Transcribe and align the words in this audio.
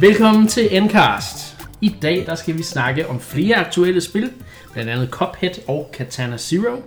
Velkommen 0.00 0.46
til 0.48 0.76
Endcast. 0.76 1.66
I 1.80 1.94
dag 2.02 2.26
der 2.26 2.34
skal 2.34 2.58
vi 2.58 2.62
snakke 2.62 3.08
om 3.08 3.20
flere 3.20 3.56
aktuelle 3.56 4.00
spil, 4.00 4.30
blandt 4.72 4.90
andet 4.90 5.08
Cuphead 5.10 5.68
og 5.68 5.90
Katana 5.92 6.36
Zero. 6.36 6.82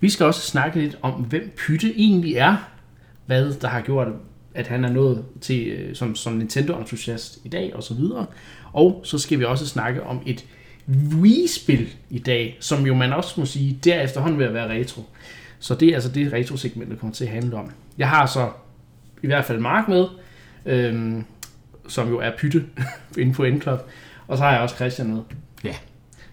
Vi 0.00 0.10
skal 0.10 0.26
også 0.26 0.40
snakke 0.40 0.80
lidt 0.80 0.98
om, 1.02 1.12
hvem 1.12 1.52
Pytte 1.56 1.92
egentlig 1.96 2.34
er, 2.34 2.56
hvad 3.26 3.54
der 3.54 3.68
har 3.68 3.80
gjort, 3.80 4.08
at 4.54 4.66
han 4.66 4.84
er 4.84 4.88
nået 4.88 5.24
til 5.40 5.66
øh, 5.66 5.96
som, 5.96 6.14
som 6.14 6.32
Nintendo-entusiast 6.32 7.38
i 7.44 7.48
dag, 7.48 7.74
og 7.74 7.82
så 7.82 7.94
videre. 7.94 8.26
Og 8.72 9.00
så 9.04 9.18
skal 9.18 9.38
vi 9.38 9.44
også 9.44 9.66
snakke 9.66 10.02
om 10.02 10.22
et 10.26 10.44
Wii-spil 10.88 11.88
i 12.10 12.18
dag, 12.18 12.56
som 12.60 12.86
jo 12.86 12.94
man 12.94 13.12
også 13.12 13.40
må 13.40 13.46
sige, 13.46 13.78
der 13.84 14.00
efterhånden 14.00 14.38
vil 14.38 14.54
være 14.54 14.80
retro. 14.80 15.02
Så 15.58 15.74
det 15.74 15.88
er 15.88 15.94
altså 15.94 16.10
det 16.10 16.32
retro-segment, 16.32 16.90
der 16.90 16.96
kommer 16.96 17.14
til 17.14 17.24
at 17.24 17.30
handle 17.30 17.56
om. 17.56 17.70
Jeg 17.98 18.08
har 18.08 18.26
så 18.26 18.50
i 19.22 19.26
hvert 19.26 19.44
fald 19.44 19.60
Mark 19.60 19.88
med, 19.88 20.06
øhm, 20.66 21.24
som 21.88 22.08
jo 22.08 22.18
er 22.18 22.30
pytte 22.38 22.64
inde 23.18 23.32
på 23.32 23.44
Endclub. 23.44 23.78
Og 24.28 24.38
så 24.38 24.44
har 24.44 24.52
jeg 24.52 24.60
også 24.60 24.74
Christian 24.74 25.08
med. 25.08 25.22
Ja. 25.64 25.74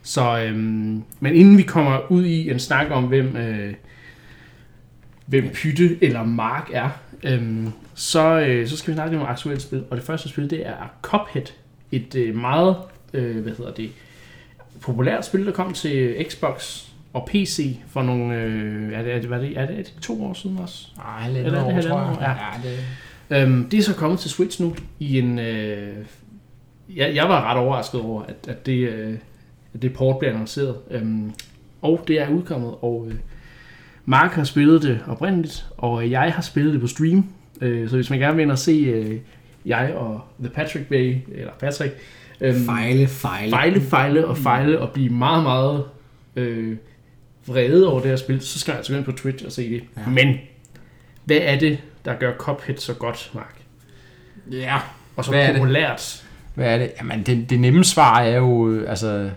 Så, 0.04 0.40
øhm, 0.40 1.04
men 1.20 1.36
inden 1.36 1.58
vi 1.58 1.64
kommer 1.64 2.12
ud 2.12 2.26
i 2.26 2.50
en 2.50 2.60
snak 2.60 2.88
om, 2.92 3.04
hvem, 3.04 3.36
øh, 3.36 3.74
hvem 5.26 5.50
Pytte 5.50 6.04
eller 6.04 6.24
Mark 6.24 6.70
er, 6.74 6.90
øhm, 7.24 7.72
så, 7.94 8.40
øh, 8.40 8.68
så 8.68 8.78
skal 8.78 8.92
vi 8.92 8.96
snakke 8.96 9.12
lidt 9.12 9.22
om 9.22 9.30
aktuelle 9.30 9.62
spil. 9.62 9.84
Og 9.90 9.98
det 9.98 10.06
første 10.06 10.30
spil, 10.30 10.50
det 10.50 10.68
er 10.68 10.92
Cuphead. 11.02 11.46
Et 11.92 12.16
øh, 12.16 12.36
meget, 12.36 12.76
øh, 13.14 13.42
hvad 13.42 13.54
hedder 13.58 13.74
det, 13.74 13.92
populært 14.82 15.26
spil, 15.26 15.46
der 15.46 15.52
kom 15.52 15.74
til 15.74 16.26
Xbox 16.30 16.84
og 17.14 17.28
PC 17.32 17.78
for 17.90 18.04
nogle, 18.04 18.36
øh, 18.36 18.94
er, 18.94 19.02
det, 19.02 19.14
er, 19.14 19.20
det, 19.22 19.32
er, 19.32 19.38
det, 19.38 19.58
er 19.58 19.66
det 19.66 19.94
to 20.02 20.26
år 20.26 20.34
siden 20.34 20.58
også? 20.58 20.88
Ej, 21.06 21.30
lidt 21.30 21.46
Eller 21.46 21.60
er 21.60 21.64
det 21.64 21.74
over, 21.74 21.82
tror 21.82 21.98
halvandet 21.98 22.22
jeg. 22.22 22.30
år? 22.30 22.60
Ja, 22.64 22.70
det... 22.70 22.80
Øhm, 23.34 23.70
det 23.70 23.80
er 23.80 23.84
så 23.84 23.96
kommet 23.96 24.20
til 24.20 24.30
Switch 24.30 24.62
nu 24.62 24.76
i 25.00 25.20
en... 25.20 25.40
Øh, 25.40 25.96
jeg, 26.96 27.16
jeg 27.16 27.30
var 27.30 27.52
ret 27.52 27.58
overrasket 27.58 28.02
over, 28.02 28.24
at, 28.24 28.36
at, 28.48 28.66
det, 28.66 28.90
øh, 28.90 29.14
at 29.74 29.82
det 29.82 29.94
port 29.94 30.20
blev 30.20 30.30
annonceret. 30.30 30.76
Øhm, 30.92 31.32
og 31.82 32.04
det 32.08 32.22
er 32.22 32.30
udkommet, 32.30 32.76
og 32.82 33.08
øh, 33.10 33.16
Mark 34.06 34.32
har 34.32 34.44
spillet 34.44 34.82
det 34.82 35.00
oprindeligt, 35.08 35.66
og 35.78 36.12
jeg 36.12 36.34
har 36.34 36.42
spillet 36.42 36.74
det 36.74 36.82
på 36.82 36.88
stream. 36.88 37.26
Øh, 37.62 37.90
så 37.90 37.96
hvis 37.96 38.10
man 38.10 38.20
gerne 38.20 38.36
vil 38.36 38.44
ind 38.44 38.52
og 38.52 38.60
se 38.60 38.72
øh, 38.72 39.18
jeg 39.66 39.94
og 39.96 40.22
The 40.40 40.50
Patrick 40.50 40.86
Bay, 40.88 41.18
eller 41.32 41.52
Patrick, 41.60 41.96
øhm, 42.42 42.66
Fejle, 42.66 43.08
fejle. 43.08 43.50
fejle, 43.50 43.82
fejle 43.82 44.28
og 44.28 44.38
fejle 44.38 44.80
og 44.80 44.92
blive 44.92 45.10
meget, 45.10 45.44
meget 45.44 45.84
øh, 46.36 46.76
vrede 47.48 47.88
over 47.88 48.00
det 48.00 48.10
her 48.10 48.16
spil, 48.16 48.42
så 48.42 48.60
skal 48.60 48.72
jeg 48.72 48.78
altså 48.78 48.94
gå 48.94 48.98
ind 48.98 49.06
på 49.06 49.12
Twitch 49.12 49.46
og 49.46 49.52
se 49.52 49.70
det. 49.70 49.84
Ja. 49.98 50.10
Men 50.10 50.36
hvad 51.26 51.40
er 51.42 51.60
det, 51.60 51.78
der 52.06 52.14
gør 52.16 52.34
Cuphead 52.38 52.78
så 52.78 52.94
godt, 52.94 53.32
Mark? 53.34 53.62
Ja. 54.52 54.80
Og 55.16 55.26
så 55.26 55.32
Hvad 55.32 55.42
er 55.42 55.48
det? 55.52 55.56
populært. 55.62 56.24
Hvad 56.56 56.74
er 56.74 56.78
det? 56.78 56.92
Jamen, 57.00 57.24
det, 57.24 57.50
det 57.50 57.60
nemme 57.60 57.84
svar 57.84 58.20
er 58.20 58.38
jo, 58.38 58.70
øh, 58.70 58.90
altså, 58.90 59.30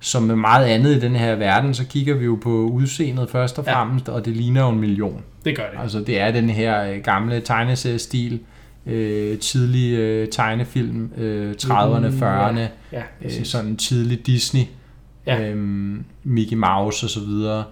som 0.00 0.22
med 0.22 0.36
meget 0.36 0.66
andet 0.66 0.96
i 0.96 1.00
den 1.00 1.16
her 1.16 1.34
verden, 1.34 1.74
så 1.74 1.84
kigger 1.86 2.14
vi 2.14 2.24
jo 2.24 2.38
på 2.42 2.50
udseendet 2.50 3.30
først 3.30 3.58
og 3.58 3.64
Ja. 3.66 3.74
fremmest, 3.74 4.08
og 4.08 4.24
det 4.24 4.36
ligner 4.36 4.60
jo 4.62 4.68
en 4.68 4.80
million. 4.80 5.22
Det 5.44 5.56
gør 5.56 5.70
det. 5.72 5.78
Altså, 5.82 6.00
det 6.00 6.20
er 6.20 6.30
den 6.30 6.50
her 6.50 6.82
øh, 6.92 6.98
gamle 7.04 7.40
tegneseriestil, 7.40 8.40
øh, 8.86 9.38
tidlig 9.38 9.92
øh, 9.98 10.28
tegnefilm, 10.28 11.10
øh, 11.16 11.54
30'erne, 11.62 12.06
40'erne, 12.22 12.60
Ja, 12.92 12.98
øh, 12.98 13.02
præcis. 13.22 13.48
sådan 13.48 13.76
tidlig 13.76 14.26
Disney, 14.26 14.62
Ja. 15.26 15.36
ja. 15.36 15.48
øhm, 15.50 16.04
Mickey 16.24 16.56
Mouse 16.56 17.06
og 17.06 17.10
så 17.10 17.20
videre. 17.20 17.64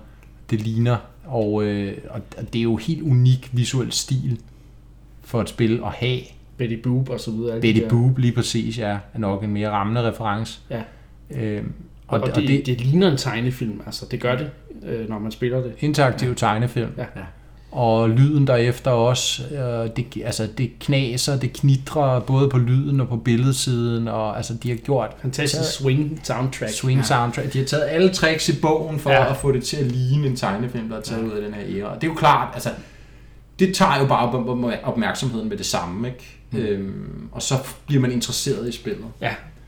Det 0.51 0.61
ligner, 0.61 0.97
og, 1.27 1.65
øh, 1.65 1.99
og 2.11 2.21
det 2.53 2.59
er 2.59 2.63
jo 2.63 2.77
helt 2.77 3.03
unik 3.03 3.51
visuel 3.53 3.93
stil 3.93 4.39
for 5.23 5.41
et 5.41 5.49
spil 5.49 5.81
at 5.87 5.93
have. 5.93 6.21
Betty 6.57 6.75
Boop 6.83 7.09
og 7.11 7.21
så 7.21 7.31
videre. 7.31 7.57
de 7.57 7.61
Betty 7.61 7.81
der- 7.81 7.89
Boop 7.89 8.19
lige 8.19 8.33
præcis, 8.33 8.79
ja, 8.79 8.99
er 9.15 9.19
nok 9.19 9.45
en 9.45 9.51
mere 9.51 9.71
rammende 9.71 10.09
reference. 10.11 10.61
Ja. 10.71 10.83
Øhm, 11.31 11.73
Og, 12.09 12.21
og, 12.21 12.27
det, 12.37 12.49
det, 12.49 12.67
det 12.67 12.81
ligner 12.81 13.11
en 13.11 13.17
tegnefilm, 13.17 13.81
altså 13.87 14.07
det 14.11 14.21
gør 14.21 14.37
det, 14.37 14.51
øh, 14.87 15.09
når 15.09 15.19
man 15.19 15.33
spiller 15.33 15.63
det. 15.63 15.73
interaktiv 15.81 16.29
ja. 16.29 16.35
tegnefilm. 16.35 16.91
Ja. 16.99 17.05
Og 17.75 18.11
lyden 18.11 18.47
derefter 18.47 18.91
også, 18.91 19.43
øh, 19.55 19.91
det, 19.97 20.23
altså 20.25 20.49
det 20.59 20.71
knaser, 20.81 21.37
det 21.39 21.53
knitrer 21.53 22.21
både 22.21 22.49
på 22.49 22.59
lyden 22.59 23.01
og 23.01 23.09
på 23.09 23.17
billedsiden, 23.17 24.09
og 24.09 24.37
altså 24.37 24.55
de 24.63 24.69
har 24.69 24.77
gjort 24.77 25.11
Fantastisk 25.23 25.73
swing 25.73 26.21
soundtrack. 26.25 26.73
swing 26.73 27.05
soundtrack. 27.05 27.53
De 27.53 27.59
har 27.59 27.65
taget 27.65 27.85
alle 27.89 28.09
tricks 28.13 28.49
i 28.49 28.61
bogen 28.61 28.99
for 28.99 29.11
Ja. 29.11 29.23
ja. 29.23 29.31
at 29.31 29.37
få 29.37 29.53
det 29.53 29.65
til 29.65 29.77
at 29.77 29.87
ligne 29.87 30.27
en 30.27 30.37
tegnefilm, 30.37 30.89
der 30.89 30.97
er 30.97 31.01
taget 31.01 31.23
ud 31.25 31.31
af 31.31 31.43
den 31.43 31.55
her 31.55 31.63
æra. 31.83 31.89
Og 31.95 32.01
det 32.01 32.07
er 32.07 32.11
jo 32.11 32.15
klart, 32.19 32.49
altså 32.55 32.71
det 33.59 33.75
tager 33.75 33.99
jo 34.01 34.07
bare 34.07 34.29
op- 34.29 34.49
op- 34.49 34.71
opmærksomheden 34.83 35.49
med 35.49 35.57
det 35.57 35.67
samme, 35.67 36.09
ikke? 36.09 36.39
Mm. 36.51 36.59
Øhm, 36.59 37.29
og 37.33 37.43
så 37.43 37.55
bliver 37.87 38.01
man 38.03 38.13
interesseret 38.13 38.69
i 38.69 38.73
spillet. 38.73 39.05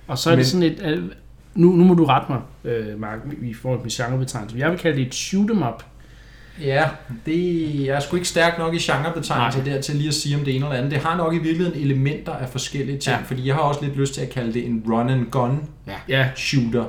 Og 0.06 0.18
så 0.18 0.30
er 0.30 0.34
Men, 0.34 0.38
det 0.38 0.46
sådan 0.46 0.62
et... 0.62 1.10
Nu, 1.54 1.72
nu 1.72 1.84
må 1.84 1.94
du 1.94 2.04
rette 2.04 2.26
mig, 2.32 2.40
øh, 2.64 3.00
Mark, 3.00 3.18
i 3.42 3.54
forhold 3.54 3.90
til 3.90 4.04
genrebetegnelse. 4.04 4.58
Jeg 4.58 4.70
vil 4.70 4.78
kalde 4.78 4.96
det 4.98 5.06
et 5.06 5.14
shoot 5.14 5.50
'em 5.50 5.68
up. 5.68 5.82
Ja, 6.62 6.84
det, 7.26 7.84
jeg 7.86 7.96
er 7.96 8.00
sgu 8.00 8.16
ikke 8.16 8.28
stærk 8.28 8.58
nok 8.58 8.74
i 8.74 8.78
genrebetegnelser 8.78 9.64
der 9.64 9.80
til 9.80 9.94
lige 9.96 10.08
at 10.08 10.14
sige 10.14 10.36
om 10.36 10.44
det 10.44 10.56
ene 10.56 10.64
eller 10.66 10.76
andet. 10.78 10.90
Det 10.92 11.00
har 11.00 11.16
nok 11.16 11.34
i 11.34 11.38
virkeligheden 11.38 11.80
elementer 11.82 12.32
af 12.32 12.48
forskellige 12.48 12.98
ting, 12.98 13.12
Ja. 13.14 13.18
ja. 13.20 13.24
fordi 13.26 13.46
jeg 13.46 13.54
har 13.54 13.62
også 13.62 13.84
lidt 13.84 13.96
lyst 13.98 14.14
til 14.14 14.20
at 14.20 14.30
kalde 14.30 14.52
det 14.54 14.66
en 14.66 14.82
run 14.88 15.10
and 15.10 15.26
gun 15.30 15.60
Ja, 16.08 16.28
shooter. 16.36 16.84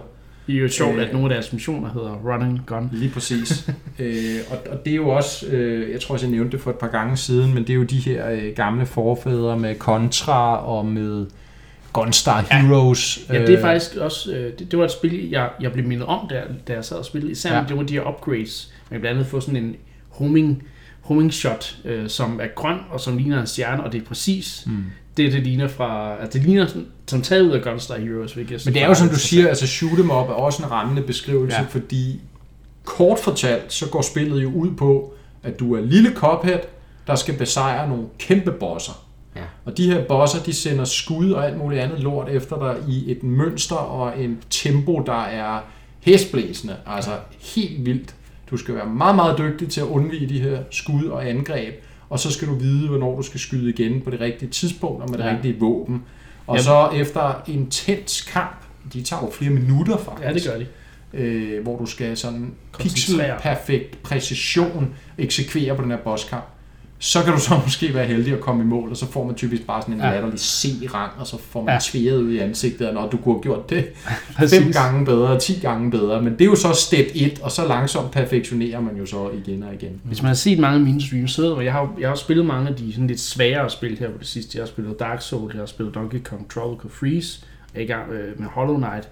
det 0.47 0.55
er 0.55 0.59
jo 0.59 0.69
sjovt, 0.69 0.95
Øh. 0.95 1.01
at 1.07 1.13
nogle 1.13 1.25
af 1.27 1.41
deres 1.41 1.53
missioner 1.53 1.89
hedder 1.93 2.09
Run 2.25 2.41
and 2.41 2.59
Gun. 2.65 2.89
Lige 2.93 3.11
præcis. 3.11 3.69
øh, 3.99 4.35
og, 4.51 4.57
og 4.71 4.85
det 4.85 4.91
er 4.91 4.95
jo 4.95 5.09
også, 5.09 5.47
øh, 5.47 5.91
jeg 5.91 6.01
tror 6.01 6.13
også 6.13 6.25
jeg 6.25 6.31
nævnte 6.31 6.51
det 6.51 6.61
for 6.61 6.69
et 6.69 6.75
par 6.77 6.87
gange 6.87 7.17
siden, 7.17 7.53
men 7.53 7.63
det 7.63 7.69
er 7.69 7.73
jo 7.75 7.83
de 7.83 7.97
her 7.99 8.29
øh, 8.31 8.53
gamle 8.55 8.85
forfædre 8.85 9.59
med 9.59 9.75
Contra 9.75 10.65
og 10.65 10.85
med 10.85 11.25
Gunstar 12.03 12.45
Ja. 12.51 12.61
Heroes. 12.61 13.19
Ja, 13.29 13.41
det 13.45 13.49
er 13.55 13.61
faktisk 13.61 13.95
også... 13.95 14.31
Øh, 14.31 14.59
det, 14.59 14.71
det 14.71 14.79
var 14.79 14.85
et 14.85 14.91
spil, 14.91 15.29
jeg, 15.29 15.49
jeg 15.61 15.71
blev 15.71 15.85
mindet 15.87 16.05
om, 16.07 16.27
da, 16.29 16.41
da 16.67 16.73
jeg 16.73 16.85
sad 16.85 16.97
og 16.97 17.05
spillede. 17.05 17.31
Især 17.31 17.51
ja. 17.53 17.57
Ja. 17.59 17.65
det 17.67 17.77
var 17.77 17.83
de 17.83 17.93
her 17.93 18.07
upgrades. 18.07 18.73
Man 18.91 18.99
blandt 18.99 19.17
andet 19.17 19.31
få 19.31 19.39
sådan 19.39 19.55
en 19.63 19.75
homing, 20.09 20.63
homing 21.01 21.33
shot, 21.33 21.75
øh, 21.85 22.09
som 22.09 22.39
er 22.43 22.47
grøn 22.55 22.77
og 22.91 22.99
som 23.01 23.17
ligner 23.17 23.41
en 23.41 23.47
stjerne, 23.47 23.83
og 23.83 23.91
det 23.91 24.01
er 24.01 24.05
præcis 24.05 24.63
Mm. 24.65 24.83
det, 25.17 25.33
det 25.33 25.43
ligner 25.43 25.67
fra... 25.67 26.15
Altså, 26.21 26.39
det 26.39 26.47
ligner 26.47 26.67
sådan, 26.67 26.87
som 27.07 27.21
taget 27.21 27.41
ud 27.41 27.51
af 27.51 27.61
Gunstar 27.61 27.97
Heroes, 27.97 28.33
hvilket 28.33 28.61
Men 28.65 28.73
det 28.73 28.83
er 28.83 28.87
jo 28.87 28.93
som 28.93 29.09
du 29.09 29.15
siger, 29.19 29.47
altså 29.47 29.67
shoot 29.67 29.91
'em 29.99 30.03
up 30.13 30.29
er 30.29 30.33
også 30.33 30.63
en 30.63 30.71
rammende 30.71 31.01
beskrivelse, 31.01 31.55
Ja. 31.57 31.61
ja. 31.61 31.67
fordi 31.69 32.21
kort 32.85 33.19
fortalt, 33.19 33.73
så 33.73 33.89
går 33.89 34.01
spillet 34.01 34.43
jo 34.43 34.51
ud 34.51 34.71
på, 34.75 35.13
at 35.43 35.59
du 35.59 35.75
er 35.75 35.81
lille 35.81 36.11
Cuphead, 36.15 36.59
der 37.07 37.15
skal 37.15 37.37
besejre 37.37 37.89
nogle 37.89 38.03
kæmpe 38.19 38.51
bosser. 38.51 39.03
Ja. 39.37 39.43
Og 39.65 39.77
de 39.77 39.91
her 39.91 40.05
bosser, 40.07 40.43
de 40.43 40.53
sender 40.53 40.85
skud 40.85 41.31
og 41.31 41.45
alt 41.45 41.57
muligt 41.57 41.81
andet 41.81 41.99
lort 41.99 42.29
efter 42.29 42.59
dig 42.59 42.93
i 42.93 43.11
et 43.11 43.23
mønster 43.23 43.75
og 43.75 44.19
en 44.23 44.37
tempo, 44.49 45.03
der 45.05 45.21
er 45.23 45.59
hæsblæsende. 46.01 46.75
Altså 46.87 47.11
helt 47.55 47.85
vildt. 47.85 48.15
Du 48.51 48.57
skal 48.57 48.75
være 48.75 48.85
meget, 48.85 49.15
meget 49.15 49.37
dygtig 49.37 49.69
til 49.69 49.81
at 49.81 49.87
undvige 49.87 50.29
de 50.29 50.39
her 50.41 50.59
skud 50.71 51.05
og 51.05 51.29
angreb. 51.29 51.73
Og 52.09 52.19
så 52.19 52.31
skal 52.31 52.47
du 52.47 52.53
vide, 52.55 52.87
hvornår 52.87 53.15
du 53.15 53.21
skal 53.21 53.39
skyde 53.39 53.69
igen 53.69 54.01
på 54.01 54.09
det 54.09 54.19
rigtige 54.19 54.49
tidspunkt 54.49 55.03
og 55.03 55.09
med 55.11 55.17
det 55.17 55.25
Ja. 55.25 55.31
rigtige 55.35 55.59
våben. 55.59 56.03
Og 56.47 56.55
Jamen. 56.55 56.63
så 56.63 56.89
efter 56.95 57.41
intens 57.47 58.21
kamp, 58.21 58.57
de 58.93 59.01
tager 59.01 59.21
jo 59.25 59.29
flere 59.31 59.51
minutter 59.51 59.97
faktisk, 59.97 60.27
Ja, 60.27 60.33
det 60.33 60.43
gør 60.43 60.57
de. 60.57 60.65
øh, 61.23 61.63
hvor 61.63 61.77
du 61.77 61.85
skal 61.85 62.17
sådan 62.17 62.53
Koncentrere. 62.71 63.27
pixelperfekt 63.37 64.03
præcision 64.03 64.95
eksekvere 65.17 65.75
på 65.75 65.81
den 65.81 65.91
her 65.91 65.97
bosskamp. 65.97 66.43
Så 66.99 67.23
kan 67.23 67.33
du 67.33 67.39
så 67.39 67.59
måske 67.65 67.93
være 67.93 68.05
heldig 68.05 68.33
at 68.33 68.39
komme 68.39 68.63
i 68.63 68.65
mål, 68.65 68.89
og 68.89 68.97
så 68.97 69.11
får 69.11 69.25
man 69.25 69.35
typisk 69.35 69.67
bare 69.67 69.81
sådan 69.81 69.93
en 69.93 69.99
Ja. 70.01 70.11
latterlig 70.11 70.39
C-rang, 70.39 71.11
og 71.19 71.27
så 71.27 71.37
får 71.37 71.63
man 71.63 71.73
Ja. 71.73 71.79
tværet 71.81 72.17
ud 72.21 72.31
i 72.31 72.37
ansigtet, 72.37 72.87
og 72.87 72.93
når 72.93 73.09
du 73.09 73.17
kunne 73.17 73.35
have 73.35 73.41
gjort 73.43 73.69
det 73.69 73.85
fem 74.61 74.71
gange 74.71 75.05
bedre, 75.05 75.39
10 75.39 75.59
gange 75.59 75.91
bedre. 75.91 76.21
Men 76.21 76.33
det 76.33 76.41
er 76.41 76.45
jo 76.45 76.55
så 76.55 76.73
step 76.73 77.07
1, 77.15 77.39
og 77.43 77.51
så 77.51 77.67
langsomt 77.67 78.11
perfektionerer 78.11 78.81
man 78.81 78.95
jo 78.97 79.05
så 79.05 79.29
igen 79.45 79.63
og 79.63 79.73
igen. 79.73 80.01
Hvis 80.03 80.21
man 80.21 80.27
har 80.27 80.35
set 80.35 80.59
mange 80.59 80.75
af 80.79 80.83
mine 80.85 81.01
streams, 81.01 81.31
så 81.31 81.41
ved 81.41 81.55
man, 81.55 81.65
jeg 81.65 81.73
har, 81.73 81.93
jeg 81.99 82.09
har 82.09 82.15
spillet 82.15 82.45
mange 82.45 82.69
af 82.69 82.75
de 82.75 82.91
sådan 82.93 83.07
lidt 83.07 83.19
sværere 83.19 83.69
spil 83.69 83.97
her 83.99 84.09
på 84.09 84.17
det 84.19 84.27
sidste. 84.27 84.57
Jeg 84.57 84.61
har 84.63 84.67
spillet 84.67 84.99
Dark 84.99 85.21
Souls, 85.21 85.53
jeg 85.53 85.61
har 85.61 85.65
spillet 85.65 85.95
Donkey 85.95 86.19
Kong 86.23 86.49
Tropical 86.49 86.91
Freeze, 86.91 87.39
jeg 87.73 87.79
er 87.79 87.83
i 87.83 87.87
gang 87.87 88.11
øh, 88.11 88.39
med 88.39 88.47
Hollow 88.47 88.77
Knight. 88.77 89.09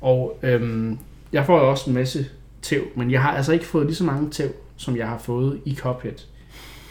Og 0.00 0.38
øhm, 0.42 0.98
jeg 1.32 1.46
får 1.46 1.58
jo 1.58 1.70
også 1.70 1.84
en 1.90 1.94
masse 1.94 2.26
tæv, 2.62 2.82
men 2.96 3.10
jeg 3.10 3.22
har 3.22 3.30
altså 3.30 3.52
ikke 3.52 3.66
fået 3.66 3.86
lige 3.86 3.96
så 3.96 4.04
mange 4.04 4.30
tæv, 4.30 4.48
som 4.76 4.96
jeg 4.96 5.08
har 5.08 5.18
fået 5.18 5.58
i 5.64 5.74
Cuphead. 5.74 6.14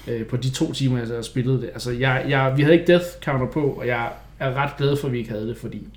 Øh, 0.07 0.25
på 0.25 0.37
de 0.37 0.49
to 0.49 0.73
timer, 0.73 0.97
jeg 0.97 1.07
har 1.07 1.21
spillet 1.21 1.61
det. 1.61 1.69
Altså, 1.73 1.91
jeg, 1.91 2.25
jeg, 2.29 2.53
vi 2.57 2.61
havde 2.61 2.79
ikke 2.79 2.91
Death 2.91 3.05
Counter 3.25 3.47
på, 3.47 3.61
og 3.61 3.87
jeg 3.87 4.09
er 4.39 4.53
ret 4.53 4.77
glad 4.77 4.97
for, 4.97 5.07
at 5.07 5.13
vi 5.13 5.17
ikke 5.17 5.29
havde 5.29 5.47
det, 5.47 5.57
fordi 5.57 5.87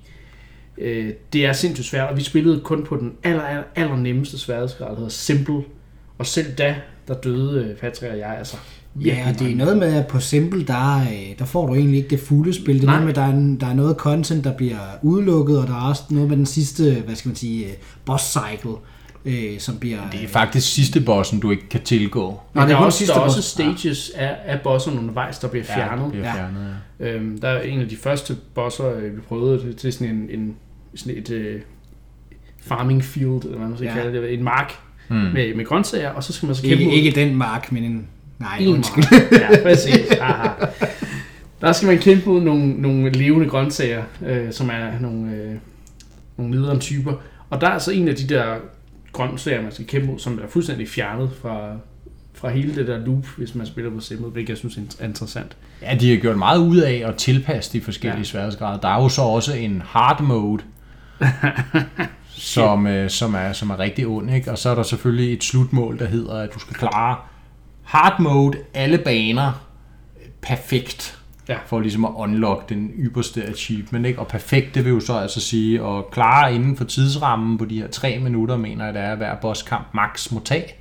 øh, 0.77 1.13
det 1.33 1.45
er 1.45 1.53
sindssygt 1.53 1.87
svært, 1.87 2.09
og 2.09 2.17
vi 2.17 2.23
spillede 2.23 2.59
kun 2.59 2.83
på 2.83 2.97
den 2.97 3.13
aller, 3.23 3.41
aller, 3.41 3.63
aller 3.75 3.95
nemmeste 3.95 4.39
sværhedsgrad, 4.39 4.89
der 4.89 4.95
hedder 4.95 5.09
Simple. 5.09 5.63
Og 6.17 6.25
selv 6.25 6.53
da, 6.53 6.75
der 7.07 7.13
døde 7.13 7.63
øh, 7.63 7.75
Patrick 7.75 8.11
og 8.13 8.19
jeg, 8.19 8.35
altså. 8.37 8.57
Ja, 8.95 9.25
og 9.29 9.39
det 9.39 9.51
er 9.51 9.55
noget 9.55 9.77
med, 9.77 9.93
at 9.93 10.07
på 10.07 10.19
Simple, 10.19 10.63
der, 10.67 10.99
øh, 10.99 11.39
der 11.39 11.45
får 11.45 11.67
du 11.67 11.75
egentlig 11.75 11.97
ikke 11.97 12.09
det 12.09 12.19
fulde 12.19 12.53
spil. 12.53 12.75
Det 12.75 12.83
er 12.83 12.87
noget 12.87 13.01
med, 13.01 13.09
at 13.09 13.15
der 13.15 13.21
er, 13.21 13.57
der 13.59 13.67
er 13.67 13.73
noget 13.73 13.97
content, 13.97 14.43
der 14.43 14.53
bliver 14.53 14.79
udelukket, 15.01 15.59
og 15.59 15.67
der 15.67 15.73
er 15.73 15.89
også 15.89 16.03
noget 16.09 16.29
med 16.29 16.37
den 16.37 16.45
sidste, 16.45 16.93
hvad 17.05 17.15
skal 17.15 17.29
man 17.29 17.35
sige, 17.35 17.65
øh, 17.65 17.71
boss 18.05 18.23
cycle, 18.31 18.75
øh, 19.25 19.59
som 19.59 19.77
bliver... 19.77 19.97
Det 20.11 20.23
er 20.23 20.27
faktisk 20.27 20.73
sidste 20.73 21.01
bossen, 21.01 21.39
du 21.39 21.51
ikke 21.51 21.69
kan 21.69 21.81
tilgå. 21.81 22.39
Men 22.53 22.61
det 22.61 22.69
der 22.69 22.75
er 22.75 22.79
også, 22.79 22.97
sidste 22.97 23.13
der 23.13 23.19
er 23.19 23.23
også 23.23 23.41
stages 23.41 24.11
af, 24.15 24.35
af 24.45 24.61
bosserne 24.61 24.99
undervejs, 24.99 25.39
der 25.39 25.47
bliver 25.47 25.65
fjernet. 25.65 26.03
det 26.03 26.11
bliver 26.11 26.25
Ja. 26.27 26.33
fjernet, 26.33 26.75
ja. 26.99 27.05
Øhm, 27.13 27.37
der 27.41 27.47
er 27.49 27.61
en 27.61 27.79
af 27.81 27.89
de 27.89 27.97
første 27.97 28.35
bosser, 28.55 28.95
øh, 28.97 29.15
vi 29.15 29.21
prøvede 29.21 29.61
det 29.67 29.77
til 29.77 29.93
sådan 29.93 30.15
en, 30.15 30.39
en 30.39 30.55
sådan 30.95 31.17
et 31.17 31.29
øh, 31.29 31.61
farming 32.61 33.03
field, 33.03 33.43
eller 33.43 33.57
hvad 33.57 33.67
man 33.67 33.77
skal 33.77 33.85
Ja. 33.85 33.95
ja. 33.95 34.01
kalde 34.01 34.21
det, 34.21 34.33
en 34.33 34.43
mark 34.43 34.73
Hmm. 35.07 35.17
med, 35.17 35.55
med 35.55 35.65
grøntsager, 35.65 36.09
og 36.09 36.23
så 36.23 36.33
skal 36.33 36.47
man 36.47 36.55
så 36.55 36.61
kæmpe 36.61 36.73
Ikke, 36.75 36.85
mod 36.85 36.93
ikke 36.93 37.11
den 37.21 37.35
mark, 37.35 37.71
men 37.71 37.83
en... 37.83 38.07
Nej, 38.39 38.57
en 38.59 38.71
mark. 38.71 39.11
Ja, 39.31 39.61
præcis. 39.63 40.11
Aha. 40.21 40.47
Der 41.61 41.71
skal 41.71 41.87
man 41.87 41.97
kæmpe 41.97 42.29
mod 42.29 42.41
nogle, 42.41 42.73
nogle 42.81 43.09
levende 43.09 43.49
grøntsager, 43.49 44.03
øh, 44.25 44.51
som 44.53 44.69
er 44.69 44.99
nogle, 45.01 45.31
øh, 45.35 45.55
nogle 46.37 46.51
nederen 46.51 46.79
typer. 46.79 47.13
Og 47.49 47.61
der 47.61 47.67
er 47.69 47.77
så 47.79 47.91
en 47.91 48.07
af 48.07 48.15
de 48.15 48.27
der 48.33 48.45
grøntsager, 49.17 49.61
man 49.61 49.71
skal 49.71 49.87
kæmpe 49.87 50.07
mod, 50.07 50.19
som 50.19 50.39
er 50.43 50.47
fuldstændig 50.47 50.89
fjernet 50.89 51.31
fra, 51.41 51.77
fra 52.33 52.49
hele 52.49 52.75
det 52.75 52.87
der 52.87 52.97
loop, 52.97 53.25
hvis 53.37 53.55
man 53.55 53.67
spiller 53.67 53.91
på 53.91 53.99
simmet, 53.99 54.31
hvilket 54.31 54.49
jeg 54.49 54.57
synes 54.57 54.77
er 54.99 55.05
interessant. 55.05 55.57
Ja, 55.81 55.95
de 55.95 56.09
har 56.09 56.17
gjort 56.17 56.37
meget 56.37 56.59
ud 56.59 56.77
af 56.77 57.03
at 57.05 57.15
tilpasse 57.15 57.73
de 57.73 57.81
forskellige 57.81 58.17
ja. 58.17 58.23
Sværhedsgrader. 58.23 58.79
Der 58.79 58.87
er 58.87 59.01
jo 59.01 59.09
så 59.09 59.21
også 59.21 59.53
en 59.53 59.81
hard 59.85 60.21
mode, 60.21 60.63
som, 62.53 62.87
øh, 62.87 63.09
som, 63.09 63.35
er, 63.35 63.53
som 63.53 63.69
er 63.69 63.79
rigtig 63.79 64.07
ond, 64.07 64.31
ikke? 64.31 64.51
Og 64.51 64.57
så 64.57 64.69
er 64.69 64.75
der 64.75 64.83
selvfølgelig 64.83 65.33
et 65.33 65.43
slutmål, 65.43 65.99
der 65.99 66.05
hedder, 66.05 66.33
at 66.33 66.53
du 66.53 66.59
skal 66.59 66.75
klare 66.75 67.15
hard 67.83 68.19
mode 68.19 68.57
alle 68.73 68.97
baner 68.97 69.67
perfekt. 70.41 71.16
Ja. 71.49 71.57
For 71.65 71.79
ligesom 71.79 72.05
at 72.05 72.11
unlock 72.15 72.69
den 72.69 72.91
ypperste 72.97 73.45
achievement, 73.45 74.05
ikke? 74.05 74.19
Og 74.19 74.27
perfekt, 74.27 74.75
det 74.75 74.85
vil 74.85 74.93
jo 74.93 74.99
så 74.99 75.13
altså 75.13 75.41
sige 75.41 75.81
at 75.81 76.11
klare 76.11 76.55
inden 76.55 76.77
for 76.77 76.83
tidsrammen 76.83 77.57
på 77.57 77.65
de 77.65 77.79
her 77.79 77.87
tre 77.87 78.19
minutter, 78.19 78.57
mener 78.57 78.85
jeg, 78.85 78.93
det 78.93 79.01
er 79.01 79.15
hver 79.15 79.35
bosskamp 79.35 79.87
max 79.93 80.31
må 80.31 80.41
tage. 80.45 80.73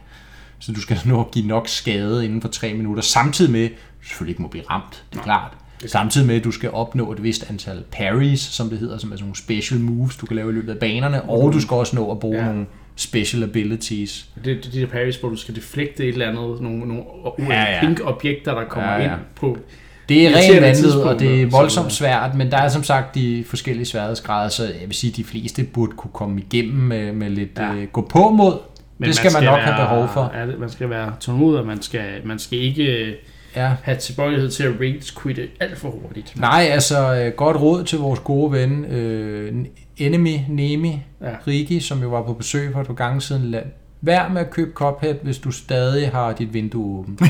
Så 0.58 0.72
du 0.72 0.80
skal 0.80 0.98
nå 1.10 1.20
at 1.20 1.30
give 1.30 1.46
nok 1.46 1.68
skade 1.68 2.24
inden 2.24 2.40
for 2.40 2.48
3 2.48 2.74
minutter, 2.74 3.02
samtidig 3.02 3.52
med, 3.52 3.64
at 3.64 3.70
du 3.70 4.06
selvfølgelig 4.06 4.32
ikke 4.32 4.42
må 4.42 4.48
blive 4.48 4.64
ramt, 4.70 5.04
det 5.12 5.18
er 5.18 5.22
klart. 5.22 5.52
Samtidig 5.86 6.26
med, 6.26 6.36
at 6.36 6.44
du 6.44 6.50
skal 6.50 6.70
opnå 6.70 7.12
et 7.12 7.22
vist 7.22 7.50
antal 7.50 7.84
parries, 7.92 8.40
som 8.40 8.70
det 8.70 8.78
hedder, 8.78 8.98
som 8.98 9.12
er 9.12 9.16
sådan 9.16 9.24
nogle 9.24 9.36
special 9.36 9.80
moves, 9.80 10.16
du 10.16 10.26
kan 10.26 10.36
lave 10.36 10.50
i 10.50 10.52
løbet 10.52 10.72
af 10.72 10.78
banerne, 10.78 11.22
og 11.22 11.52
du 11.52 11.60
skal 11.60 11.74
også 11.74 11.96
nå 11.96 12.10
at 12.10 12.20
bruge 12.20 12.38
ja. 12.38 12.44
Nogle 12.44 12.66
special 12.96 13.42
abilities. 13.42 14.28
Det, 14.44 14.56
er 14.56 14.70
de 14.70 14.80
der 14.80 14.86
parries, 14.86 15.16
hvor 15.16 15.28
du 15.28 15.36
skal 15.36 15.56
deflekte 15.56 16.02
et 16.02 16.08
eller 16.08 16.28
andet, 16.28 16.60
nogle, 16.60 16.78
nogle 16.78 17.02
Ja, 17.38 17.62
ja, 17.62 17.80
pink 17.80 18.00
objekter, 18.04 18.54
der 18.54 18.64
kommer 18.64 18.92
ja. 18.92 19.02
ja. 19.02 19.12
ind 19.12 19.20
på. 19.34 19.58
Det 20.08 20.26
er 20.26 20.36
rent 20.66 20.76
tidspunkter, 20.76 21.14
og 21.14 21.20
det 21.20 21.42
er 21.42 21.46
voldsomt 21.46 21.92
svært, 21.92 22.34
men 22.34 22.50
der 22.50 22.56
er 22.56 22.68
som 22.68 22.82
sagt 22.82 23.14
de 23.14 23.44
forskellige 23.48 23.86
sværhedsgrader, 23.86 24.48
så 24.48 24.64
jeg 24.64 24.74
vil 24.86 24.94
sige, 24.94 25.10
at 25.10 25.16
de 25.16 25.24
fleste 25.24 25.64
burde 25.64 25.92
kunne 25.96 26.10
komme 26.14 26.40
igennem 26.40 26.76
med, 26.76 27.12
med 27.12 27.30
lidt 27.30 27.50
ja. 27.58 27.74
Øh, 27.74 27.86
gå 27.86 28.08
på 28.10 28.30
mod. 28.30 28.58
Men 28.98 29.06
det 29.06 29.16
skal 29.16 29.32
man, 29.32 29.42
nok 29.42 29.58
have 29.58 29.76
behov 29.76 30.08
for. 30.12 30.32
Ja, 30.34 30.46
man 30.58 30.70
skal 30.70 30.90
være 30.90 31.12
tålmodig, 31.20 31.60
og 31.60 31.66
man 31.66 31.82
skal, 31.82 32.04
man 32.24 32.38
skal 32.38 32.58
ikke 32.58 33.04
øh, 33.04 33.12
Ja. 33.56 33.72
have 33.82 33.96
tilbøjelighed 33.98 34.50
til 34.50 34.62
at 34.62 34.72
rage 34.80 35.02
quitte 35.22 35.48
alt 35.60 35.78
for 35.78 35.90
hurtigt. 35.90 36.40
Nej, 36.40 36.68
altså 36.70 37.14
øh, 37.14 37.32
godt 37.32 37.56
råd 37.56 37.84
til 37.84 37.98
vores 37.98 38.20
gode 38.20 38.52
ven, 38.52 38.84
øh, 38.84 39.54
Enemy 39.96 40.36
Nemi 40.48 41.02
Ja. 41.22 41.28
Rigi, 41.46 41.80
som 41.80 42.02
jo 42.02 42.08
var 42.08 42.22
på 42.22 42.32
besøg 42.32 42.72
for 42.72 42.80
et 42.80 42.86
par 42.86 42.94
gange 42.94 43.20
siden. 43.20 43.54
Vær 44.00 44.28
med 44.28 44.40
at 44.40 44.50
købe 44.50 44.70
Cuphead, 44.74 45.14
hvis 45.22 45.38
du 45.38 45.50
stadig 45.50 46.10
har 46.10 46.32
dit 46.32 46.54
vindue 46.54 46.98
åbent. 46.98 47.20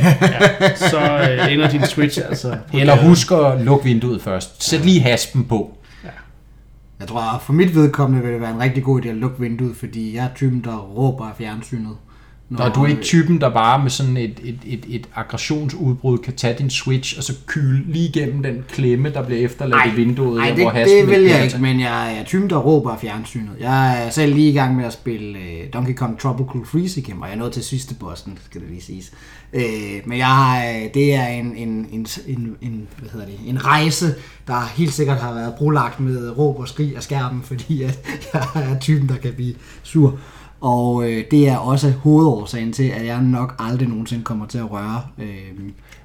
Ja, 0.60 0.74
så 0.76 1.00
øh, 1.00 1.52
ender 1.52 1.68
din 1.70 1.86
Switch 1.86 2.20
altså. 2.28 2.58
Eller 2.74 3.08
husk 3.08 3.32
at 3.32 3.60
lukke 3.60 3.84
vinduet 3.84 4.22
først. 4.22 4.64
Sæt 4.64 4.84
lige 4.84 5.00
haspen 5.00 5.44
på. 5.44 5.78
Jeg 7.00 7.08
tror, 7.08 7.38
for 7.42 7.52
mit 7.52 7.74
vedkommende 7.74 8.24
vil 8.24 8.32
det 8.32 8.40
være 8.40 8.50
en 8.50 8.60
rigtig 8.60 8.82
god 8.84 9.02
idé 9.04 9.08
at 9.08 9.14
lukke 9.14 9.40
vinduet, 9.40 9.76
fordi 9.76 10.16
jeg 10.16 10.24
er 10.24 10.28
typen, 10.34 10.60
der 10.64 10.76
råber 10.76 11.24
af 11.24 11.32
fjernsynet. 11.38 11.96
Når, 12.48 12.64
Og 12.64 12.74
du 12.74 12.84
er 12.84 12.86
ikke 12.86 13.02
typen, 13.02 13.40
der 13.40 13.50
bare 13.50 13.82
med 13.82 13.90
sådan 13.90 14.16
et, 14.16 14.40
et, 14.44 14.58
et, 14.64 14.84
et 14.88 15.08
aggressionsudbrud 15.14 16.18
kan 16.18 16.36
tage 16.36 16.58
din 16.58 16.70
switch 16.70 17.18
og 17.18 17.24
så 17.24 17.34
kyle 17.46 17.82
lige 17.86 18.08
igennem 18.08 18.42
den 18.42 18.64
klemme, 18.68 19.10
der 19.10 19.22
bliver 19.22 19.40
efterladt 19.40 19.92
i 19.92 19.96
vinduet, 19.96 20.36
Nej, 20.36 20.50
det, 20.50 20.64
hvor 20.64 20.70
det 20.70 21.08
vil 21.08 21.22
jeg 21.22 21.44
ikke, 21.44 21.58
men 21.58 21.80
jeg 21.80 22.18
er 22.18 22.24
typen, 22.24 22.50
der 22.50 22.56
råber 22.56 22.90
af 22.90 23.00
fjernsynet. 23.00 23.50
Jeg 23.60 24.06
er 24.06 24.10
selv 24.10 24.34
lige 24.34 24.50
i 24.50 24.52
gang 24.52 24.76
med 24.76 24.84
at 24.84 24.92
spille 24.92 25.38
uh, 25.38 25.72
Donkey 25.72 25.94
Kong 25.94 26.20
Tropical 26.20 26.60
Freeze 26.64 27.00
igen, 27.00 27.16
og 27.20 27.26
jeg 27.26 27.34
er 27.34 27.38
nået 27.38 27.52
til 27.52 27.64
sidste 27.64 27.94
bossen, 27.94 28.38
skal 28.44 28.60
det 28.60 28.70
lige 28.70 28.82
siges. 28.82 29.12
Uh, 29.52 29.60
men 30.08 30.18
jeg 30.18 30.26
har, 30.26 30.58
øh, 30.58 30.94
det 30.94 31.14
er 31.14 31.26
en, 31.26 31.56
en, 31.56 31.88
en, 31.92 32.06
en, 32.26 32.56
en, 32.60 32.88
hvad 32.98 33.10
hedder 33.10 33.26
det, 33.26 33.38
en 33.46 33.64
rejse, 33.64 34.14
der 34.46 34.72
helt 34.76 34.92
sikkert 34.92 35.20
har 35.20 35.34
været 35.34 35.54
brolagt 35.58 36.00
med 36.00 36.38
råb 36.38 36.58
og 36.58 36.68
skrig 36.68 36.96
af 36.96 37.02
skærmen, 37.02 37.42
fordi 37.42 37.82
at 37.82 37.98
jeg 38.34 38.46
er 38.54 38.78
typen, 38.78 39.08
der 39.08 39.16
kan 39.16 39.32
blive 39.32 39.54
sur. 39.82 40.18
Og 40.66 41.10
øh, 41.10 41.24
det 41.30 41.48
er 41.48 41.56
også 41.56 41.90
hovedårsagen 41.90 42.72
til, 42.72 42.88
at 42.88 43.06
jeg 43.06 43.22
nok 43.22 43.54
aldrig 43.58 43.88
nogensinde 43.88 44.24
kommer 44.24 44.46
til 44.46 44.58
at 44.58 44.70
røre 44.70 45.02
øh, 45.18 45.26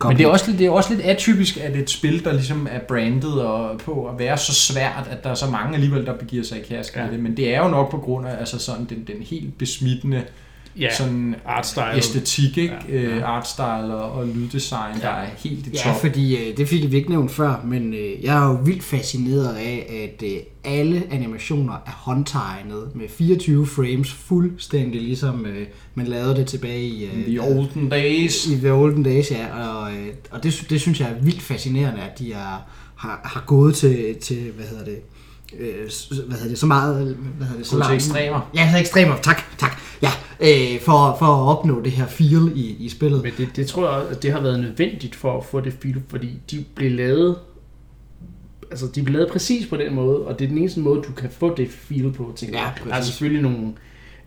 Men 0.07 0.17
det 0.17 0.23
er, 0.23 0.27
også, 0.27 0.45
lidt- 0.47 0.59
det 0.59 0.67
er 0.67 0.71
også 0.71 0.93
lidt 0.93 1.05
atypisk, 1.05 1.57
at 1.57 1.75
et 1.75 1.89
spil, 1.89 2.23
der 2.23 2.33
ligesom 2.33 2.67
er 2.71 2.79
brandet 2.79 3.41
og 3.43 3.77
på 3.77 4.05
at 4.05 4.19
være 4.19 4.37
så 4.37 4.53
svært, 4.53 5.07
at 5.11 5.23
der 5.23 5.29
er 5.29 5.33
så 5.33 5.49
mange 5.49 5.73
alligevel, 5.73 6.05
der 6.05 6.17
begiver 6.17 6.43
sig 6.43 6.57
i 6.57 6.61
ja. 6.73 6.81
Ja. 6.95 7.11
det. 7.11 7.19
Men 7.19 7.37
det 7.37 7.55
er 7.55 7.63
jo 7.63 7.67
nok 7.69 7.91
på 7.91 7.97
grund 7.97 8.27
af 8.27 8.39
altså 8.39 8.59
sådan, 8.59 8.85
den, 8.85 9.03
den 9.07 9.21
helt 9.21 9.57
besmittende 9.57 10.21
Ja, 10.79 10.95
sådan 10.95 11.35
artstyle. 11.45 11.95
æstetik, 11.97 12.57
ikke? 12.57 12.73
Ja, 12.89 12.95
Ja, 12.95 13.01
ja. 13.09 13.15
ja. 13.17 13.25
artstyle 13.25 13.95
og, 13.95 14.11
og 14.11 14.27
lyddesign, 14.27 14.95
ja. 14.95 15.01
der 15.01 15.09
er 15.13 15.27
helt 15.37 15.67
i 15.67 15.69
Ja, 15.73 15.77
top. 15.91 16.01
fordi 16.01 16.35
øh, 16.49 16.57
det 16.57 16.67
fik 16.67 16.91
vi 16.91 16.97
ikke 16.97 17.09
nævnt 17.09 17.31
før, 17.31 17.61
men 17.65 17.93
øh, 17.93 18.23
jeg 18.23 18.43
er 18.43 18.47
jo 18.47 18.53
vildt 18.65 18.83
fascineret 18.83 19.55
af, 19.55 20.07
at 20.19 20.27
øh, 20.27 20.37
alle 20.63 21.03
animationer 21.11 21.73
er 21.73 21.91
håndtegnet 21.91 22.95
med 22.95 23.09
24 23.09 23.67
frames, 23.67 24.11
fuldstændig 24.13 25.01
ligesom 25.01 25.45
øh, 25.45 25.67
man 25.95 26.07
lavede 26.07 26.35
det 26.35 26.47
tilbage 26.47 26.83
i, 26.83 27.05
øh, 27.05 27.25
The 27.25 27.41
olden 27.41 27.89
days. 27.89 28.45
i 28.47 28.55
The 28.55 28.73
Olden 28.73 29.03
Days, 29.03 29.31
ja. 29.31 29.67
Og, 29.67 29.91
øh, 29.93 30.07
og 30.31 30.43
det, 30.43 30.65
det 30.69 30.81
synes 30.81 30.99
jeg 30.99 31.09
er 31.09 31.21
vildt 31.23 31.41
fascinerende, 31.41 32.01
at 32.01 32.19
de 32.19 32.33
er, 32.33 32.65
har, 32.95 33.21
har 33.23 33.43
gået 33.47 33.75
til, 33.75 34.15
til, 34.21 34.51
hvad 34.55 34.65
hedder 34.65 34.85
det, 34.85 34.97
øh, 35.59 35.75
hvad 36.27 36.37
hedder 36.37 36.47
det, 36.47 36.57
så 36.57 36.65
meget, 36.65 36.95
hvad 37.37 37.47
hedder 37.47 37.57
det, 37.57 37.67
så 37.67 37.77
langt- 37.77 37.93
ekstremer. 37.95 38.49
Ja, 38.55 38.71
så 38.71 38.77
ekstremer, 38.79 39.15
tak, 39.21 39.41
tak. 39.57 39.81
Ja, 40.01 40.09
øh, 40.39 40.81
for, 40.81 41.15
for 41.19 41.25
at 41.25 41.57
opnå 41.57 41.81
det 41.81 41.91
her 41.91 42.07
feel 42.07 42.51
i, 42.55 42.75
i 42.79 42.89
spillet. 42.89 43.23
Men 43.23 43.31
det, 43.37 43.49
det 43.55 43.67
tror 43.67 43.91
jeg 43.99 44.09
at 44.09 44.23
det 44.23 44.31
har 44.31 44.41
været 44.41 44.59
nødvendigt 44.59 45.15
for 45.15 45.37
at 45.37 45.45
få 45.45 45.59
det 45.59 45.73
feel, 45.81 46.01
fordi 46.09 46.29
de 46.51 46.65
blev 46.75 46.91
lavet 46.91 47.35
altså 48.71 48.87
de 48.95 49.03
blev 49.03 49.13
lavet 49.13 49.29
præcis 49.31 49.67
på 49.67 49.77
den 49.77 49.95
måde, 49.95 50.17
og 50.17 50.39
det 50.39 50.45
er 50.45 50.49
den 50.49 50.57
eneste 50.57 50.79
måde, 50.79 51.01
du 51.01 51.11
kan 51.11 51.29
få 51.29 51.55
det 51.55 51.69
feel 51.69 52.11
på, 52.11 52.33
tænker 52.35 52.57
Ja, 52.57 52.63
jeg. 52.63 52.73
Der 52.83 52.89
er 52.89 52.95
præcis. 52.95 53.13
selvfølgelig 53.13 53.41
nogle, 53.43 53.73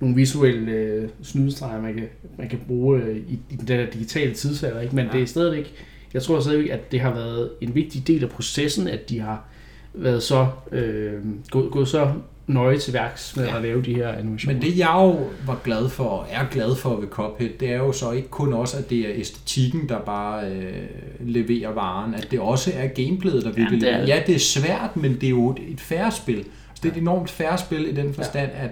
nogle 0.01 0.17
visuelle 0.17 0.73
øh, 0.73 1.09
snydestreger, 1.23 1.83
man 1.83 1.95
kan, 1.95 2.05
man 2.39 2.49
kan 2.49 2.59
bruge 2.67 3.01
øh, 3.03 3.17
i, 3.17 3.39
i 3.51 3.57
den 3.57 3.69
der 3.69 3.87
digitale 3.91 4.35
tidsalder, 4.35 4.81
ikke? 4.81 4.97
men 4.97 5.07
ja. 5.07 5.13
det 5.13 5.23
er 5.23 5.27
stadigvæk, 5.27 5.75
jeg 6.15 6.23
tror 6.23 6.41
stadigvæk, 6.41 6.71
at 6.71 6.93
det 6.93 7.01
har 7.01 7.15
været 7.15 7.51
en 7.61 7.75
vigtig 7.75 8.07
del 8.07 8.23
af 8.25 8.31
processen, 8.31 8.89
at 8.89 9.09
de 9.11 9.21
har 9.21 9.49
været 9.95 10.23
så, 10.23 10.47
øh, 10.73 11.13
gået, 11.51 11.71
gået 11.71 11.89
så 11.89 12.11
nøje 12.47 12.79
til 12.79 12.93
værks 12.93 13.37
med 13.37 13.45
Ja. 13.45 13.51
ja. 13.51 13.57
at 13.57 13.63
lave 13.63 13.83
de 13.83 13.95
her 13.95 14.09
animationer. 14.09 14.55
Men 14.55 14.63
det 14.63 14.79
jeg 14.79 14.91
jo 14.95 15.19
var 15.47 15.61
glad 15.65 15.89
for, 15.89 16.05
og 16.05 16.27
er 16.31 16.45
glad 16.51 16.75
for 16.77 16.97
ved 16.97 17.09
Cuphead, 17.09 17.51
det 17.61 17.71
er 17.73 17.77
jo 17.77 17.93
så 17.93 18.11
ikke 18.11 18.29
kun 18.29 18.53
også, 18.53 18.77
at 18.77 18.91
det 18.91 18.99
er 18.99 19.11
æstetikken, 19.15 19.89
der 19.89 19.99
bare 19.99 20.51
øh, 20.51 20.73
leverer 21.21 21.73
varen, 21.73 22.15
at 22.15 22.29
det 22.31 22.41
også 22.41 22.73
er 22.77 22.87
gameplayet, 22.87 23.45
der 23.45 23.53
virkelig 23.53 23.81
det 23.81 23.93
er. 23.93 23.99
Ja, 24.07 24.23
det 24.27 24.35
er 24.35 24.39
svært, 24.39 24.97
men 24.97 25.15
det 25.15 25.25
er 25.25 25.31
jo 25.31 25.51
et, 25.51 25.59
et 25.69 25.81
færre 25.81 26.13
spil. 26.13 26.37
Altså, 26.39 26.81
det 26.83 26.89
er 26.89 26.93
et 26.93 27.01
enormt 27.01 27.31
færre 27.31 27.59
spil 27.59 27.89
i 27.89 27.93
den 27.93 28.15
forstand, 28.15 28.51
at 28.55 28.71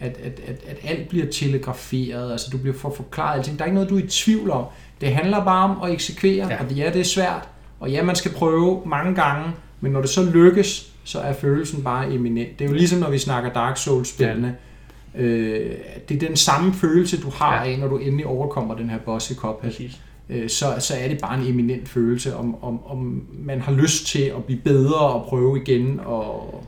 at, 0.00 0.16
at, 0.24 0.40
at, 0.46 0.56
at 0.68 0.90
alt 0.90 1.08
bliver 1.08 1.26
telegraferet, 1.26 2.32
altså 2.32 2.48
du 2.52 2.58
bliver 2.58 2.76
for 2.76 2.92
forklaret 2.96 3.38
alting. 3.38 3.58
Der 3.58 3.64
er 3.64 3.66
ikke 3.66 3.74
noget, 3.74 3.90
du 3.90 3.96
er 3.98 4.02
i 4.02 4.06
tvivl 4.06 4.50
om. 4.50 4.64
Det 5.00 5.08
handler 5.14 5.44
bare 5.44 5.64
om 5.70 5.82
at 5.84 5.92
eksekvere, 5.92 6.46
Ja. 6.50 6.56
og 6.64 6.72
ja, 6.72 6.90
det 6.92 7.00
er 7.00 7.04
svært, 7.04 7.48
og 7.80 7.90
ja, 7.90 8.02
man 8.02 8.16
skal 8.16 8.30
prøve 8.32 8.82
mange 8.86 9.14
gange, 9.14 9.50
men 9.82 9.92
når 9.92 10.00
det 10.00 10.10
så 10.10 10.30
lykkes, 10.30 10.92
så 11.04 11.18
er 11.20 11.32
følelsen 11.32 11.82
bare 11.82 12.14
eminent. 12.14 12.58
Det 12.58 12.64
er 12.64 12.68
jo 12.68 12.74
ligesom, 12.74 12.98
når 12.98 13.10
vi 13.10 13.18
snakker 13.18 13.52
Dark 13.52 13.76
Souls-spillene. 13.76 14.56
Øh, 15.18 15.70
det 16.08 16.22
er 16.22 16.26
den 16.28 16.36
samme 16.36 16.72
følelse, 16.74 17.20
du 17.20 17.30
har 17.30 17.54
Ja. 17.64 17.70
af, 17.72 17.78
når 17.78 17.88
du 17.88 17.96
endelig 17.98 18.26
overkommer 18.26 18.74
den 18.74 18.90
her 18.90 18.98
boss 18.98 19.30
i 19.30 19.34
Cuphead. 19.34 19.70
Præcis. 19.72 20.00
Øh, 20.30 20.48
så, 20.48 20.66
så 20.78 20.94
er 20.98 21.08
det 21.08 21.18
bare 21.20 21.38
en 21.40 21.46
eminent 21.46 21.88
følelse, 21.88 22.36
om, 22.36 22.64
om, 22.64 22.86
om 22.86 23.22
man 23.44 23.60
har 23.60 23.72
lyst 23.72 24.06
til 24.06 24.22
at 24.22 24.44
blive 24.44 24.60
bedre 24.60 24.94
og 24.98 25.24
prøve 25.28 25.60
igen. 25.66 26.00
Og, 26.04 26.64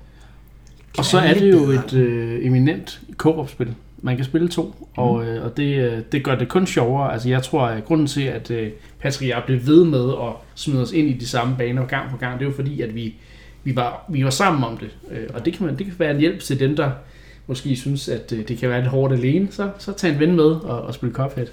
Og 0.98 1.04
så 1.04 1.18
er 1.18 1.34
det 1.34 1.52
jo 1.52 1.58
et 1.70 1.92
øh, 1.94 2.46
eminent 2.46 3.00
co-op-spil. 3.16 3.74
Man 4.04 4.16
kan 4.16 4.24
spille 4.24 4.48
to, 4.48 4.88
og, 4.96 5.24
øh, 5.24 5.44
og 5.44 5.56
det, 5.56 5.76
øh, 5.76 6.02
det 6.12 6.24
gør 6.24 6.34
det 6.34 6.48
kun 6.48 6.66
sjovere. 6.66 7.12
Altså 7.12 7.28
jeg 7.28 7.42
tror, 7.42 7.66
at 7.66 7.84
grunden 7.84 8.06
til, 8.06 8.22
at 8.22 8.50
øh, 8.50 8.70
Patrick 9.00 9.22
og 9.22 9.28
jeg 9.28 9.42
blev 9.46 9.66
ved 9.66 9.84
med 9.84 10.08
at 10.10 10.32
smide 10.54 10.82
os 10.82 10.92
ind 10.92 11.08
i 11.08 11.12
de 11.12 11.26
samme 11.28 11.56
baner 11.58 11.86
gang 11.86 12.10
på 12.10 12.16
gang, 12.16 12.38
det 12.38 12.46
var 12.46 12.52
fordi, 12.52 12.80
at 12.80 12.94
vi, 12.94 13.14
vi, 13.64 13.76
var, 13.76 14.04
vi 14.08 14.24
var 14.24 14.30
sammen 14.30 14.64
om 14.64 14.76
det. 14.76 14.96
Øh, 15.10 15.28
og 15.34 15.44
det 15.44 15.52
kan, 15.52 15.66
man, 15.66 15.78
det 15.78 15.86
kan 15.86 15.94
være 15.98 16.10
en 16.10 16.20
hjælp 16.20 16.40
til 16.40 16.60
dem, 16.60 16.76
der 16.76 16.90
måske 17.46 17.76
synes, 17.76 18.08
at 18.08 18.32
øh, 18.32 18.48
det 18.48 18.58
kan 18.58 18.68
være 18.68 18.80
lidt 18.80 18.90
hårdt 18.90 19.12
alene. 19.12 19.48
Så, 19.50 19.70
så 19.78 19.92
tag 19.92 20.12
en 20.12 20.20
ven 20.20 20.36
med 20.36 20.44
og, 20.44 20.82
og 20.82 20.94
spil 20.94 21.12
Cuphead. 21.12 21.46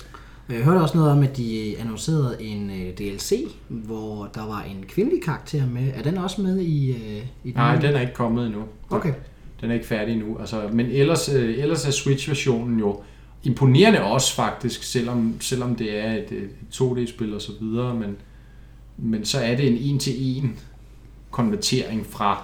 Jeg 0.50 0.64
hørte 0.64 0.82
også 0.82 0.98
noget 0.98 1.12
om, 1.12 1.24
at 1.24 1.38
de 1.38 1.76
annoncerede 1.80 2.38
en 2.40 2.70
øh, 2.70 2.94
DLC, 2.98 3.34
hvor 3.70 4.30
der 4.36 4.48
var 4.48 4.62
en 4.62 4.86
kvindelig 4.88 5.24
karakter 5.24 5.68
med. 5.68 5.92
Er 5.96 6.02
den 6.02 6.18
også 6.18 6.42
med 6.42 6.60
i, 6.60 6.92
øh, 6.92 6.98
i 7.44 7.52
den? 7.52 7.54
nej, 7.56 7.76
den 7.76 7.96
er 7.96 8.02
ikke 8.02 8.14
kommet 8.14 8.46
endnu. 8.46 8.64
Okay. 8.90 9.14
Den 9.62 9.70
er 9.70 9.74
ikke 9.74 9.86
færdig 9.86 10.14
endnu. 10.14 10.38
Altså, 10.40 10.70
men 10.74 10.86
ellers, 10.86 11.30
øh, 11.30 11.58
ellers 11.58 11.88
er 11.88 11.92
Switch-versionen 11.92 12.80
jo 12.80 13.02
imponerende 13.44 14.04
også 14.04 14.36
faktisk, 14.36 14.84
selvom, 14.84 15.36
selvom 15.40 15.76
det 15.76 15.98
er 16.00 16.12
et, 16.12 16.32
et 16.32 16.50
2D-spil 16.74 17.34
og 17.36 17.42
så 17.42 17.52
videre, 17.62 17.96
men, 17.96 18.18
men 18.98 19.26
så 19.26 19.40
er 19.40 19.56
det 19.56 19.68
en 19.68 19.78
en-til-en 19.78 20.60
konvertering 21.32 22.06
fra 22.06 22.44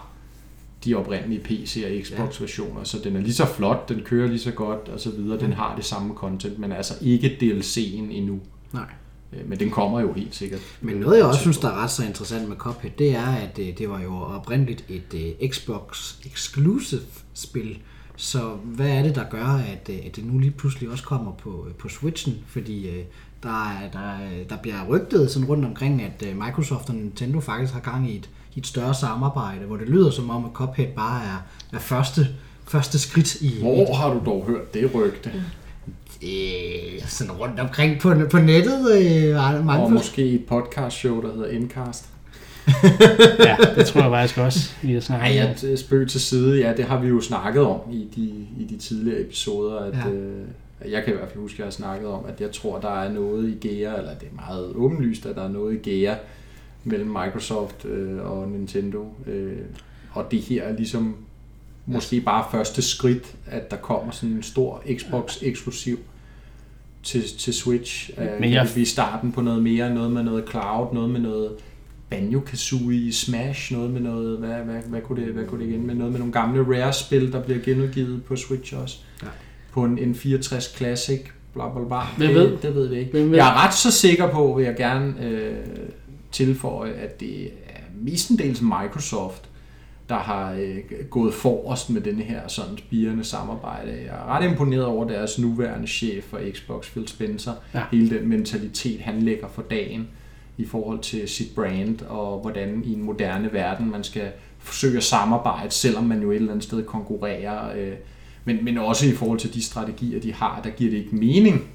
de 0.86 0.96
oprindelige 0.96 1.40
PC- 1.40 1.86
og 1.86 2.06
Xbox-versioner, 2.06 2.84
så 2.84 3.00
den 3.04 3.16
er 3.16 3.22
lige 3.22 3.34
så 3.34 3.46
flot, 3.46 3.90
den 3.90 4.02
kører 4.06 4.28
lige 4.28 4.40
så 4.40 4.52
godt 4.52 4.90
og 4.90 5.00
så 5.00 5.12
videre, 5.12 5.40
den 5.40 5.54
har 5.54 5.76
det 5.76 5.86
samme 5.86 6.14
content, 6.14 6.60
men 6.60 6.72
altså 6.72 6.94
ikke 7.02 7.38
DLC'en 7.42 8.12
endnu. 8.12 8.40
Nej. 8.74 8.86
Øh, 9.34 9.50
Men 9.50 9.60
den 9.60 9.70
kommer 9.72 10.00
jo 10.02 10.14
helt 10.14 10.36
sikkert. 10.36 10.60
Men 10.82 10.96
noget, 10.96 11.18
jeg 11.18 11.26
også 11.26 11.40
synes, 11.42 11.58
der 11.58 11.68
er 11.70 11.84
ret 11.84 11.92
så 11.92 12.04
interessant 12.06 12.50
med 12.50 12.58
Cuphead, 12.58 12.92
det 12.98 13.16
er, 13.16 13.28
at 13.28 13.60
øh, 13.60 13.78
det 13.78 13.90
var 13.90 14.02
jo 14.02 14.16
oprindeligt 14.18 14.86
et 14.90 15.14
øh, 15.42 15.50
Xbox 15.50 16.14
Exclusive 16.26 17.02
spil. 17.34 17.78
Så 18.16 18.40
hvad 18.64 18.90
er 18.90 19.04
det, 19.04 19.16
der 19.16 19.24
gør, 19.30 19.46
at, 19.46 19.90
at 19.90 20.16
det 20.16 20.26
nu 20.26 20.40
lige 20.40 20.52
pludselig 20.52 20.90
også 20.90 21.04
kommer 21.04 21.32
på, 21.32 21.68
på 21.80 21.90
Switchen? 21.90 22.36
Fordi 22.48 22.90
der, 23.44 23.68
er- 23.70 23.92
der, 23.94 24.00
er- 24.00 24.44
der 24.50 24.58
bliver 24.58 24.86
rygtet 24.90 25.32
sådan 25.32 25.48
rundt 25.48 25.66
omkring, 25.66 26.02
at 26.02 26.24
Microsoft 26.36 26.90
og 26.90 26.96
Nintendo 26.96 27.40
faktisk 27.40 27.74
har 27.74 27.80
gang 27.80 28.10
i 28.12 28.16
et, 28.16 28.30
i 28.56 28.60
et 28.60 28.68
større 28.68 28.94
samarbejde, 28.94 29.66
hvor 29.66 29.78
det 29.78 29.90
lyder 29.90 30.12
som 30.12 30.30
om, 30.30 30.46
at 30.46 30.52
Cuphead 30.54 30.88
bare 30.96 31.24
er, 31.24 31.38
er 31.74 31.80
første, 31.80 32.28
første 32.68 33.00
skridt 33.00 33.42
i, 33.42 33.60
Hvor 33.62 33.94
har 33.94 34.14
du 34.14 34.22
dog 34.26 34.46
hørt 34.48 34.74
det 34.74 34.92
rygte? 34.96 35.32
Øh, 36.24 37.02
sådan 37.08 37.32
rundt 37.32 37.60
omkring 37.60 38.00
på, 38.02 38.14
på 38.32 38.38
nettet. 38.38 38.92
Øh, 38.98 39.36
mange 39.66 39.84
Og 39.84 39.92
måske 39.92 40.26
et 40.26 40.46
podcast 40.46 40.98
show, 40.98 41.22
der 41.22 41.34
hedder 41.34 41.50
Endcast. 41.50 42.06
Ja, 43.40 43.58
det 43.76 43.86
tror 43.86 44.02
jeg 44.02 44.12
faktisk 44.12 44.38
også, 44.40 44.72
vi 44.82 44.94
har 44.94 45.00
snakket 45.02 45.36
Nej, 45.36 45.46
om. 45.46 45.72
at 45.74 45.80
spøg 45.80 46.10
til 46.10 46.22
side, 46.22 46.60
ja, 46.60 46.74
det 46.78 46.86
har 46.86 47.00
vi 47.00 47.08
jo 47.08 47.22
snakket 47.22 47.64
om 47.64 47.80
i 47.92 48.08
de, 48.16 48.22
i 48.64 48.66
de 48.70 48.78
tidligere 48.78 49.22
episoder, 49.22 49.80
at 49.80 49.94
Ja. 49.94 50.10
ja. 50.10 50.16
øh, 50.16 50.46
jeg 50.92 51.04
kan 51.04 51.14
i 51.14 51.18
hvert 51.18 51.30
fald 51.30 51.40
huske, 51.42 51.56
at 51.56 51.60
jeg 51.60 51.66
har 51.66 51.72
snakket 51.72 52.08
om, 52.10 52.26
at 52.28 52.42
jeg 52.42 52.52
tror, 52.52 52.80
der 52.80 52.90
er 53.02 53.12
noget 53.14 53.50
i 53.50 53.68
GEA, 53.68 53.96
eller 53.98 54.14
det 54.14 54.28
er 54.32 54.36
meget 54.36 54.66
åbenlyst, 54.76 55.26
at 55.26 55.36
der 55.36 55.44
er 55.44 55.50
noget 55.50 55.74
i 55.86 55.90
GEA 55.90 56.16
mellem 56.84 57.10
Microsoft 57.10 57.86
øh, 57.86 58.32
og 58.32 58.50
Nintendo. 58.50 59.14
Øh, 59.28 59.58
og 60.12 60.32
det 60.32 60.40
her 60.40 60.64
er 60.64 60.74
ligesom 60.74 61.16
måske 61.88 62.22
bare 62.22 62.46
første 62.52 62.82
skridt, 62.82 63.36
at 63.46 63.72
der 63.72 63.78
kommer 63.78 64.12
sådan 64.12 64.36
en 64.36 64.44
stor 64.44 64.84
Xbox-eksklusiv 64.98 66.00
til, 67.04 67.24
til 67.38 67.54
Switch. 67.54 68.10
Øh, 68.18 68.26
Men 68.32 68.42
Men 68.42 68.54
jeg- 68.54 68.66
det 68.66 68.74
blive 68.74 68.86
starten 68.86 69.32
på 69.32 69.42
noget 69.42 69.64
mere, 69.64 69.94
noget 69.94 70.12
med 70.12 70.24
noget 70.24 70.50
cloud, 70.50 70.94
noget 70.94 71.10
med 71.10 71.20
noget 71.20 71.52
Banjo-Kazooie, 72.14 73.12
Smash, 73.14 73.74
noget 73.74 73.92
med 73.92 74.02
noget, 74.02 74.38
hvad, 74.40 74.50
hvad, 74.56 74.82
hvad, 74.88 75.02
kunne 75.02 75.26
det, 75.26 75.34
hvad 75.34 75.46
kunne 75.46 75.64
det 75.64 75.70
igen 75.70 75.88
med, 75.88 75.96
noget 75.96 76.12
med 76.12 76.20
nogle 76.20 76.34
gamle 76.34 76.62
Rare-spil, 76.84 77.32
der 77.32 77.44
bliver 77.44 77.60
genudgivet 77.60 78.24
på 78.24 78.36
Switch 78.36 78.76
også. 78.78 78.98
Ja. 79.24 79.28
På 79.72 79.84
en, 79.84 79.98
en 79.98 80.16
64 80.16 80.74
Classic, 80.78 81.20
bla 81.54 81.70
bla 81.74 81.84
bla. 81.88 82.00
Hvem 82.18 82.28
det, 82.28 82.36
ved? 82.36 82.58
Det 82.62 82.76
ved 82.76 82.88
vi 82.88 82.96
ikke. 83.00 83.12
Hvem 83.12 83.32
ved? 83.32 83.38
Jeg 83.38 83.48
er 83.48 83.66
ret 83.68 83.74
så 83.74 83.92
sikker 83.92 84.30
på, 84.32 84.54
vil 84.58 84.66
jeg 84.66 84.76
gerne 84.78 85.26
øh, 85.26 85.56
tilføje, 86.32 86.92
at 86.92 87.20
det 87.20 87.44
er 87.46 87.80
mestendels 88.02 88.62
Microsoft, 88.62 89.47
der 90.10 90.16
har 90.16 90.52
øh, 90.52 90.78
gået 91.10 91.34
forrest 91.34 91.90
med 91.90 92.02
denne 92.02 92.24
her 92.24 92.48
sådan 92.48 92.78
spirende 92.78 93.24
samarbejde. 93.24 93.92
Jeg 93.92 94.16
er 94.16 94.26
ret 94.36 94.52
imponeret 94.52 94.86
over 94.86 95.08
deres 95.08 95.40
nuværende 95.40 95.88
chef 95.88 96.24
for 96.24 96.40
Xbox, 96.52 96.92
Phil 96.92 97.08
Spencer. 97.08 97.52
Ja. 97.74 97.84
Hele 97.92 98.20
den 98.20 98.28
mentalitet, 98.28 99.02
han 99.02 99.22
lægger 99.22 99.48
for 99.48 99.62
dagen 99.62 100.08
i 100.58 100.66
forhold 100.66 101.00
til 101.00 101.30
sit 101.30 101.56
brand, 101.56 102.02
og 102.02 102.40
hvordan 102.40 102.84
i 102.86 102.94
en 102.94 103.04
moderne 103.04 103.54
verden 103.54 103.92
man 103.92 104.04
skal 104.04 104.32
forsøge 104.60 104.98
at 104.98 105.04
samarbejde, 105.04 105.72
selvom 105.72 106.04
man 106.04 106.22
jo 106.22 106.32
et 106.32 106.36
eller 106.36 106.52
andet 106.52 106.64
sted 106.64 106.84
konkurrerer. 106.84 107.78
Øh, 107.78 107.94
men, 108.46 108.66
men 108.66 108.78
også 108.78 109.08
i 109.08 109.12
forhold 109.12 109.40
til 109.40 109.54
de 109.54 109.64
strategier, 109.64 110.20
de 110.20 110.34
har, 110.34 110.62
der 110.64 110.70
giver 110.70 110.92
det 110.92 110.98
ikke 110.98 111.16
mening 111.16 111.68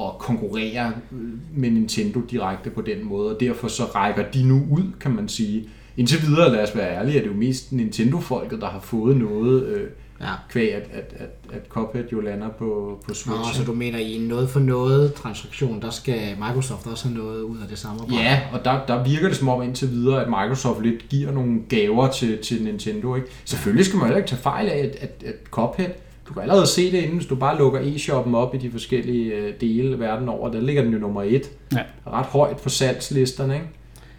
at 0.00 0.10
konkurrere 0.18 0.92
øh, 1.12 1.18
med 1.54 1.70
Nintendo 1.70 2.20
direkte 2.20 2.70
på 2.70 2.82
den 2.82 3.04
måde, 3.04 3.34
og 3.34 3.40
derfor 3.40 3.68
så 3.68 3.84
rækker 3.84 4.30
de 4.30 4.44
nu 4.44 4.66
ud, 4.70 4.92
kan 5.00 5.10
man 5.10 5.28
sige. 5.28 5.68
Indtil 5.98 6.22
videre, 6.26 6.52
lad 6.52 6.62
os 6.62 6.76
være 6.76 6.96
ærlige, 6.96 7.18
er 7.18 7.22
det 7.22 7.28
jo 7.28 7.34
mest 7.36 7.72
Nintendo-folket, 7.72 8.60
der 8.60 8.66
har 8.68 8.80
fået 8.80 9.16
noget, 9.16 9.62
øh, 9.66 9.86
Ja. 10.20 10.26
kvæg 10.50 10.74
at, 10.74 10.82
at, 10.92 11.14
at, 11.16 11.28
at 11.52 11.62
Cuphead 11.68 12.04
jo 12.12 12.20
lander 12.20 12.48
på, 12.48 12.98
på 13.04 13.08
Nå, 13.08 13.14
Switch. 13.14 13.54
så 13.54 13.64
du 13.64 13.72
mener 13.72 13.98
i 13.98 14.12
en 14.16 14.22
noget 14.22 14.50
for 14.50 14.60
noget 14.60 15.14
transaktion, 15.14 15.82
der 15.82 15.90
skal 15.90 16.20
Microsoft 16.38 16.86
også 16.86 17.08
have 17.08 17.18
noget 17.18 17.42
ud 17.42 17.56
af 17.62 17.68
det 17.68 17.78
samarbejde? 17.78 18.22
Ja, 18.22 18.40
og 18.52 18.64
der, 18.64 18.86
der 18.88 19.04
virker 19.04 19.28
det 19.28 19.36
som 19.36 19.48
om 19.48 19.62
indtil 19.62 19.90
videre, 19.90 20.22
at 20.22 20.28
Microsoft 20.28 20.82
lidt 20.82 21.08
giver 21.08 21.32
nogle 21.32 21.60
gaver 21.68 22.08
til, 22.08 22.38
til 22.38 22.62
Nintendo. 22.64 23.14
Ikke? 23.14 23.28
Selvfølgelig 23.44 23.86
skal 23.86 23.96
man 23.96 24.06
heller 24.06 24.16
ikke 24.18 24.28
tage 24.28 24.42
fejl 24.42 24.68
af, 24.68 24.78
at, 24.78 24.96
at, 25.00 25.22
at 25.26 25.34
Cuphead, 25.50 25.90
du 26.28 26.32
kan 26.32 26.42
allerede 26.42 26.66
se 26.66 26.92
det 26.92 26.98
inden, 26.98 27.16
hvis 27.16 27.26
du 27.26 27.34
bare 27.34 27.58
lukker 27.58 27.80
e-shoppen 27.82 28.34
op 28.34 28.54
i 28.54 28.58
de 28.58 28.70
forskellige 28.70 29.34
øh, 29.34 29.52
dele 29.60 29.98
verden 29.98 30.28
over. 30.28 30.50
Der 30.50 30.60
ligger 30.60 30.82
den 30.82 30.92
jo 30.92 30.98
nummer 30.98 31.22
et. 31.22 31.50
Ja. 31.72 31.82
Ret 32.06 32.26
højt 32.26 32.56
på 32.56 32.68
salgslisterne. 32.68 33.54
Ikke? 33.54 33.66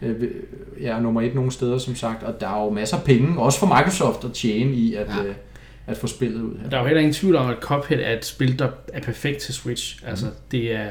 Øh, 0.01 0.29
Ja, 0.81 0.99
nummer 0.99 1.21
et 1.21 1.35
nogle 1.35 1.51
steder, 1.51 1.77
som 1.77 1.95
sagt. 1.95 2.23
Og 2.23 2.41
der 2.41 2.47
er 2.47 2.63
jo 2.63 2.69
masser 2.69 2.97
af 2.97 3.03
penge, 3.03 3.39
også 3.41 3.59
for 3.59 3.65
Microsoft, 3.65 4.23
at 4.25 4.31
tjene 4.33 4.71
i 4.73 4.93
at, 4.95 5.07
Ja. 5.07 5.23
ja. 5.27 5.33
at 5.87 5.97
få 5.97 6.07
spillet 6.07 6.41
ud 6.41 6.57
her. 6.61 6.69
Der 6.69 6.77
er 6.77 6.81
jo 6.81 6.87
heller 6.87 6.99
ingen 7.01 7.13
tvivl 7.13 7.35
om, 7.35 7.49
at 7.49 7.57
Cuphead 7.61 7.99
er 8.03 8.13
et 8.17 8.25
spil, 8.25 8.59
der 8.59 8.69
er 8.93 9.01
perfekt 9.01 9.39
til 9.39 9.53
Switch. 9.53 10.03
Altså, 10.07 10.25
det 10.51 10.75
er 10.75 10.85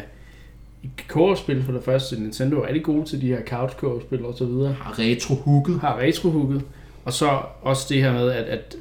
et 0.85 0.91
co-op-spil 1.09 1.63
for 1.63 1.73
det 1.73 1.83
første. 1.85 2.21
Nintendo 2.21 2.57
er 2.61 2.67
rigtig 2.67 2.83
gode 2.85 3.05
til 3.05 3.21
de 3.21 3.27
her 3.27 3.41
couch 3.47 3.77
co-op-spil 3.77 4.25
og 4.25 4.35
så 4.39 4.45
videre. 4.45 4.73
Har 4.73 4.99
retro-hooket. 4.99 5.81
Har 5.81 5.99
retrohooket. 5.99 6.63
Og 7.05 7.13
så 7.13 7.41
også 7.63 7.87
det 7.89 8.03
her 8.03 8.13
med, 8.13 8.31
at, 8.31 8.45
at 8.45 8.77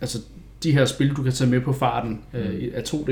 altså, 0.00 0.18
de 0.62 0.72
her 0.72 0.84
spil, 0.84 1.16
du 1.16 1.22
kan 1.22 1.32
tage 1.32 1.50
med 1.50 1.60
på 1.60 1.72
farten 1.72 2.20
øh, 2.34 2.68
af 2.74 2.82
2D 2.82 3.10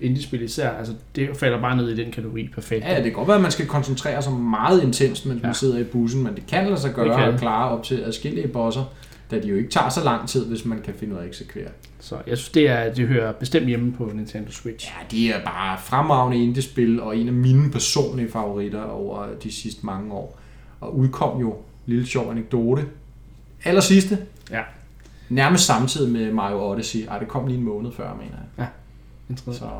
indie-spil 0.00 0.42
især, 0.42 0.70
altså, 0.70 0.92
det 1.16 1.28
falder 1.36 1.60
bare 1.60 1.76
ned 1.76 1.88
i 1.88 1.96
den 2.04 2.12
kategori 2.12 2.48
perfekt. 2.54 2.84
Ja, 2.84 2.94
det 2.96 3.04
kan 3.04 3.12
godt 3.12 3.28
være, 3.28 3.36
at 3.36 3.42
man 3.42 3.50
skal 3.50 3.66
koncentrere 3.66 4.22
sig 4.22 4.32
meget 4.32 4.82
intenst, 4.82 5.26
mens 5.26 5.42
ja. 5.42 5.46
Man 5.46 5.54
sidder 5.54 5.78
i 5.78 5.84
bussen, 5.84 6.22
men 6.24 6.34
det 6.34 6.46
kan 6.46 6.64
lade 6.66 6.76
sig 6.80 6.88
Det 6.88 6.94
gøre 6.96 7.16
kan. 7.24 7.34
at 7.34 7.40
klare 7.40 7.70
op 7.70 7.82
til 7.84 8.02
adskillige 8.06 8.48
bosser, 8.48 8.84
da 9.30 9.40
de 9.40 9.48
jo 9.48 9.56
ikke 9.56 9.70
tager 9.70 9.88
så 9.88 10.04
lang 10.04 10.28
tid, 10.28 10.46
hvis 10.46 10.64
man 10.64 10.80
kan 10.84 10.94
finde 10.94 11.12
ud 11.14 11.18
af 11.18 11.22
at 11.22 11.28
eksekvere. 11.28 11.68
Så 12.00 12.16
jeg 12.26 12.38
synes, 12.38 12.50
det, 12.50 12.68
er, 12.68 12.94
det 12.94 13.08
hører 13.08 13.32
bestemt 13.32 13.66
hjemme 13.66 13.92
på 13.92 14.10
Nintendo 14.14 14.50
Switch. 14.50 14.86
Ja, 14.88 15.06
det 15.16 15.26
er 15.36 15.44
bare 15.44 15.78
fremragende 15.84 16.42
indie-spil, 16.44 17.00
og 17.00 17.16
en 17.16 17.26
af 17.28 17.34
mine 17.34 17.70
personlige 17.70 18.30
favoritter 18.30 18.82
over 18.82 19.26
de 19.42 19.52
sidste 19.52 19.86
mange 19.86 20.12
år. 20.12 20.38
Og 20.80 20.96
udkom 20.96 21.40
jo, 21.40 21.56
lille 21.86 22.06
sjov 22.06 22.30
anekdote, 22.30 22.82
aller 23.64 23.80
sidste, 23.80 24.18
Ja. 24.50 24.60
Nærmest 25.30 25.66
samtidig 25.66 26.12
med 26.12 26.32
Mario 26.32 26.70
Odyssey. 26.70 27.06
Ej, 27.08 27.18
det 27.18 27.28
kom 27.28 27.46
lige 27.46 27.58
en 27.58 27.64
måned 27.64 27.92
før, 27.92 28.14
mener 28.14 28.36
jeg. 28.58 28.66
Interessant. 29.30 29.56
Så 29.56 29.70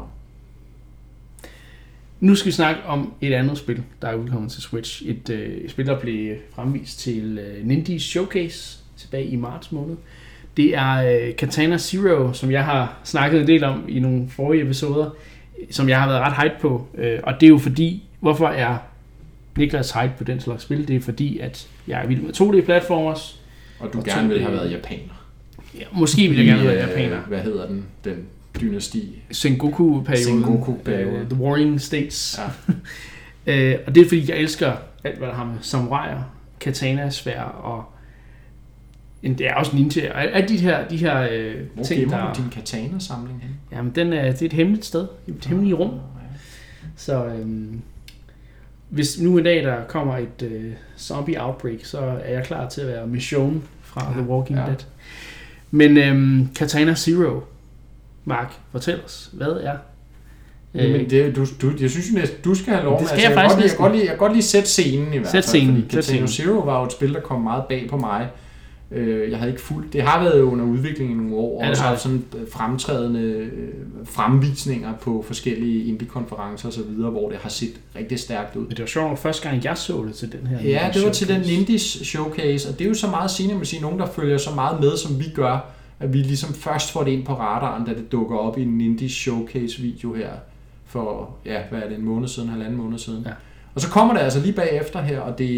Nu 2.20 2.34
skal 2.34 2.46
vi 2.46 2.52
snakke 2.52 2.82
om 2.86 3.12
et 3.20 3.32
andet 3.32 3.58
spil, 3.58 3.82
der 4.02 4.08
er 4.08 4.14
udkommet 4.14 4.52
til 4.52 4.62
Switch. 4.62 5.02
Et 5.06 5.30
øh, 5.30 5.68
spil, 5.70 5.86
der 5.86 6.00
blev 6.00 6.36
fremvist 6.54 6.98
til 6.98 7.38
øh, 7.38 7.66
Nindies 7.66 8.02
Showcase 8.02 8.78
tilbage 8.96 9.24
i 9.24 9.36
marts 9.36 9.72
måned. 9.72 9.96
Det 10.56 10.76
er 10.76 10.92
øh, 11.28 11.36
Katana 11.36 11.78
Zero, 11.78 12.32
som 12.32 12.50
jeg 12.50 12.64
har 12.64 12.98
snakket 13.04 13.40
en 13.40 13.46
del 13.46 13.64
om 13.64 13.84
i 13.88 14.00
nogle 14.00 14.28
forrige 14.28 14.62
episoder, 14.62 15.10
som 15.70 15.88
jeg 15.88 16.00
har 16.00 16.08
været 16.08 16.20
ret 16.20 16.42
hype 16.42 16.60
på. 16.60 16.86
Øh, 16.94 17.18
og 17.22 17.34
det 17.40 17.46
er 17.46 17.50
jo 17.50 17.58
fordi, 17.58 18.02
hvorfor 18.20 18.48
er 18.48 18.76
Niklas 19.56 19.90
hype 19.90 20.12
på 20.18 20.24
den 20.24 20.40
slags 20.40 20.62
spil? 20.62 20.88
Det 20.88 20.96
er 20.96 21.00
fordi, 21.00 21.38
at 21.38 21.68
jeg 21.88 22.02
er 22.02 22.06
vild 22.06 22.20
med 22.20 22.32
2D-platformers. 22.32 23.36
og 23.80 23.92
du 23.92 23.98
Og 23.98 24.04
gerne 24.04 24.28
ville 24.28 24.42
have 24.42 24.54
været 24.54 24.70
japaner. 24.70 25.19
Ja, 25.74 25.84
måske 25.92 26.28
vil 26.28 26.36
jeg 26.36 26.46
gerne 26.46 26.64
være 26.64 26.74
I, 26.74 26.82
øh, 26.82 26.88
japaner. 26.88 27.20
Hvad 27.20 27.40
hedder 27.40 27.66
den? 27.66 27.84
Den 28.04 28.26
dynasti. 28.60 29.22
Sengoku-perioden. 29.30 30.42
Sengoku-perioden. 30.42 31.28
The 31.30 31.42
Warring 31.42 31.80
States. 31.80 32.40
Ja. 32.68 32.72
Øh, 33.46 33.78
og 33.86 33.94
det 33.94 34.00
er 34.00 34.08
fordi, 34.08 34.30
jeg 34.30 34.38
elsker 34.38 34.72
alt, 35.04 35.18
hvad 35.18 35.28
der 35.28 35.34
har 35.34 35.44
med 35.44 35.54
samuraier, 35.60 36.34
katana, 36.60 37.10
svær 37.10 37.42
og 37.42 37.84
det 39.22 39.40
er 39.40 39.54
også 39.54 39.76
ninja. 39.76 40.12
Og 40.12 40.22
alle 40.22 40.48
de 40.48 40.56
her, 40.56 40.88
de 40.88 40.96
her 40.96 41.28
øh, 41.32 41.54
Hvor 41.74 41.84
ting, 41.84 42.00
gemmer 42.00 42.16
der... 42.16 42.32
du 42.32 42.42
din 42.42 42.50
katana-samling 42.50 43.42
hen? 43.42 43.50
Jamen, 43.72 43.92
den 43.94 44.12
er, 44.12 44.32
det 44.32 44.42
er 44.42 44.46
et 44.46 44.52
hemmeligt 44.52 44.84
sted. 44.84 45.06
Et 45.26 45.44
hemmeligt 45.44 45.78
rum. 45.78 46.00
Så 46.96 47.24
øhm, 47.24 47.80
hvis 48.88 49.20
nu 49.20 49.38
en 49.38 49.44
dag, 49.44 49.64
der 49.64 49.84
kommer 49.84 50.16
et 50.16 50.42
øh, 50.42 50.72
zombie 50.98 51.44
outbreak, 51.44 51.84
så 51.84 51.98
er 51.98 52.32
jeg 52.32 52.44
klar 52.44 52.68
til 52.68 52.80
at 52.80 52.86
være 52.86 53.06
Mission 53.06 53.62
fra 53.82 54.06
Ja, 54.08 54.20
The 54.20 54.30
Walking 54.30 54.58
ja. 54.58 54.66
Dead. 54.66 54.76
Men 55.70 55.96
øhm, 55.96 56.48
Katana 56.54 56.94
Zero, 56.94 57.40
Mark, 58.24 58.52
fortæl 58.72 59.00
os, 59.04 59.30
hvad 59.32 59.46
er... 59.48 59.76
Øh, 60.74 60.90
Men 60.92 61.10
det, 61.10 61.36
du, 61.36 61.46
du, 61.62 61.72
jeg 61.80 61.90
synes 61.90 62.10
jo 62.10 62.14
næsten, 62.18 62.38
du 62.44 62.54
skal 62.54 62.72
have 62.72 62.84
lov 62.84 62.98
Det 62.98 63.08
skal 63.08 63.14
altså, 63.14 63.28
jeg 63.28 63.36
faktisk 63.50 63.56
godt 63.56 63.62
lide, 63.62 63.70
jeg, 63.70 63.78
godt 63.78 63.92
lide, 63.92 64.02
jeg 64.02 64.08
kan 64.10 64.18
godt 64.18 64.32
lige 64.32 64.42
sætte 64.42 64.68
scenen 64.68 65.14
i 65.14 65.18
hvert 65.18 65.30
Sæt 65.30 65.32
fald. 65.32 65.42
scenen, 65.44 65.82
Fordi 65.82 65.94
sæt 65.94 66.04
scenen. 66.04 66.28
Zero 66.28 66.58
var 66.58 66.78
jo 66.80 66.86
et 66.86 66.92
spil, 66.92 67.14
der 67.14 67.20
kom 67.20 67.40
meget 67.40 67.64
bag 67.68 67.86
på 67.90 67.96
mig. 67.96 68.28
Øh, 68.92 69.30
Jeg 69.30 69.38
havde 69.38 69.50
ikke 69.50 69.62
fuldt. 69.62 69.92
Det 69.92 70.02
har 70.02 70.22
været 70.22 70.40
under 70.40 70.64
udvikling 70.64 71.10
i 71.10 71.14
nogle 71.14 71.34
år, 71.34 71.58
og 71.58 71.64
Ja, 71.64 71.70
også 71.70 71.82
har 71.82 71.96
sådan 71.96 72.24
øh, 72.38 72.48
fremtrædende 72.52 73.20
øh, 73.20 73.48
fremvisninger 74.04 74.94
på 74.94 75.24
forskellige 75.26 75.84
indie-konferencer 75.84 76.68
og 76.68 76.72
så 76.74 76.82
videre, 76.82 77.10
hvor 77.10 77.28
det 77.28 77.38
har 77.38 77.48
set 77.48 77.80
rigtig 77.96 78.18
stærkt 78.18 78.56
ud. 78.56 78.62
Men 78.62 78.70
det 78.70 78.80
var 78.80 78.86
sjovt, 78.86 79.18
første 79.18 79.48
gang 79.48 79.64
jeg 79.64 79.78
så 79.78 80.04
det 80.06 80.14
til 80.14 80.32
den 80.32 80.46
her. 80.46 80.68
Ja, 80.68 80.90
det 80.94 81.04
var 81.04 81.12
til 81.12 81.28
den 81.28 81.44
showcase. 81.44 81.60
Indies 81.60 81.82
showcase, 81.82 82.68
og 82.68 82.78
det 82.78 82.84
er 82.84 82.88
jo 82.88 82.94
så 82.94 83.10
meget 83.10 83.30
sigende, 83.30 83.54
man 83.54 83.64
sige, 83.64 83.82
nogen 83.82 83.98
der 83.98 84.06
følger 84.06 84.38
så 84.38 84.54
meget 84.54 84.80
med, 84.80 84.96
som 84.96 85.18
vi 85.18 85.24
gør, 85.34 85.70
at 86.00 86.12
vi 86.12 86.18
ligesom 86.18 86.54
først 86.54 86.92
får 86.92 87.02
det 87.02 87.10
ind 87.10 87.24
på 87.24 87.32
radaren, 87.34 87.84
da 87.86 87.90
det 87.94 88.12
dukker 88.12 88.36
op 88.36 88.58
i 88.58 88.62
en 88.62 88.80
Indies 88.80 89.12
showcase 89.12 89.82
video 89.82 90.12
her 90.14 90.30
for, 90.86 91.30
ja, 91.46 91.58
hvad 91.70 91.80
er 91.82 91.88
det, 91.88 91.98
en 91.98 92.04
måned 92.04 92.28
siden, 92.28 92.48
halvanden 92.48 92.76
måned 92.76 92.98
siden. 92.98 93.22
Ja. 93.26 93.30
Og 93.74 93.80
så 93.80 93.88
kommer 93.88 94.14
det 94.14 94.20
altså 94.20 94.40
lige 94.40 94.52
bagefter 94.52 95.02
her, 95.02 95.20
og 95.20 95.38
det, 95.38 95.48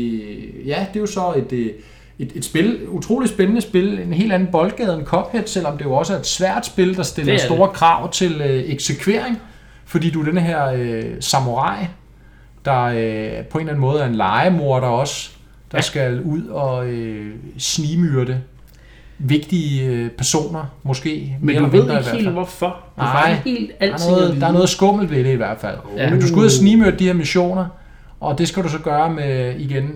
ja, 0.66 0.86
det 0.92 0.96
er 0.96 1.00
jo 1.00 1.06
så 1.06 1.34
et, 1.36 1.52
øh, 1.52 1.70
et, 2.18 2.32
et 2.34 2.44
spil, 2.44 2.78
utroligt 2.88 3.32
spændende 3.32 3.60
spil, 3.60 3.98
en 3.98 4.12
helt 4.12 4.32
anden 4.32 4.48
boldgade 4.52 4.94
end 4.94 5.04
Cuphead, 5.04 5.46
selvom 5.46 5.78
det 5.78 5.84
jo 5.84 5.92
også 5.92 6.14
er 6.14 6.18
et 6.18 6.26
svært 6.26 6.66
spil, 6.66 6.96
der 6.96 7.02
stiller 7.02 7.32
Det 7.32 7.42
er 7.42 7.46
store 7.46 7.68
krav 7.68 8.10
til 8.12 8.40
øh, 8.40 8.64
eksekvering, 8.70 9.38
fordi 9.84 10.10
du 10.10 10.20
er 10.20 10.24
den 10.24 10.38
her 10.38 10.66
øh, 10.66 11.04
samurai, 11.20 11.86
der 12.64 12.82
øh, 12.82 13.44
på 13.44 13.58
en 13.58 13.62
eller 13.62 13.72
anden 13.72 13.80
måde 13.80 14.00
er 14.02 14.06
en 14.06 14.14
legemorder 14.14 14.86
også, 14.86 15.30
der 15.72 15.78
Ja. 15.78 15.82
skal 15.82 16.22
ud 16.22 16.46
og 16.46 16.86
øh, 16.86 17.34
snigmyrde 17.58 18.40
vigtige 19.18 19.86
øh, 19.86 20.10
personer, 20.10 20.64
måske. 20.82 21.36
Men 21.40 21.48
du 21.48 21.56
eller 21.56 21.68
ved 21.68 21.80
mindre 21.80 21.94
i 21.94 21.98
ikke 21.98 22.10
helt, 22.10 22.24
fald. 22.24 22.34
hvorfor. 22.34 22.66
Du 22.66 23.02
Nej, 23.02 23.32
helt 23.44 23.70
Der 23.80 23.86
er, 23.86 24.10
noget, 24.10 24.40
der 24.40 24.46
er 24.46 24.52
noget 24.52 24.68
skummelt 24.68 25.10
ved 25.10 25.24
det 25.24 25.32
i 25.32 25.36
hvert 25.36 25.58
fald. 25.60 25.76
Ja. 25.96 26.10
Men 26.10 26.20
du 26.20 26.26
skal 26.26 26.38
ud 26.38 26.44
og 26.44 26.50
snigmyrde 26.50 26.98
de 26.98 27.04
her 27.06 27.12
missioner, 27.12 27.66
og 28.20 28.38
det 28.38 28.48
skal 28.48 28.62
du 28.62 28.68
så 28.68 28.78
gøre 28.78 29.10
med, 29.12 29.54
igen, 29.58 29.90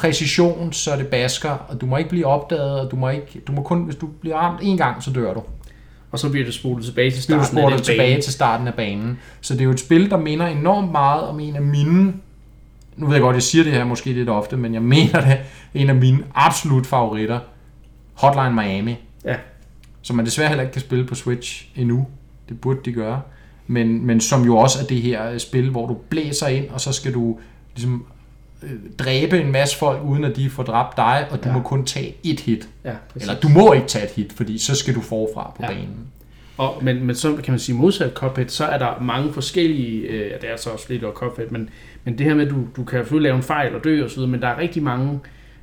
præcision, 0.00 0.72
så 0.72 0.96
det 0.96 1.06
basker, 1.06 1.50
og 1.50 1.80
du 1.80 1.86
må 1.86 1.96
ikke 1.96 2.10
blive 2.10 2.26
opdaget, 2.26 2.80
og 2.80 2.90
du 2.90 2.96
må, 2.96 3.08
ikke, 3.08 3.40
du 3.46 3.52
må 3.52 3.62
kun, 3.62 3.84
hvis 3.84 3.96
du 3.96 4.06
bliver 4.06 4.36
ramt 4.36 4.60
en 4.62 4.76
gang, 4.76 5.02
så 5.02 5.10
dør 5.10 5.34
du. 5.34 5.42
Og 6.10 6.18
så 6.18 6.30
bliver 6.30 6.46
du 6.46 6.52
spolet 6.52 6.84
tilbage 6.84 7.10
til 7.10 7.22
Så 7.22 7.28
bliver 7.28 7.38
du 7.38 7.44
starten 7.44 7.64
af 7.64 7.76
den 7.76 7.84
tilbage 7.84 8.12
bane. 8.12 8.22
til 8.22 8.32
starten 8.32 8.68
af 8.68 8.74
banen. 8.74 9.18
Så 9.40 9.54
det 9.54 9.60
er 9.60 9.64
jo 9.64 9.70
et 9.70 9.80
spil, 9.80 10.10
der 10.10 10.16
minder 10.16 10.46
enormt 10.46 10.92
meget 10.92 11.22
om 11.22 11.40
en 11.40 11.56
af 11.56 11.62
mine, 11.62 12.12
nu 12.96 13.06
ved 13.06 13.14
jeg 13.14 13.22
godt, 13.22 13.34
jeg 13.34 13.42
siger 13.42 13.64
det 13.64 13.72
her 13.72 13.84
måske 13.84 14.12
lidt 14.12 14.28
ofte, 14.28 14.56
men 14.56 14.74
jeg 14.74 14.82
mener 14.82 15.20
det, 15.20 15.38
en 15.74 15.88
af 15.88 15.94
mine 15.94 16.18
absolut 16.34 16.86
favoritter, 16.86 17.38
Hotline 18.14 18.54
Miami. 18.54 18.96
Ja. 19.24 19.36
Som 20.02 20.16
man 20.16 20.24
desværre 20.26 20.48
heller 20.48 20.62
ikke 20.62 20.72
kan 20.72 20.82
spille 20.82 21.06
på 21.06 21.14
Switch 21.14 21.68
endnu. 21.76 22.06
Det 22.48 22.60
burde 22.60 22.80
de 22.84 22.92
gøre. 22.92 23.20
Men, 23.66 24.06
men 24.06 24.20
som 24.20 24.44
jo 24.44 24.56
også 24.56 24.82
er 24.82 24.86
det 24.86 25.02
her 25.02 25.38
spil, 25.38 25.70
hvor 25.70 25.86
du 25.86 25.96
blæser 26.08 26.46
ind, 26.46 26.68
og 26.70 26.80
så 26.80 26.92
skal 26.92 27.14
du 27.14 27.38
ligesom 27.74 28.04
dræbe 28.98 29.40
en 29.40 29.52
masse 29.52 29.78
folk, 29.78 30.02
uden 30.04 30.24
at 30.24 30.36
de 30.36 30.50
får 30.50 30.62
dræbt 30.62 30.96
dig, 30.96 31.26
og 31.30 31.44
du 31.44 31.48
Ja. 31.48 31.54
må 31.54 31.62
kun 31.62 31.84
tage 31.84 32.14
et 32.24 32.40
hit. 32.40 32.68
Ja, 32.84 32.92
præcis. 33.12 33.28
Eller 33.28 33.40
du 33.40 33.48
må 33.48 33.72
ikke 33.72 33.86
tage 33.86 34.04
et 34.04 34.10
hit, 34.10 34.32
fordi 34.32 34.58
så 34.58 34.74
skal 34.74 34.94
du 34.94 35.00
forfra 35.00 35.52
på 35.56 35.62
Ja. 35.62 35.68
banen. 35.68 35.96
Og, 36.56 36.84
men, 36.84 37.04
men 37.06 37.16
så 37.16 37.36
kan 37.36 37.52
man 37.52 37.58
sige 37.58 37.76
modsat 37.76 38.12
Cuphead, 38.14 38.48
så 38.48 38.64
er 38.64 38.78
der 38.78 39.00
mange 39.00 39.32
forskellige, 39.32 40.00
øh, 40.00 40.30
det 40.40 40.50
er 40.50 40.56
så 40.56 40.70
også 40.70 40.86
lidt 40.88 41.04
over 41.04 41.14
Cuphead, 41.14 41.48
men, 41.50 41.68
men 42.04 42.18
det 42.18 42.26
her 42.26 42.34
med, 42.34 42.44
at 42.46 42.50
du, 42.50 42.56
du 42.76 42.84
kan 42.84 42.98
selvfølgelig 42.98 43.28
lave 43.28 43.36
en 43.36 43.42
fejl 43.42 43.74
og 43.74 43.84
dø 43.84 44.04
og 44.04 44.10
så 44.10 44.16
videre, 44.16 44.30
men 44.30 44.40
der 44.42 44.48
er 44.48 44.58
rigtig 44.58 44.82
mange 44.82 45.20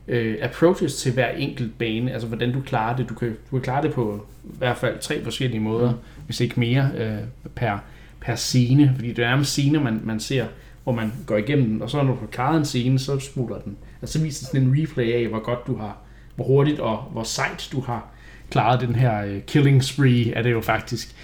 øh, 0.07 0.35
approaches 0.41 0.95
til 0.95 1.11
hver 1.13 1.29
enkelt 1.29 1.77
bane, 1.77 2.11
altså 2.11 2.27
hvordan 2.27 2.53
du 2.53 2.61
klarer 2.61 2.95
det. 2.95 3.09
Du 3.09 3.13
kan, 3.13 3.27
du 3.29 3.35
kan 3.57 3.61
klare 3.61 3.81
det 3.81 3.93
på 3.93 4.25
i 4.43 4.57
hvert 4.57 4.77
fald 4.77 4.99
tre 4.99 5.23
forskellige 5.23 5.59
måder, 5.59 5.91
mm. 5.91 5.97
hvis 6.25 6.39
ikke 6.39 6.59
mere 6.59 6.89
øh, 6.97 7.17
per, 7.55 7.77
per 8.21 8.35
scene, 8.35 8.91
fordi 8.95 9.07
det 9.13 9.23
er 9.25 9.29
nærmest 9.29 9.51
scener, 9.51 9.79
man, 9.83 10.01
man 10.03 10.19
ser, 10.19 10.45
hvor 10.87 10.95
man 10.95 11.11
går 11.25 11.37
igennem 11.37 11.69
den, 11.69 11.81
og 11.81 11.89
så 11.89 11.97
når 12.03 12.13
du 12.13 12.19
har 12.19 12.27
klaret 12.27 12.57
en 12.57 12.65
scene, 12.65 12.99
så 12.99 13.19
smutter 13.19 13.59
den. 13.59 13.77
Altså 14.01 14.19
så 14.19 14.23
viser 14.25 14.45
sådan 14.45 14.61
en 14.61 14.81
replay 14.81 15.11
af, 15.13 15.27
hvor 15.27 15.39
godt 15.43 15.67
du 15.67 15.77
har, 15.77 15.97
hvor 16.35 16.45
hurtigt 16.45 16.79
og 16.79 16.97
hvor 16.97 17.23
sejt 17.23 17.69
du 17.71 17.81
har 17.81 18.07
klaret 18.49 18.81
den 18.81 18.95
her 18.95 19.25
øh, 19.25 19.41
killing 19.41 19.83
spree, 19.83 20.31
er 20.31 20.41
det 20.41 20.51
jo 20.51 20.61
faktisk. 20.61 21.15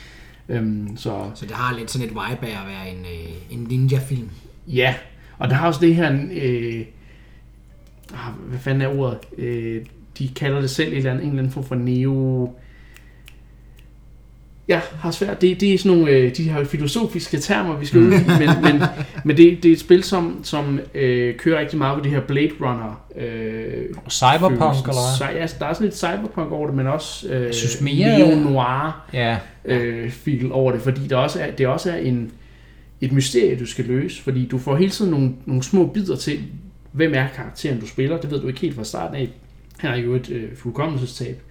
Øhm, 0.50 0.98
så 0.98 1.32
Så 1.36 1.46
det 1.46 1.55
har 1.55 1.77
lidt 1.77 1.91
sådan 1.91 2.08
et 2.08 2.12
vibe 2.12 2.48
af 2.48 2.62
at 2.62 2.67
være 2.67 2.89
en, 2.89 3.00
øh, 3.00 3.34
en 3.50 3.67
ninja-film. 3.70 4.29
ja, 4.67 4.96
og 5.38 5.50
der 5.50 5.55
har 5.55 5.67
også 5.67 5.79
det 5.82 5.96
her, 5.96 6.13
øh, 6.32 6.86
ah, 8.13 8.34
hvad 8.48 8.60
fanden 8.60 8.82
er 8.82 8.99
ordet? 8.99 9.19
Øh, 9.38 9.86
de 10.17 10.28
kalder 10.28 10.62
det 10.62 10.69
selv 10.69 10.91
et 10.91 10.97
eller 10.97 11.12
andet, 11.12 11.23
en 11.23 11.30
eller 11.30 11.41
anden 11.41 11.54
form 11.54 11.65
for 11.65 11.76
neo... 11.76 12.56
Jeg 14.67 14.82
har 14.99 15.12
svært. 15.12 15.41
Det, 15.41 15.62
det 15.62 15.73
er 15.73 15.78
sådan 15.78 15.97
nogle 15.97 16.12
øh, 16.12 16.36
de 16.38 16.43
her 16.43 16.63
filosofiske 16.63 17.38
termer, 17.38 17.78
vi 17.78 17.86
skal 17.86 17.99
ud 17.99 18.08
i, 18.13 18.17
men, 18.39 18.49
men, 18.63 18.84
men 19.26 19.38
det, 19.38 19.63
det 19.63 19.69
er 19.69 19.73
et 19.73 19.80
spil, 19.80 20.04
som, 20.04 20.39
som 20.43 20.80
øh, 20.93 21.36
kører 21.36 21.60
rigtig 21.60 21.78
meget 21.78 21.97
på 21.97 22.04
det 22.04 22.12
her 22.12 22.19
Blade 22.21 22.49
Runner. 22.62 23.06
Øh, 23.17 23.84
Cyberpunk, 24.10 24.60
følelsen. 24.60 24.89
eller 24.89 25.17
Så, 25.17 25.26
ja, 25.26 25.47
der 25.60 25.65
er 25.65 25.73
sådan 25.73 25.86
lidt 25.88 25.97
cyberpunk 25.97 26.52
over 26.52 26.67
det, 26.67 26.76
men 26.76 26.88
også 26.88 27.28
øh, 27.28 27.45
Jeg 27.45 27.54
synes 27.54 27.82
mere- 27.82 28.19
neo-noir 28.19 29.06
Ja. 29.13 29.38
øh, 29.65 30.12
feel 30.12 30.52
over 30.52 30.71
det, 30.71 30.82
fordi 30.82 31.08
der 31.08 31.17
også 31.17 31.39
er, 31.41 31.52
det 31.52 31.67
også 31.67 31.91
er 31.91 31.95
en, 31.97 32.32
et 33.02 33.12
mysterie, 33.12 33.60
du 33.60 33.65
skal 33.65 33.86
løse, 33.86 34.21
fordi 34.23 34.45
du 34.45 34.58
får 34.58 34.76
hele 34.76 34.91
tiden 34.91 35.12
nogle, 35.12 35.32
nogle 35.45 35.63
små 35.63 35.88
bidder 35.88 36.15
til, 36.15 36.39
hvem 36.91 37.12
er 37.15 37.26
karakteren, 37.36 37.80
du 37.80 37.88
spiller. 37.88 38.17
Det 38.17 38.32
ved 38.32 38.39
du 38.41 38.47
ikke 38.47 38.60
helt 38.60 38.76
fra 38.76 38.84
starten 38.84 39.15
af. 39.15 39.30
Her 39.82 39.89
er 39.89 39.97
jo 39.97 40.15
et 40.15 40.30
øh, 40.30 40.43
fuldkommelsestab. 40.56 41.41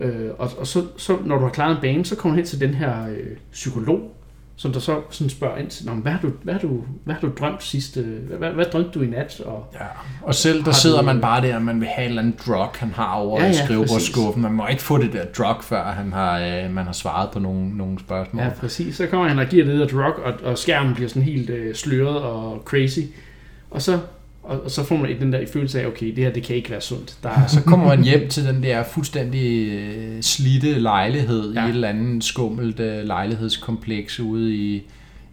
Øh, 0.00 0.30
og 0.38 0.50
og 0.58 0.66
så, 0.66 0.82
så, 0.96 1.16
når 1.24 1.36
du 1.38 1.42
har 1.44 1.50
klaret 1.50 1.74
en 1.74 1.80
bane, 1.82 2.04
så 2.04 2.16
kommer 2.16 2.36
du 2.36 2.36
hen 2.36 2.46
til 2.46 2.60
den 2.60 2.74
her 2.74 3.08
øh, 3.08 3.36
psykolog, 3.52 4.16
som 4.56 4.72
der 4.72 4.80
så 4.80 5.00
sådan 5.10 5.30
spørger 5.30 5.56
ind 5.56 5.68
til, 5.70 5.86
"Nå, 5.86 5.92
men 5.92 6.02
hvad, 6.02 6.12
har 6.12 6.20
du, 6.20 6.32
hvad, 6.42 6.54
har 6.54 6.60
du, 6.60 6.80
hvad 7.04 7.14
har 7.14 7.20
du 7.20 7.32
drømt 7.40 7.62
sidste, 7.62 8.02
hvad, 8.02 8.38
hvad, 8.38 8.50
hvad 8.50 8.64
drømte 8.64 8.90
du 8.90 9.00
i 9.02 9.06
nat? 9.06 9.40
Og, 9.40 9.66
Ja, 9.74 9.86
og 10.22 10.34
selv 10.34 10.64
der 10.64 10.72
sidder 10.72 10.98
du- 11.00 11.06
man 11.06 11.20
bare 11.20 11.42
der, 11.42 11.56
og 11.56 11.62
man 11.62 11.80
vil 11.80 11.88
have 11.88 12.04
et 12.04 12.08
eller 12.08 12.22
andet 12.22 12.46
drug, 12.46 12.66
han 12.76 12.92
har 12.92 13.12
over 13.14 13.40
Ja, 13.40 13.46
ja, 13.46 13.64
skrivebordskuffen. 13.64 14.42
Man 14.42 14.52
må 14.52 14.66
ikke 14.66 14.82
få 14.82 14.98
det 14.98 15.12
der 15.12 15.24
drug, 15.24 15.56
før 15.64 15.84
han 15.84 16.12
har, 16.12 16.38
øh, 16.40 16.70
man 16.70 16.84
har 16.84 16.92
svaret 16.92 17.30
på 17.32 17.38
nogle, 17.38 17.76
nogle 17.76 17.98
spørgsmål. 17.98 18.42
Ja. 18.42 18.48
præcis. 18.60 18.96
Så 18.96 19.06
kommer 19.06 19.28
han 19.28 19.38
og 19.38 19.46
giver 19.46 19.64
det 19.64 19.78
der 19.80 19.86
drug, 19.86 20.14
og, 20.24 20.32
og 20.44 20.58
skærmen 20.58 20.94
bliver 20.94 21.08
sådan 21.08 21.22
helt 21.22 21.50
øh, 21.50 21.74
sløret 21.74 22.16
og 22.22 22.62
crazy. 22.64 23.00
Og 23.70 23.82
så, 23.82 23.98
og, 24.50 24.64
og 24.64 24.70
så 24.70 24.84
får 24.84 24.96
man 24.96 25.20
den 25.20 25.32
der 25.32 25.46
følelse 25.52 25.80
af, 25.80 25.86
okay, 25.86 26.06
det 26.06 26.24
her 26.24 26.32
det 26.32 26.42
kan 26.42 26.56
ikke 26.56 26.70
være 26.70 26.80
sundt. 26.80 27.16
Der 27.22 27.28
er, 27.28 27.46
Så 27.56 27.62
kommer 27.62 27.86
man 27.86 28.04
hjem 28.04 28.28
til 28.28 28.44
den 28.44 28.62
der 28.62 28.84
fuldstændig 28.84 29.68
øh, 29.68 30.22
slidte 30.22 30.78
lejlighed 30.78 31.52
ja. 31.52 31.60
Ja. 31.60 31.66
i 31.66 31.70
et 31.70 31.74
eller 31.74 31.88
andet 31.88 32.24
skummelt 32.24 32.80
øh, 32.80 33.04
lejlighedskompleks 33.04 34.20
ude 34.20 34.56
i 34.56 34.82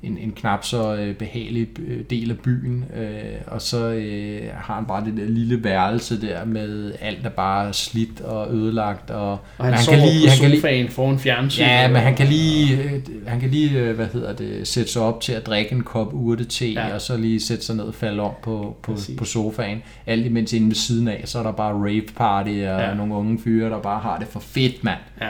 en, 0.04 0.18
en 0.18 0.32
knap 0.32 0.66
så 0.66 0.96
øh, 0.96 1.16
behagelig 1.16 1.68
øh, 1.88 2.00
del 2.10 2.32
af 2.32 2.38
byen. 2.40 2.86
Øh, 2.98 3.08
og 3.48 3.62
så 3.62 3.90
øh, 3.90 4.42
har 4.54 4.76
han 4.76 4.86
bare 4.86 5.06
det 5.06 5.18
der 5.18 5.26
lille 5.26 5.64
værelse 5.64 6.22
der 6.22 6.46
med 6.46 6.94
alt, 7.02 7.24
der 7.24 7.30
bare 7.30 7.74
slidt 7.74 8.22
og 8.22 8.54
ødelagt. 8.54 9.10
Og, 9.10 9.32
og 9.32 9.66
han, 9.66 9.74
han 9.74 9.84
sover 9.84 9.98
lige, 9.98 10.30
han 10.30 10.40
kan 10.40 10.50
lige, 10.50 10.90
foran 10.90 11.20
fjernsyn. 11.20 11.64
Ja, 11.64 11.88
men 11.88 12.02
han 12.02 12.16
kan 12.16 12.28
lige, 12.28 12.84
øh, 12.84 13.02
han 13.28 13.40
kan 13.40 13.50
lige 13.50 13.80
øh, 13.80 13.96
hvad 13.96 14.08
hedder 14.14 14.34
det, 14.34 14.68
sætte 14.68 14.92
sig 14.92 15.02
op 15.02 15.22
til 15.22 15.34
at 15.34 15.46
drikke 15.48 15.72
en 15.72 15.84
kop 15.84 16.14
urtete, 16.14 16.66
Ja. 16.66 16.94
og 16.94 17.02
så 17.02 17.18
lige 17.18 17.40
sætte 17.42 17.66
sig 17.66 17.76
ned 17.76 17.84
og 17.84 17.96
falde 17.96 18.22
om 18.22 18.32
på, 18.44 18.78
på, 18.84 18.94
Præcis. 18.94 19.18
på 19.18 19.26
sofaen. 19.26 19.82
Alt 20.06 20.26
imens 20.26 20.54
inde 20.54 20.68
ved 20.68 20.76
siden 20.76 21.08
af, 21.08 21.22
så 21.26 21.40
er 21.40 21.44
der 21.44 21.52
bare 21.52 21.74
rave 21.74 22.02
party 22.16 22.50
og 22.50 22.56
ja. 22.56 22.94
nogle 22.94 23.14
unge 23.14 23.40
fyre, 23.44 23.70
der 23.70 23.80
bare 23.82 24.00
har 24.00 24.18
det 24.18 24.28
for 24.28 24.40
fedt, 24.40 24.84
mand. 24.84 25.00
Ja. 25.22 25.30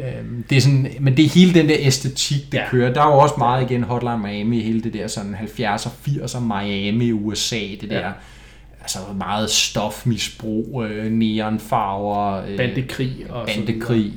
Øhm, 0.00 0.44
det 0.50 0.56
er 0.56 0.60
sådan, 0.60 0.86
men 1.00 1.16
det 1.16 1.24
er 1.24 1.28
hele 1.28 1.54
den 1.54 1.68
der 1.68 1.76
æstetik, 1.78 2.52
det 2.52 2.54
Ja. 2.58 2.62
ja. 2.62 2.68
kører. 2.70 2.92
Der 2.92 3.00
er 3.02 3.06
jo 3.06 3.18
også 3.18 3.34
meget 3.38 3.70
igen 3.70 3.82
Hotline 3.82 4.18
Miami, 4.18 4.60
hele 4.60 4.80
det 4.82 4.92
der 4.94 5.06
sådan 5.08 5.34
70'er, 5.34 5.88
80'er 6.08 6.40
Miami, 6.40 7.12
USA, 7.12 7.56
det 7.80 7.88
Ja. 7.90 7.94
der 7.96 8.10
altså 8.80 8.98
meget 9.18 9.50
stofmisbrug, 9.50 10.84
øh, 10.90 11.12
neonfarver, 11.12 12.42
øh, 12.48 12.56
Bandekrig 12.56 13.16
og 13.28 13.48
så 13.48 13.54
bandekrig. 13.56 14.12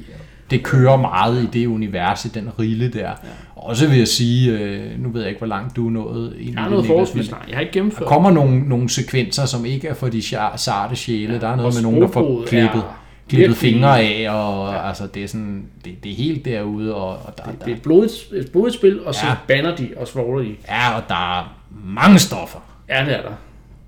Det 0.51 0.63
kører 0.63 0.97
meget 0.97 1.43
i 1.43 1.45
det 1.59 1.65
univers, 1.67 2.25
i 2.25 2.27
den 2.27 2.49
rille 2.59 2.87
der. 2.93 2.99
Ja. 2.99 3.13
Også 3.55 3.87
vil 3.87 3.97
jeg 3.97 4.07
sige, 4.07 4.51
øh, 4.59 5.03
nu 5.03 5.09
ved 5.09 5.21
jeg 5.21 5.29
ikke, 5.29 5.39
hvor 5.39 5.47
langt 5.47 5.75
du 5.75 5.87
er 5.87 5.91
nået 5.91 6.33
Jeg 6.45 6.53
har 6.57 6.67
i 6.67 6.69
noget 6.69 6.85
forholdsvis 6.85 7.31
langt. 7.31 7.47
Jeg 7.47 7.55
har 7.55 7.61
ikke 7.61 7.73
gennemført. 7.73 7.99
der 7.99 8.05
kommer 8.07 8.31
nogle, 8.31 8.59
nogle 8.69 8.89
sekvenser, 8.89 9.45
som 9.45 9.65
ikke 9.65 9.87
er 9.87 9.93
for 9.93 10.07
de 10.07 10.21
sarte 10.55 10.95
sjæle. 10.95 11.33
Ja, 11.33 11.39
der 11.39 11.47
er 11.47 11.55
noget 11.55 11.67
og 11.67 11.73
med 11.83 11.91
nogen, 11.91 12.01
der 12.01 12.07
får 12.07 12.43
klippet, 12.47 12.77
er 12.81 13.02
klippet 13.29 13.57
fingre 13.57 14.01
af, 14.01 14.29
og 14.31 14.73
Ja. 14.73 14.87
altså, 14.87 15.07
det, 15.07 15.23
er 15.23 15.27
sådan, 15.27 15.65
det, 15.85 16.03
det 16.03 16.11
er 16.11 16.15
helt 16.15 16.45
derude. 16.45 16.95
Og, 16.95 17.07
og 17.09 17.37
der, 17.37 17.43
Det, 17.43 17.59
der, 17.59 17.65
det 17.65 17.71
er 17.71 17.75
et 17.75 17.81
blodigt, 17.81 18.13
et 18.33 18.51
blodigt 18.51 18.75
spil, 18.75 19.05
og 19.05 19.15
så 19.15 19.25
Ja. 19.27 19.35
banner 19.47 19.75
de 19.75 19.89
og 19.97 20.07
svogler 20.07 20.43
de. 20.43 20.55
ja, 20.69 20.95
og 20.95 21.03
der 21.07 21.39
er 21.39 21.57
mange 21.85 22.19
stoffer. 22.19 22.59
Ja, 22.89 23.05
det 23.05 23.13
er 23.17 23.21
der. 23.21 23.31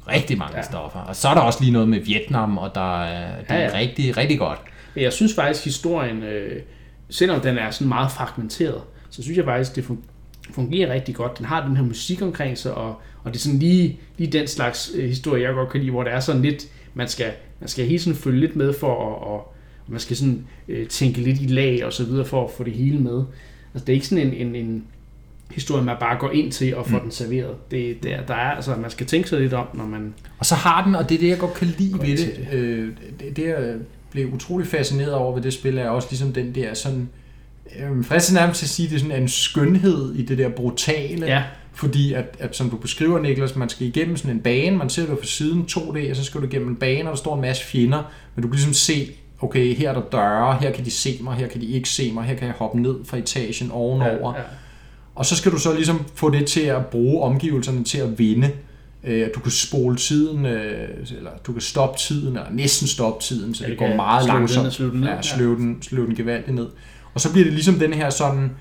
Rigtig 0.07 0.37
mange 0.37 0.57
Ja. 0.57 0.61
stoffer. 0.63 0.99
Og 0.99 1.15
så 1.15 1.27
er 1.29 1.33
der 1.33 1.41
også 1.41 1.59
lige 1.61 1.71
noget 1.73 1.89
med 1.89 1.99
Vietnam, 1.99 2.57
og 2.57 2.75
der 2.75 3.03
er, 3.03 3.35
det 3.41 3.45
er 3.49 3.55
Ja, 3.55 3.61
ja, 3.63 3.69
ja. 3.69 3.77
rigtig, 3.77 4.17
rigtig 4.17 4.39
godt. 4.39 4.59
Men 4.95 5.03
jeg 5.03 5.13
synes 5.13 5.35
faktisk, 5.35 5.63
historien, 5.65 6.23
øh, 6.23 6.61
selvom 7.09 7.39
den 7.41 7.57
er 7.57 7.71
sådan 7.71 7.87
meget 7.87 8.11
fragmenteret, 8.11 8.81
så 9.09 9.23
synes 9.23 9.37
jeg 9.37 9.45
faktisk, 9.45 9.75
det 9.75 9.83
fun- 9.83 10.51
fungerer 10.53 10.93
rigtig 10.93 11.15
godt. 11.15 11.37
Den 11.37 11.45
har 11.45 11.67
den 11.67 11.77
her 11.77 11.83
musik 11.83 12.21
omkring 12.21 12.57
sig, 12.57 12.73
og, 12.73 13.01
og 13.23 13.33
det 13.33 13.35
er 13.35 13.39
sådan 13.39 13.59
lige, 13.59 13.99
lige 14.17 14.31
den 14.31 14.47
slags 14.47 14.91
øh, 14.95 15.07
historie, 15.09 15.43
jeg 15.43 15.53
godt 15.53 15.69
kan 15.69 15.79
lide, 15.79 15.91
hvor 15.91 16.03
det 16.03 16.13
er 16.13 16.19
sådan 16.19 16.41
lidt, 16.41 16.63
man 16.93 17.07
skal, 17.07 17.31
man 17.59 17.69
skal 17.69 17.85
hele 17.85 17.99
tiden 17.99 18.17
følge 18.17 18.39
lidt 18.39 18.55
med 18.55 18.73
for 18.73 18.91
at, 18.91 19.27
og, 19.27 19.51
man 19.87 19.99
skal 19.99 20.17
sådan 20.17 20.45
øh, 20.67 20.87
tænke 20.87 21.21
lidt 21.21 21.41
i 21.41 21.45
lag 21.45 21.85
og 21.85 21.93
så 21.93 22.03
videre 22.03 22.25
for 22.25 22.43
at 22.43 22.51
få 22.57 22.63
det 22.63 22.73
hele 22.73 22.99
med. 22.99 23.23
Altså 23.73 23.85
det 23.85 23.89
er 23.89 23.93
ikke 23.93 24.07
sådan 24.07 24.27
en, 24.27 24.47
en, 24.47 24.55
en 24.55 24.83
historie, 25.51 25.83
man 25.83 25.95
bare 25.99 26.17
går 26.19 26.31
ind 26.31 26.51
til 26.51 26.75
og 26.75 26.87
får 26.87 26.97
mm. 26.97 27.03
den 27.03 27.11
serveret. 27.11 27.71
Det, 27.71 28.03
det 28.03 28.13
er, 28.13 28.25
der 28.25 28.33
er, 28.33 28.51
altså, 28.51 28.75
man 28.75 28.89
skal 28.91 29.05
tænke 29.05 29.29
sig 29.29 29.41
lidt 29.41 29.53
om, 29.53 29.67
når 29.73 29.85
man... 29.85 30.13
Og 30.39 30.45
så 30.45 30.55
har 30.55 30.83
den, 30.85 30.95
og 30.95 31.09
det 31.09 31.15
er 31.15 31.19
det, 31.19 31.29
jeg 31.29 31.37
godt 31.37 31.53
kan 31.53 31.67
lide 31.77 32.01
ved 32.01 32.17
til 32.17 32.47
det, 32.51 32.53
øh, 32.53 32.89
det, 33.19 33.37
det 33.37 33.45
jeg 33.45 33.75
blev 34.11 34.33
utrolig 34.33 34.67
fascineret 34.67 35.13
over 35.13 35.33
ved 35.33 35.43
det 35.43 35.53
spil, 35.53 35.77
er 35.77 35.89
også 35.89 36.07
ligesom 36.11 36.33
den 36.33 36.55
der 36.55 36.73
sådan, 36.73 37.09
øh, 37.79 38.05
fristende 38.05 38.39
nærmest 38.39 38.59
til 38.59 38.65
at 38.65 38.69
sige, 38.69 38.89
det 38.89 38.95
er 38.95 38.99
sådan 38.99 39.21
en 39.21 39.29
skønhed 39.29 40.15
i 40.15 40.25
det 40.25 40.37
der 40.37 40.49
brutale, 40.49 41.25
Ja, 41.25 41.43
fordi 41.75 42.13
at, 42.13 42.25
at 42.39 42.55
som 42.55 42.69
du 42.69 42.77
beskriver, 42.77 43.19
Niklas, 43.19 43.55
man 43.55 43.69
skal 43.69 43.87
igennem 43.87 44.17
sådan 44.17 44.31
en 44.35 44.39
bane, 44.41 44.77
man 44.77 44.89
ser 44.89 45.05
det 45.05 45.17
fra 45.19 45.25
siden 45.25 45.65
2D, 45.71 46.09
og 46.09 46.15
så 46.15 46.23
skal 46.23 46.41
du 46.41 46.45
igennem 46.45 46.67
en 46.69 46.75
bane, 46.75 47.03
og 47.03 47.09
der 47.11 47.15
står 47.17 47.35
en 47.35 47.41
masse 47.41 47.63
fjender, 47.63 48.03
men 48.35 48.41
du 48.43 48.47
kan 48.47 48.55
ligesom 48.55 48.73
se, 48.73 49.07
okay, 49.41 49.75
her 49.75 49.89
er 49.89 49.93
der 49.93 50.01
døre, 50.01 50.57
her 50.61 50.71
kan 50.71 50.85
de 50.85 50.91
se 50.91 51.19
mig, 51.21 51.35
her 51.35 51.47
kan 51.47 51.61
de 51.61 51.65
ikke 51.65 51.89
se 51.89 52.11
mig, 52.13 52.23
her 52.23 52.35
kan 52.35 52.47
jeg 52.47 52.55
hoppe 52.59 52.81
ned 52.81 52.95
fra 53.05 53.17
etagen 53.17 53.71
ovenover, 53.71 54.33
ja, 54.33 54.39
ja. 54.39 54.45
Og 55.15 55.25
så 55.25 55.35
skal 55.35 55.51
du 55.51 55.59
så 55.59 55.73
ligesom 55.73 56.05
få 56.15 56.29
det 56.29 56.45
til 56.47 56.61
at 56.61 56.85
bruge 56.85 57.23
omgivelserne 57.23 57.83
til 57.83 57.97
at 57.97 58.19
vinde. 58.19 58.51
Øh, 59.03 59.27
Du 59.35 59.39
kan 59.39 59.51
spole 59.51 59.95
tiden, 59.97 60.45
øh, 60.45 60.89
eller 61.17 61.31
du 61.47 61.51
kan 61.51 61.61
stoppe 61.61 61.99
tiden, 61.99 62.27
eller 62.27 62.51
næsten 62.51 62.87
stoppe 62.87 63.23
tiden, 63.23 63.53
så 63.55 63.63
Ja, 63.63 63.69
det 63.69 63.77
går 63.77 63.95
meget 63.95 64.21
den 64.21 64.27
langsomt. 64.35 64.77
den 64.77 64.99
ned, 64.99 65.07
Ja, 65.07 65.21
sløve 65.21 65.55
den, 65.55 65.77
sløve 65.81 66.07
den 66.07 66.15
gevaldigt 66.15 66.55
ned. 66.55 66.67
Og 67.13 67.21
så 67.21 67.31
bliver 67.31 67.43
det 67.43 67.53
ligesom 67.53 67.75
den 67.75 67.93
her 67.93 68.09
sådan 68.09 68.51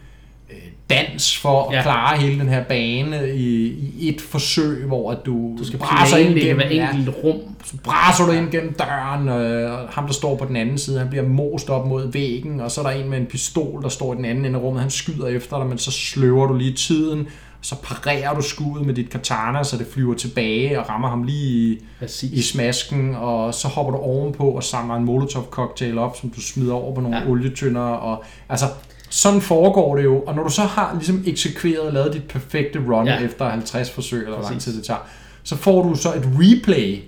dans 0.90 1.38
for 1.38 1.68
at 1.70 1.76
Ja. 1.76 1.82
klare 1.82 2.18
hele 2.20 2.40
den 2.40 2.48
her 2.48 2.64
bane 2.64 3.34
i, 3.36 3.66
i 3.98 4.08
et 4.08 4.20
forsøg, 4.20 4.84
hvor 4.86 5.10
at 5.12 5.18
du, 5.26 5.54
Du 5.58 5.64
skal 5.64 5.78
braser 5.78 6.16
ind 6.16 6.34
gennem, 6.34 6.56
hver 6.56 6.68
enkelt 6.88 7.16
rum. 7.24 7.36
så 7.64 7.74
braser 7.84 8.26
du 8.26 8.32
ind 8.32 8.50
gennem 8.50 8.72
døren, 8.72 9.28
øh, 9.28 9.72
og 9.72 9.78
ham, 9.90 10.06
der 10.06 10.12
står 10.12 10.36
på 10.36 10.44
den 10.44 10.56
anden 10.56 10.78
side, 10.78 10.98
han 10.98 11.08
bliver 11.08 11.24
most 11.28 11.70
op 11.70 11.86
mod 11.86 12.12
væggen, 12.12 12.60
og 12.60 12.70
så 12.70 12.80
er 12.80 12.84
der 12.90 12.90
en 13.00 13.10
med 13.10 13.18
en 13.18 13.26
pistol, 13.26 13.82
der 13.82 13.88
står 13.88 14.12
i 14.12 14.16
den 14.16 14.24
anden 14.24 14.44
ende 14.44 14.58
af 14.58 14.62
rummet, 14.62 14.80
han 14.82 14.90
skyder 14.90 15.26
efter 15.26 15.58
dig, 15.58 15.66
men 15.66 15.78
så 15.78 15.90
sløver 15.90 16.46
du 16.46 16.54
lige 16.54 16.72
tiden, 16.72 17.26
så 17.60 17.74
parerer 17.82 18.34
du 18.34 18.42
skuddet 18.42 18.86
med 18.86 18.94
dit 18.94 19.10
katana, 19.10 19.62
så 19.62 19.76
det 19.76 19.86
flyver 19.92 20.14
tilbage 20.14 20.80
og 20.80 20.88
rammer 20.88 21.08
ham 21.08 21.22
lige 21.22 21.72
i, 21.72 21.78
Præcis. 21.98 22.32
i 22.32 22.42
smasken, 22.52 23.14
og 23.14 23.54
så 23.54 23.68
hopper 23.68 23.92
du 23.92 23.98
ovenpå 23.98 24.44
og 24.50 24.64
samler 24.64 24.94
en 24.94 25.04
molotov 25.04 25.46
cocktail 25.50 25.98
op, 25.98 26.16
som 26.20 26.30
du 26.30 26.40
smider 26.40 26.74
over 26.74 26.94
på 26.94 27.00
nogle 27.00 27.16
ja. 27.16 27.28
olietønder, 27.28 27.80
og 27.80 28.24
altså, 28.48 28.66
sådan 29.16 29.40
foregår 29.40 29.96
det 29.96 30.04
jo, 30.04 30.20
og 30.26 30.34
når 30.34 30.42
du 30.42 30.50
så 30.50 30.62
har 30.62 30.94
ligesom 30.98 31.24
eksekveret, 31.26 31.94
lavet 31.94 32.12
dit 32.12 32.22
perfekte 32.24 32.78
run 32.88 33.06
Ja. 33.06 33.14
ja. 33.14 33.24
efter 33.24 33.48
50 33.50 33.90
forsøg, 33.90 34.22
eller 34.24 34.36
hvor 34.38 34.48
lang 34.48 34.60
tid 34.60 34.76
det 34.76 34.84
tager, 34.84 35.00
så 35.44 35.56
får 35.56 35.82
du 35.82 35.94
så 35.94 36.08
et 36.08 36.28
replay 36.40 36.98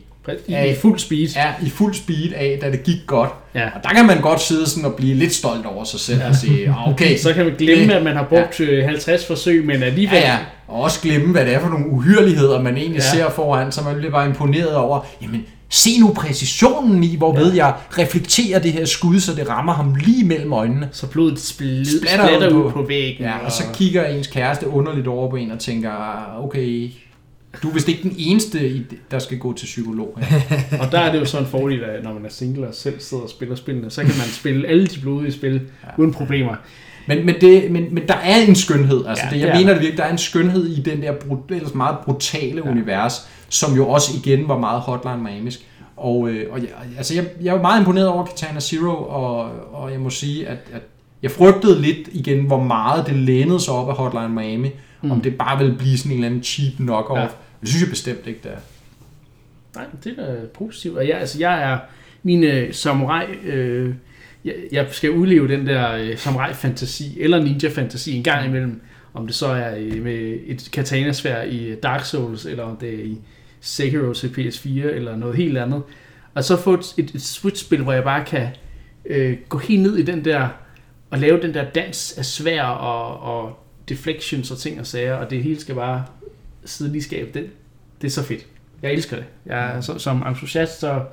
I, 0.48 0.70
I 0.70 0.74
fuld 0.80 0.98
speed. 0.98 1.28
er 1.36 1.52
i 1.62 1.70
fuld 1.70 1.94
speed 1.94 2.32
af, 2.36 2.58
da 2.62 2.70
det 2.70 2.82
gik 2.82 2.96
godt. 3.06 3.30
Ja. 3.54 3.66
Og 3.74 3.80
der 3.82 3.88
kan 3.88 4.06
man 4.06 4.20
godt 4.20 4.40
sidde 4.40 4.66
sådan 4.66 4.84
og 4.84 4.94
blive 4.94 5.14
lidt 5.14 5.34
stolt 5.34 5.66
over 5.66 5.84
sig 5.84 6.00
selv 6.00 6.20
og 6.28 6.34
sige, 6.36 6.68
"Ah, 6.68 6.88
okay, 6.88 7.16
Så 7.22 7.32
kan 7.34 7.44
man 7.44 7.54
glemme, 7.58 7.94
at 7.94 8.02
man 8.02 8.16
har 8.16 8.24
brugt 8.24 8.60
ja. 8.60 8.86
50 8.86 9.26
forsøg, 9.26 9.64
men 9.66 9.82
alligevel... 9.82 10.18
ja, 10.18 10.26
ja. 10.32 10.38
Og 10.68 10.80
også 10.82 11.00
glemme, 11.00 11.32
hvad 11.32 11.44
det 11.46 11.54
er 11.54 11.60
for 11.60 11.68
nogle 11.68 11.86
uhyreligheder, 11.88 12.62
man 12.62 12.76
egentlig 12.76 13.02
Ja. 13.14 13.18
ja. 13.18 13.24
ser 13.24 13.30
foran, 13.30 13.72
så 13.72 13.82
man 13.82 13.94
bliver 13.96 14.10
bare 14.10 14.26
imponeret 14.26 14.74
over, 14.74 15.00
jamen, 15.22 15.44
se 15.68 15.98
nu 16.00 16.12
præcisionen 16.16 17.04
i, 17.04 17.16
hvorved 17.16 17.52
ja. 17.54 17.66
jeg 17.66 17.74
reflekterer 17.98 18.58
det 18.58 18.72
her 18.72 18.84
skud, 18.84 19.20
så 19.20 19.34
det 19.34 19.48
rammer 19.48 19.72
ham 19.72 19.94
lige 19.94 20.24
mellem 20.24 20.52
øjnene. 20.52 20.88
Så 20.92 21.06
blodet 21.06 21.38
spl- 21.38 21.98
Splatter 21.98 22.26
splatter 22.26 22.48
ud 22.48 22.62
på- 22.62 22.70
på 22.70 22.82
væggen. 22.88 23.24
Ja, 23.24 23.38
og 23.44 23.52
så 23.52 23.62
kigger 23.74 24.06
ens 24.06 24.26
kæreste 24.26 24.68
underligt 24.68 25.06
over 25.06 25.30
på 25.30 25.36
en 25.36 25.50
og 25.50 25.58
tænker, 25.58 25.90
"Ah, 25.90 26.44
okay, 26.44 26.90
du 27.62 27.68
er 27.68 27.72
vist 27.72 27.88
ikke 27.88 28.02
den 28.02 28.14
eneste, 28.18 28.84
der 29.10 29.18
skal 29.18 29.38
gå 29.38 29.52
til 29.52 29.66
psykolog. 29.66 30.18
her." 30.22 30.40
Og 30.86 30.92
der 30.92 30.98
er 30.98 31.12
det 31.12 31.20
jo 31.20 31.24
sådan 31.24 31.44
en 31.46 31.50
fordel, 31.50 31.80
at 31.84 32.04
når 32.04 32.12
man 32.12 32.24
er 32.24 32.30
single 32.30 32.68
og 32.68 32.74
selv 32.74 33.00
sidder 33.00 33.22
og 33.22 33.30
spiller 33.30 33.56
spillene, 33.56 33.90
så 33.90 34.00
kan 34.00 34.10
man 34.18 34.26
spille 34.32 34.68
alle 34.68 34.86
de 34.86 35.00
blodige 35.00 35.32
spil 35.32 35.52
ja. 35.52 35.88
uden 35.98 36.12
problemer. 36.12 36.54
Men, 37.08 37.26
men, 37.26 37.34
det, 37.40 37.70
men, 37.70 37.94
men 37.94 38.02
der 38.08 38.14
er 38.14 38.36
en 38.48 38.54
skønhed. 38.54 39.04
Altså, 39.06 39.24
Ja, 39.24 39.28
ja, 39.30 39.34
det, 39.34 39.40
jeg 39.40 39.46
det 39.48 39.54
er 39.54 39.58
mener 39.58 39.72
det 39.72 39.80
virkelig, 39.82 39.98
der 39.98 40.04
er 40.04 40.12
en 40.12 40.18
skønhed 40.18 40.66
i 40.66 40.80
den 40.80 41.02
der 41.02 41.12
brut, 41.12 41.38
ellers 41.50 41.74
meget 41.74 41.96
brutale 42.04 42.62
ja. 42.64 42.70
univers, 42.70 43.28
som 43.48 43.76
jo 43.76 43.88
også 43.88 44.10
igen 44.24 44.48
var 44.48 44.58
meget 44.58 44.80
Hotline 44.80 45.22
Miamisk. 45.22 45.60
Og, 45.96 46.28
øh, 46.28 46.52
og 46.52 46.60
jeg, 46.60 46.68
altså, 46.96 47.14
jeg, 47.14 47.26
jeg 47.42 47.56
er 47.56 47.62
meget 47.62 47.80
imponeret 47.80 48.08
over 48.08 48.24
Katana 48.24 48.60
Zero, 48.60 49.04
og, 49.08 49.50
og 49.72 49.92
jeg 49.92 50.00
må 50.00 50.10
sige, 50.10 50.48
at, 50.48 50.58
at 50.72 50.82
jeg 51.22 51.30
frygtede 51.30 51.82
lidt 51.82 52.08
igen, 52.12 52.46
hvor 52.46 52.62
meget 52.62 53.06
det 53.06 53.16
lænede 53.16 53.60
sig 53.60 53.74
op 53.74 53.88
af 53.88 53.94
Hotline 53.94 54.28
Miami, 54.28 54.70
mm. 55.02 55.10
om 55.10 55.20
det 55.20 55.38
bare 55.38 55.58
ville 55.58 55.76
blive 55.78 55.98
sådan 55.98 56.12
en 56.12 56.16
eller 56.16 56.26
anden 56.26 56.42
cheap 56.42 56.76
knockoff. 56.76 57.20
Ja. 57.20 57.26
Det 57.60 57.68
synes 57.68 57.82
jeg 57.82 57.90
bestemt 57.90 58.26
ikke, 58.26 58.40
det 58.42 58.50
er. 58.52 58.58
Nej, 59.74 59.84
det 60.04 60.18
er 60.18 60.24
da 60.24 60.46
positivt. 60.54 60.98
Og 60.98 61.08
jeg, 61.08 61.18
altså, 61.18 61.38
jeg 61.38 61.72
er 61.72 61.78
min 62.22 62.44
øh, 62.44 62.74
samurai... 62.74 63.26
Øh, 63.44 63.94
jeg, 64.44 64.54
jeg 64.72 64.86
skal 64.90 65.10
udleve 65.10 65.48
den 65.48 65.66
der 65.66 65.92
øh, 65.92 66.18
samurai-fantasi, 66.18 67.20
eller 67.20 67.42
ninja-fantasi 67.42 68.16
en 68.16 68.22
gang 68.22 68.46
imellem. 68.46 68.80
Om 69.14 69.26
det 69.26 69.34
så 69.34 69.46
er 69.46 69.76
øh, 69.78 70.02
med 70.04 70.38
et 70.46 70.68
katana-svær 70.72 71.42
i 71.42 71.74
Dark 71.74 72.04
Souls, 72.04 72.46
eller 72.46 72.64
om 72.64 72.76
det 72.76 72.94
er 72.94 73.04
i 73.04 73.18
Sekiro 73.66 74.12
til 74.12 74.28
PS4, 74.28 74.68
eller 74.68 75.16
noget 75.16 75.36
helt 75.36 75.58
andet. 75.58 75.82
Og 76.34 76.44
så 76.44 76.56
få 76.56 76.74
et, 76.74 76.94
et, 76.96 77.14
et 77.14 77.22
Switch-spil, 77.22 77.82
hvor 77.82 77.92
jeg 77.92 78.04
bare 78.04 78.24
kan 78.24 78.48
øh, 79.06 79.36
gå 79.48 79.58
helt 79.58 79.82
ned 79.82 79.96
i 79.96 80.02
den 80.02 80.24
der, 80.24 80.48
og 81.10 81.18
lave 81.18 81.42
den 81.42 81.54
der 81.54 81.64
dans 81.70 82.18
af 82.18 82.24
svær 82.24 82.62
og, 82.62 83.20
og 83.20 83.58
deflections 83.88 84.50
og 84.50 84.58
ting 84.58 84.80
og 84.80 84.86
sager, 84.86 85.14
og 85.14 85.30
det 85.30 85.42
hele 85.42 85.60
skal 85.60 85.74
bare 85.74 86.04
sidde 86.64 86.92
lige 86.92 86.98
i 86.98 87.02
skabet. 87.02 87.34
Det, 87.34 87.50
det 88.00 88.06
er 88.06 88.10
så 88.10 88.22
fedt. 88.22 88.46
Jeg 88.82 88.92
elsker 88.92 89.16
det. 89.16 89.24
Jeg 89.46 89.76
er, 89.76 89.80
så, 89.80 89.98
som 89.98 90.22
entusiast, 90.26 90.80
så, 90.80 91.04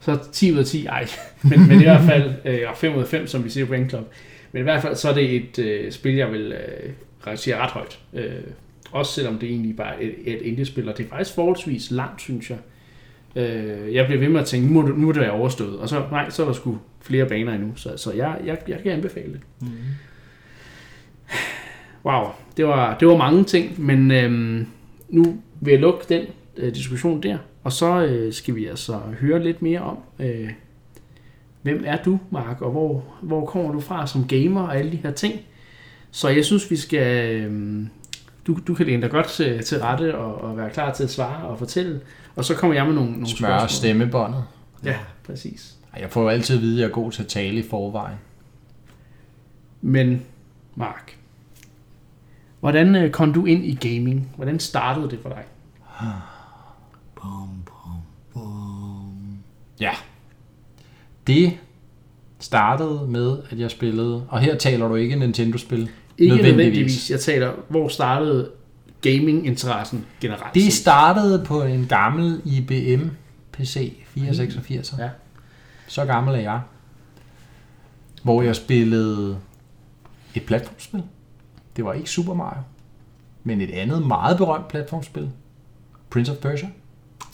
så 0.00 0.18
10 0.32 0.52
ud 0.52 0.58
af 0.58 0.66
10, 0.66 0.86
ej. 0.86 1.08
Men, 1.50 1.68
men 1.68 1.80
i 1.80 1.84
hvert 1.84 2.04
fald 2.04 2.34
øh, 2.44 2.60
og 2.70 2.76
5 2.76 2.94
ud 2.94 3.02
af 3.02 3.08
5, 3.08 3.26
som 3.26 3.44
vi 3.44 3.50
siger 3.50 3.66
på 3.66 3.74
Club. 3.88 4.12
Men 4.52 4.60
i 4.60 4.62
hvert 4.62 4.82
fald, 4.82 4.96
så 4.96 5.08
er 5.08 5.14
det 5.14 5.34
et 5.34 5.58
øh, 5.58 5.92
spil, 5.92 6.14
jeg 6.14 6.32
vil 6.32 6.52
øh, 6.52 6.90
rangere 7.26 7.58
ret 7.58 7.70
højt. 7.70 7.98
Øh, 8.12 8.40
også 8.92 9.12
selvom 9.12 9.38
det 9.38 9.48
egentlig 9.48 9.76
bare 9.76 9.94
er 9.94 10.06
et, 10.06 10.14
et 10.34 10.42
indie-spil, 10.42 10.88
og 10.88 10.98
det 10.98 11.04
er 11.04 11.08
faktisk 11.08 11.34
forholdsvis 11.34 11.90
langt, 11.90 12.20
synes 12.20 12.50
jeg. 12.50 12.58
Øh, 13.36 13.94
jeg 13.94 14.06
bliver 14.06 14.20
ved 14.20 14.28
med 14.28 14.40
at 14.40 14.46
tænke, 14.46 14.72
nu 14.72 14.82
nu 14.82 15.06
må 15.06 15.12
det 15.12 15.20
være 15.20 15.30
overstået. 15.30 15.78
Og 15.78 15.88
så, 15.88 16.04
nej, 16.10 16.30
så 16.30 16.42
er 16.42 16.46
der 16.46 16.52
sgu 16.52 16.78
flere 17.00 17.26
baner 17.26 17.54
endnu. 17.54 17.72
Så, 17.76 17.96
så 17.96 18.12
jeg, 18.12 18.40
jeg, 18.44 18.58
jeg 18.68 18.82
kan 18.82 18.92
anbefale 18.92 19.32
det. 19.32 19.40
Mm. 19.60 19.68
Wow, 22.04 22.24
det 22.56 22.66
var, 22.66 22.98
det 22.98 23.08
var 23.08 23.16
mange 23.16 23.44
ting, 23.44 23.80
men 23.80 24.10
øhm, 24.10 24.66
nu 25.08 25.36
vil 25.60 25.70
jeg 25.70 25.80
lukke 25.80 26.04
den 26.08 26.26
øh, 26.56 26.74
diskussion 26.74 27.22
der, 27.22 27.38
og 27.64 27.72
så 27.72 28.04
øh, 28.04 28.32
skal 28.32 28.54
vi 28.54 28.66
altså 28.66 29.00
høre 29.20 29.42
lidt 29.42 29.62
mere 29.62 29.80
om, 29.80 29.98
øh, 30.18 30.50
hvem 31.62 31.82
er 31.86 31.96
du, 31.96 32.18
Mark, 32.30 32.60
og 32.60 32.70
hvor, 32.70 33.04
hvor 33.22 33.46
kommer 33.46 33.72
du 33.72 33.80
fra 33.80 34.06
som 34.06 34.28
gamer 34.28 34.62
og 34.62 34.76
alle 34.76 34.92
de 34.92 34.96
her 34.96 35.10
ting. 35.10 35.40
Så 36.10 36.28
jeg 36.28 36.44
synes, 36.44 36.70
vi 36.70 36.76
skal... 36.76 37.34
Øh, 37.34 37.86
du, 38.48 38.58
du 38.66 38.74
kan 38.74 38.86
læne 38.86 39.02
dig 39.02 39.10
godt 39.10 39.26
til, 39.26 39.64
til 39.64 39.80
rette 39.80 40.18
og, 40.18 40.40
og 40.40 40.56
være 40.56 40.70
klar 40.70 40.92
til 40.92 41.04
at 41.04 41.10
svare 41.10 41.48
og 41.48 41.58
fortælle, 41.58 42.00
og 42.36 42.44
så 42.44 42.54
kommer 42.54 42.74
jeg 42.74 42.86
med 42.86 42.94
nogle, 42.94 43.10
nogle 43.10 43.26
Smør 43.26 43.48
spørgsmål. 43.48 43.68
stemmebåndet. 43.68 44.44
Ja, 44.84 44.96
præcis. 45.26 45.74
Jeg 46.00 46.10
får 46.10 46.22
jo 46.22 46.28
altid 46.28 46.56
at 46.56 46.62
vide, 46.62 46.74
at 46.74 46.80
jeg 46.80 46.88
er 46.88 46.92
god 46.92 47.12
til 47.12 47.22
at 47.22 47.28
tale 47.28 47.58
i 47.58 47.62
forvejen. 47.70 48.16
Men, 49.80 50.22
Mark, 50.74 51.16
hvordan 52.60 52.94
øh, 52.96 53.10
kom 53.10 53.32
du 53.32 53.44
ind 53.44 53.64
i 53.64 53.74
gaming? 53.74 54.32
Hvordan 54.36 54.60
startede 54.60 55.10
det 55.10 55.18
for 55.22 55.28
dig? 55.28 55.44
Bum, 57.14 57.48
bum, 57.66 58.00
bum. 58.32 59.38
Ja. 59.80 59.92
Det 61.26 61.58
startede 62.38 63.06
med, 63.08 63.38
at 63.50 63.58
jeg 63.58 63.70
spillede, 63.70 64.26
og 64.28 64.40
her 64.40 64.56
taler 64.56 64.88
du 64.88 64.94
ikke 64.94 65.16
Nintendo-spil. 65.16 65.90
Ikke 66.18 66.34
nødvendigvis. 66.34 66.66
nødvendigvis. 66.66 67.10
Jeg 67.10 67.20
taler, 67.20 67.52
hvor 67.68 67.88
startede 67.88 68.50
gaming-interessen 69.02 70.06
generelt? 70.20 70.54
Det 70.54 70.72
startede 70.72 71.44
på 71.44 71.62
en 71.62 71.86
gammel 71.86 72.40
IBM 72.44 73.08
PC 73.52 73.92
486. 74.06 74.94
Ja. 74.98 75.10
Så 75.86 76.04
gammel 76.04 76.34
er 76.34 76.40
jeg. 76.40 76.60
Hvor 78.22 78.42
jeg 78.42 78.56
spillede 78.56 79.38
et 80.34 80.42
platformspil. 80.46 81.02
Det 81.76 81.84
var 81.84 81.92
ikke 81.92 82.10
Super 82.10 82.34
Mario, 82.34 82.62
men 83.44 83.60
et 83.60 83.70
andet 83.70 84.06
meget 84.06 84.36
berømt 84.36 84.68
platformspil. 84.68 85.30
Prince 86.10 86.32
of 86.32 86.38
Persia. 86.38 86.68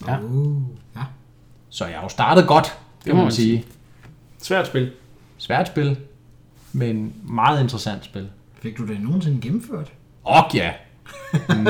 Ja. 0.07 0.19
Uh, 0.21 0.63
ja. 0.97 1.03
Så 1.69 1.87
jeg 1.87 1.95
har 1.95 2.03
jo 2.03 2.09
startet 2.09 2.47
godt, 2.47 2.79
det 3.05 3.15
må 3.15 3.23
man 3.23 3.33
sige. 3.33 3.65
Svært 4.43 4.67
spil. 4.67 4.93
Svært 5.39 5.67
spil, 5.67 5.99
men 6.73 7.15
meget 7.23 7.63
interessant 7.63 8.05
spil. 8.05 8.29
Fik 8.65 8.79
du 8.79 8.87
det 8.87 9.01
nogensinde 9.03 9.41
gennemført? 9.41 9.93
Og 10.25 10.45
ja, 10.55 10.71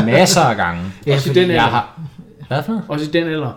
masser 0.05 0.41
af 0.41 0.57
gange. 0.57 0.83
Ja, 1.07 1.15
Også 1.15 1.31
i 1.31 1.35
den 1.35 1.43
Jeg 1.51 1.51
alder. 1.51 1.61
har... 1.71 2.01
Hvad 2.49 2.63
for 2.63 2.73
noget? 2.73 2.85
Også 2.89 3.05
i 3.05 3.09
den 3.13 3.25
alder. 3.27 3.53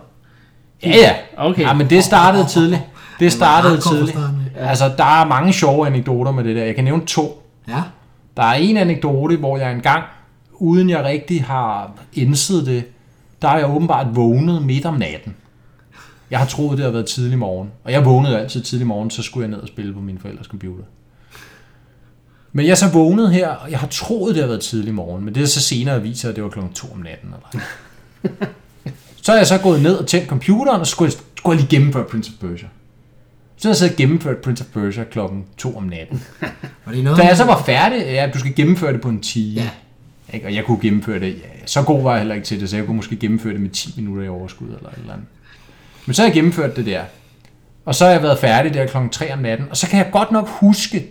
Ja, 0.82 0.88
ja. 0.88 1.14
Okay. 1.36 1.62
Ja, 1.62 1.72
men 1.74 1.90
det 1.90 2.04
startede 2.04 2.46
tidligt. 2.54 2.80
Det 3.20 3.32
startede 3.32 3.80
tidligt. 3.80 4.18
Altså, 4.56 4.92
der 4.98 5.20
er 5.20 5.26
mange 5.26 5.52
sjove 5.52 5.86
anekdoter 5.86 6.32
med 6.32 6.44
det 6.44 6.56
der. 6.56 6.64
Jeg 6.64 6.74
kan 6.74 6.84
nævne 6.84 7.06
to. 7.06 7.42
Ja. 7.68 7.82
Der 8.36 8.42
er 8.42 8.54
en 8.54 8.76
anekdote, 8.76 9.36
hvor 9.36 9.58
jeg 9.58 9.72
engang, 9.72 10.04
uden 10.52 10.90
jeg 10.90 11.04
rigtig 11.04 11.44
har 11.44 11.90
indset 12.14 12.66
det, 12.66 12.84
der 13.42 13.48
har 13.48 13.58
jeg 13.58 13.70
åbenbart 13.70 14.06
vågnet 14.16 14.62
midt 14.62 14.86
om 14.86 14.94
natten. 14.94 15.34
Jeg 16.30 16.38
har 16.38 16.46
troet, 16.46 16.78
det 16.78 16.84
har 16.84 16.92
været 16.92 17.06
tidlig 17.06 17.38
morgen. 17.38 17.70
Og 17.84 17.92
jeg 17.92 18.04
vågnede 18.04 18.38
altid 18.38 18.62
tidlig 18.62 18.86
morgen, 18.86 19.10
så 19.10 19.22
skulle 19.22 19.42
jeg 19.44 19.50
ned 19.50 19.58
og 19.58 19.68
spille 19.68 19.92
på 19.94 20.00
min 20.00 20.18
forældres 20.18 20.46
computer. 20.46 20.84
Men 22.52 22.66
jeg 22.66 22.70
er 22.70 22.76
så 22.76 22.88
vågnet 22.88 23.32
her, 23.32 23.48
og 23.48 23.70
jeg 23.70 23.78
har 23.78 23.86
troet, 23.86 24.34
det 24.34 24.42
har 24.42 24.48
været 24.48 24.60
tidlig 24.60 24.94
morgen. 24.94 25.24
Men 25.24 25.34
det 25.34 25.42
er 25.42 25.46
så 25.46 25.60
senere 25.60 26.02
viser, 26.02 26.28
at 26.28 26.36
det 26.36 26.44
var 26.44 26.50
klokken 26.50 26.72
2 26.72 26.92
om 26.92 26.98
natten. 26.98 27.34
Eller. 27.34 27.64
så 29.22 29.32
er 29.32 29.36
jeg 29.36 29.46
så 29.46 29.58
gået 29.58 29.82
ned 29.82 29.96
og 29.96 30.06
tændt 30.06 30.28
computeren, 30.28 30.80
og 30.80 30.86
så 30.86 30.90
skulle 30.90 31.12
jeg, 31.12 31.20
skulle 31.36 31.56
jeg 31.56 31.60
lige 31.60 31.76
gennemføre 31.76 32.04
Prince 32.04 32.32
of 32.34 32.48
Persia. 32.48 32.68
Så 33.56 33.68
jeg 33.68 33.76
så 33.76 33.92
gennemført 33.96 34.36
Prince 34.36 34.64
of 34.64 34.82
Persia 34.82 35.04
klokken 35.04 35.44
2 35.56 35.76
om 35.76 35.82
natten. 35.82 36.22
Var 36.86 36.92
det 36.92 37.04
noget? 37.04 37.18
Da 37.18 37.26
jeg 37.26 37.36
så 37.36 37.44
var 37.44 37.62
færdig, 37.66 37.98
ja, 37.98 38.30
du 38.34 38.38
skal 38.38 38.54
gennemføre 38.54 38.92
det 38.92 39.00
på 39.00 39.08
en 39.08 39.20
time. 39.20 39.60
Ja. 39.60 39.70
Ikke? 40.32 40.46
Og 40.46 40.54
jeg 40.54 40.64
kunne 40.64 40.80
gennemføre 40.80 41.20
det, 41.20 41.34
ja, 41.34 41.66
så 41.66 41.82
god 41.82 42.02
var 42.02 42.10
jeg 42.10 42.20
heller 42.20 42.34
ikke 42.34 42.46
til 42.46 42.60
det, 42.60 42.70
så 42.70 42.76
jeg 42.76 42.86
kunne 42.86 42.96
måske 42.96 43.16
gennemføre 43.16 43.52
det 43.52 43.60
med 43.60 43.70
10 43.70 43.94
minutter 43.96 44.24
i 44.24 44.28
overskud 44.28 44.66
eller 44.66 44.90
et 44.90 44.98
eller 44.98 45.12
andet. 45.12 45.26
Men 46.06 46.14
så 46.14 46.22
har 46.22 46.26
jeg 46.26 46.34
gennemført 46.34 46.76
det 46.76 46.86
der. 46.86 47.02
Og 47.84 47.94
så 47.94 48.04
har 48.04 48.12
jeg 48.12 48.22
været 48.22 48.38
færdig 48.38 48.74
der 48.74 48.86
klokken 48.86 49.10
3 49.10 49.32
om 49.32 49.38
natten. 49.38 49.66
Og 49.70 49.76
så 49.76 49.88
kan 49.88 49.98
jeg 49.98 50.08
godt 50.12 50.32
nok 50.32 50.48
huske, 50.48 51.06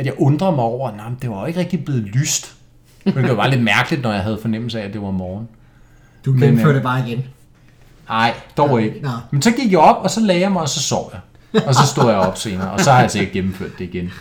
at 0.00 0.06
jeg 0.06 0.14
undrer 0.18 0.50
mig 0.50 0.64
over, 0.64 0.88
at 0.88 0.94
det 1.22 1.30
var 1.30 1.40
jo 1.40 1.46
ikke 1.46 1.60
rigtig 1.60 1.84
blevet 1.84 2.02
lyst. 2.02 2.54
Men 3.04 3.16
det 3.16 3.28
var 3.28 3.34
bare 3.34 3.50
lidt 3.50 3.62
mærkeligt, 3.62 4.02
når 4.02 4.12
jeg 4.12 4.22
havde 4.22 4.38
fornemmelse 4.40 4.80
af, 4.80 4.84
at 4.84 4.92
det 4.92 5.02
var 5.02 5.10
morgen. 5.10 5.48
Du 6.24 6.32
gennemførte 6.32 6.68
øh, 6.68 6.74
det 6.74 6.82
bare 6.82 7.08
igen. 7.08 7.24
Nej, 8.08 8.34
dog 8.56 8.82
ikke. 8.82 9.00
Nå. 9.02 9.10
Men 9.30 9.42
så 9.42 9.50
gik 9.50 9.72
jeg 9.72 9.78
op, 9.78 10.02
og 10.02 10.10
så 10.10 10.20
lagde 10.20 10.40
jeg 10.40 10.52
mig, 10.52 10.62
og 10.62 10.68
så 10.68 10.82
sov 10.82 11.12
jeg. 11.12 11.20
Og 11.66 11.74
så 11.74 11.86
stod 11.86 12.10
jeg 12.10 12.18
op 12.18 12.38
senere, 12.38 12.70
og 12.70 12.80
så 12.80 12.92
har 12.92 13.00
jeg 13.00 13.10
sikkert 13.10 13.32
gennemført 13.32 13.70
det 13.78 13.84
igen. 13.84 14.12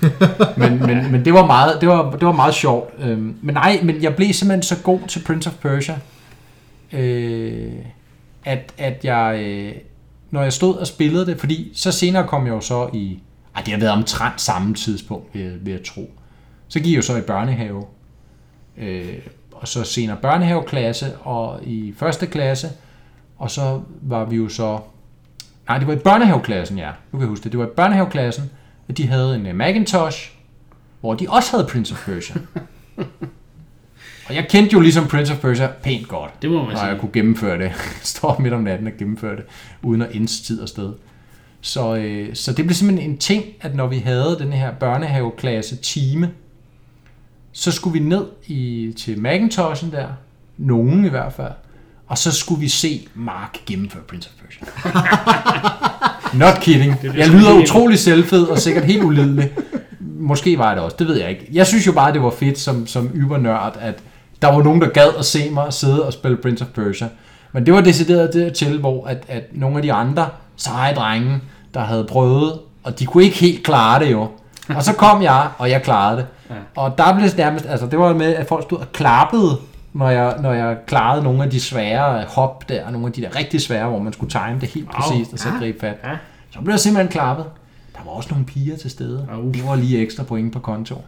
Men, 0.58 0.80
men, 0.80 1.12
men 1.12 1.26
det, 1.26 1.34
var 1.34 1.46
meget, 1.46 1.82
det, 1.82 1.90
var, 1.90 2.12
det 2.12 2.26
var 2.26 2.32
meget 2.32 2.54
sjovt. 2.54 2.94
Øhm, 3.00 3.36
Men 3.42 3.56
nej, 3.56 3.80
men 3.84 4.04
jeg 4.04 4.16
blev 4.16 4.34
simpelthen 4.34 4.64
så 4.64 4.76
god 4.84 5.00
til 5.08 5.24
Prince 5.28 5.50
of 5.50 5.56
Persia, 5.56 6.00
øh, 6.94 7.72
at, 8.46 8.74
at 8.78 9.06
jeg, 9.06 9.40
øh, 9.44 9.72
når 10.32 10.44
jeg 10.44 10.54
stod 10.54 10.76
og 10.76 10.88
spillede 10.88 11.26
det, 11.26 11.40
fordi 11.40 11.72
så 11.76 11.92
senere 11.92 12.28
kom 12.28 12.46
jeg 12.46 12.54
jo 12.54 12.62
så 12.62 12.90
i, 12.94 13.20
ej, 13.60 13.64
det 13.66 13.74
har 13.74 13.80
været 13.80 13.92
omtrent 13.94 14.42
samme 14.42 14.74
tidspunkt, 14.74 15.34
vil, 15.34 15.42
jeg- 15.42 15.66
vil 15.66 15.72
jeg 15.72 15.84
tro. 15.84 16.12
Så 16.68 16.80
gik 16.80 16.92
jeg 16.92 16.98
jo 16.98 17.02
så 17.02 17.18
i 17.18 17.22
børnehave, 17.22 17.84
øh, 18.78 19.14
og 19.52 19.68
så 19.68 19.84
senere 19.84 20.18
børnehaveklasse, 20.22 21.18
og 21.18 21.60
i 21.64 21.94
første 21.98 22.28
klasse, 22.28 22.70
og 23.38 23.52
så 23.52 23.82
var 24.02 24.26
vi 24.26 24.36
jo 24.36 24.50
så... 24.50 24.80
Nej, 25.68 25.78
det 25.78 25.88
var 25.88 25.94
i 25.94 25.98
børnehaveklassen, 25.98 26.78
ja. 26.78 26.90
Nu 27.12 27.20
kan 27.20 27.22
jeg 27.22 27.30
huske 27.30 27.44
det. 27.44 27.52
Det 27.52 27.60
var 27.60 27.66
i 27.66 27.70
børnehaveklassen, 27.76 28.50
at 28.88 28.98
de 28.98 29.08
havde 29.08 29.36
en 29.36 29.46
uh, 29.48 29.56
Macintosh, 29.56 30.32
hvor 31.00 31.14
de 31.14 31.26
også 31.30 31.52
havde 31.58 31.68
Prince 31.72 31.94
of 31.94 32.06
Persia. 32.06 32.36
og 34.28 34.36
jeg 34.36 34.48
kendte 34.50 34.74
jo 34.74 34.80
ligesom 34.80 35.08
Prince 35.08 35.34
of 35.34 35.40
Persia 35.40 35.68
pænt 35.84 36.08
godt. 36.08 36.42
Det 36.42 36.50
må 36.50 36.58
man 36.64 36.72
Og 36.72 36.78
sige. 36.78 36.88
jeg 36.90 37.00
kunne 37.00 37.12
gennemføre 37.14 37.58
det. 37.58 37.72
Stå 38.02 38.36
midt 38.40 38.54
om 38.54 38.62
natten 38.62 38.88
og 38.88 38.94
gennemføre 39.00 39.36
det, 39.36 39.44
uden 39.84 40.02
at 40.02 40.10
ends 40.16 40.42
tid 40.42 40.62
og 40.62 40.70
sted. 40.70 40.94
Så, 41.62 41.96
øh, 41.96 42.36
så 42.36 42.54
det 42.54 42.66
blev 42.66 42.76
simpelthen 42.76 43.12
en 43.12 43.18
ting, 43.18 43.44
at 43.62 43.76
når 43.76 43.88
vi 43.88 43.98
havde 43.98 44.38
den 44.40 44.54
her 44.54 44.72
børnehaveklasse 44.72 45.76
time, 45.76 46.32
så 47.52 47.72
skulle 47.72 48.00
vi 48.00 48.08
ned 48.08 48.26
i, 48.48 48.94
til 48.98 49.20
Macintoshen 49.20 49.92
der, 49.92 50.08
nogen 50.58 51.06
i 51.06 51.10
hvert 51.10 51.34
fald, 51.34 51.52
og 52.08 52.18
så 52.18 52.32
skulle 52.32 52.60
vi 52.60 52.68
se 52.68 53.08
Mark 53.16 53.58
gennemføre 53.66 54.04
Prince 54.04 54.30
of 54.30 54.44
Persia. 54.44 54.68
Not 56.46 56.62
kidding. 56.62 56.96
Jeg 57.04 57.30
lyder 57.30 57.54
utrolig 57.54 58.00
selvfed 58.00 58.44
og 58.44 58.60
sikkert 58.60 58.86
helt 58.86 59.04
ulidelig. 59.04 59.52
Måske 60.00 60.58
var 60.58 60.74
det 60.74 60.84
også, 60.84 60.96
det 61.00 61.08
ved 61.08 61.16
jeg 61.16 61.30
ikke. 61.30 61.48
Jeg 61.52 61.68
synes 61.68 61.88
jo 61.88 61.92
bare, 61.92 62.14
det 62.14 62.22
var 62.22 62.30
fedt 62.30 62.60
som, 62.60 62.88
som 62.88 63.12
ybernørd, 63.16 63.78
at 63.82 64.00
der 64.42 64.48
var 64.48 64.64
nogen, 64.64 64.82
der 64.82 64.90
gad 64.90 65.10
at 65.18 65.26
se 65.26 65.50
mig 65.50 65.74
sidde 65.74 66.06
og 66.06 66.14
spille 66.14 66.38
Prince 66.38 66.64
of 66.64 66.68
Persia. 66.68 67.08
Men 67.54 67.66
det 67.66 67.74
var 67.74 67.82
decideret 67.82 68.34
dertil, 68.34 68.80
hvor 68.80 69.08
at, 69.08 69.24
at 69.28 69.44
nogle 69.52 69.76
af 69.76 69.82
de 69.82 69.94
andre 69.94 70.30
seje 70.60 70.96
drenge, 70.96 71.40
der 71.74 71.80
havde 71.80 72.04
prøvet, 72.10 72.60
og 72.84 73.00
de 73.00 73.06
kunne 73.06 73.24
ikke 73.24 73.38
helt 73.38 73.64
klare 73.64 74.00
det 74.00 74.12
jo. 74.12 74.28
Og 74.76 74.84
så 74.84 74.94
kom 74.94 75.22
jeg, 75.22 75.48
og 75.58 75.70
jeg 75.70 75.84
klarede 75.84 76.18
det. 76.18 76.26
Og 76.76 76.98
der 76.98 77.14
blev 77.16 77.28
det 77.28 77.38
nærmest, 77.38 77.66
altså 77.66 77.86
det 77.86 78.00
var 78.00 78.14
med, 78.14 78.36
at 78.36 78.48
folk 78.48 78.64
stod 78.64 78.78
og 78.78 78.92
klappede, 78.92 79.58
når 79.94 80.10
jeg, 80.10 80.36
når 80.42 80.54
jeg 80.54 80.78
klarede 80.88 81.24
nogle 81.24 81.44
af 81.44 81.50
de 81.50 81.60
svære 81.62 82.24
hop 82.28 82.70
der, 82.70 82.90
nogle 82.92 83.08
af 83.08 83.14
de 83.14 83.22
der 83.22 83.36
rigtig 83.36 83.62
svære, 83.62 83.90
hvor 83.90 84.00
man 84.00 84.14
skulle 84.14 84.30
time 84.32 84.58
det 84.62 84.70
helt 84.70 84.88
Au. 84.94 85.02
præcist 85.02 85.34
og 85.34 85.40
så 85.40 85.50
Ja. 85.50 85.56
gribe 85.60 85.80
fat. 85.80 85.96
Ja. 86.04 86.10
Så 86.52 86.60
blev 86.62 86.74
jeg 86.74 86.80
simpelthen 86.80 87.12
klappet. 87.12 87.46
Der 87.96 88.00
var 88.06 88.12
også 88.12 88.30
nogle 88.32 88.46
piger 88.46 88.78
til 88.78 88.90
stede. 88.92 89.28
Au. 89.34 89.52
Det 89.52 89.68
var 89.68 89.76
lige 89.76 90.00
ekstra 90.00 90.24
point 90.24 90.54
på 90.54 90.60
konto. 90.60 91.02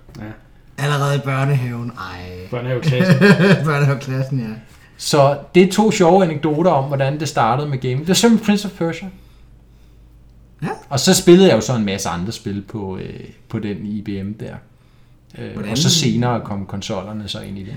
Allerede 0.78 1.16
i 1.16 1.20
børnehaven. 1.20 1.92
Ej. 1.98 2.48
Børnehaveklasse. 2.52 3.20
Børnehaveklassen, 3.66 4.40
ja. 4.40 4.46
Så 4.98 5.38
det 5.56 5.64
er 5.64 5.72
to 5.72 5.92
sjove 5.92 6.24
anekdoter 6.24 6.72
om, 6.72 6.84
hvordan 6.84 7.20
det 7.20 7.28
startede 7.28 7.70
med 7.70 7.78
gaming. 7.78 8.00
Det 8.00 8.08
var 8.08 8.14
simpelthen 8.14 8.46
Prince 8.46 8.66
of 8.68 8.72
Persia. 8.72 9.08
Ja. 10.64 10.70
Og 10.90 11.00
så 11.00 11.14
spillede 11.14 11.48
jeg 11.50 11.56
jo 11.56 11.62
så 11.62 11.76
en 11.76 11.86
masse 11.86 12.10
andre 12.10 12.32
spil 12.32 12.62
på, 12.62 12.98
øh, 12.98 13.20
på 13.50 13.60
den 13.60 13.86
IBM 13.86 14.34
der. 14.34 14.56
Øh, 15.38 15.54
Hvordan- 15.54 15.72
og 15.72 15.78
så 15.78 15.90
senere 15.90 16.42
kom 16.42 16.66
konsollerne 16.66 17.28
så 17.28 17.40
ind 17.40 17.58
i 17.58 17.62
det. 17.64 17.68
ja. 17.68 17.74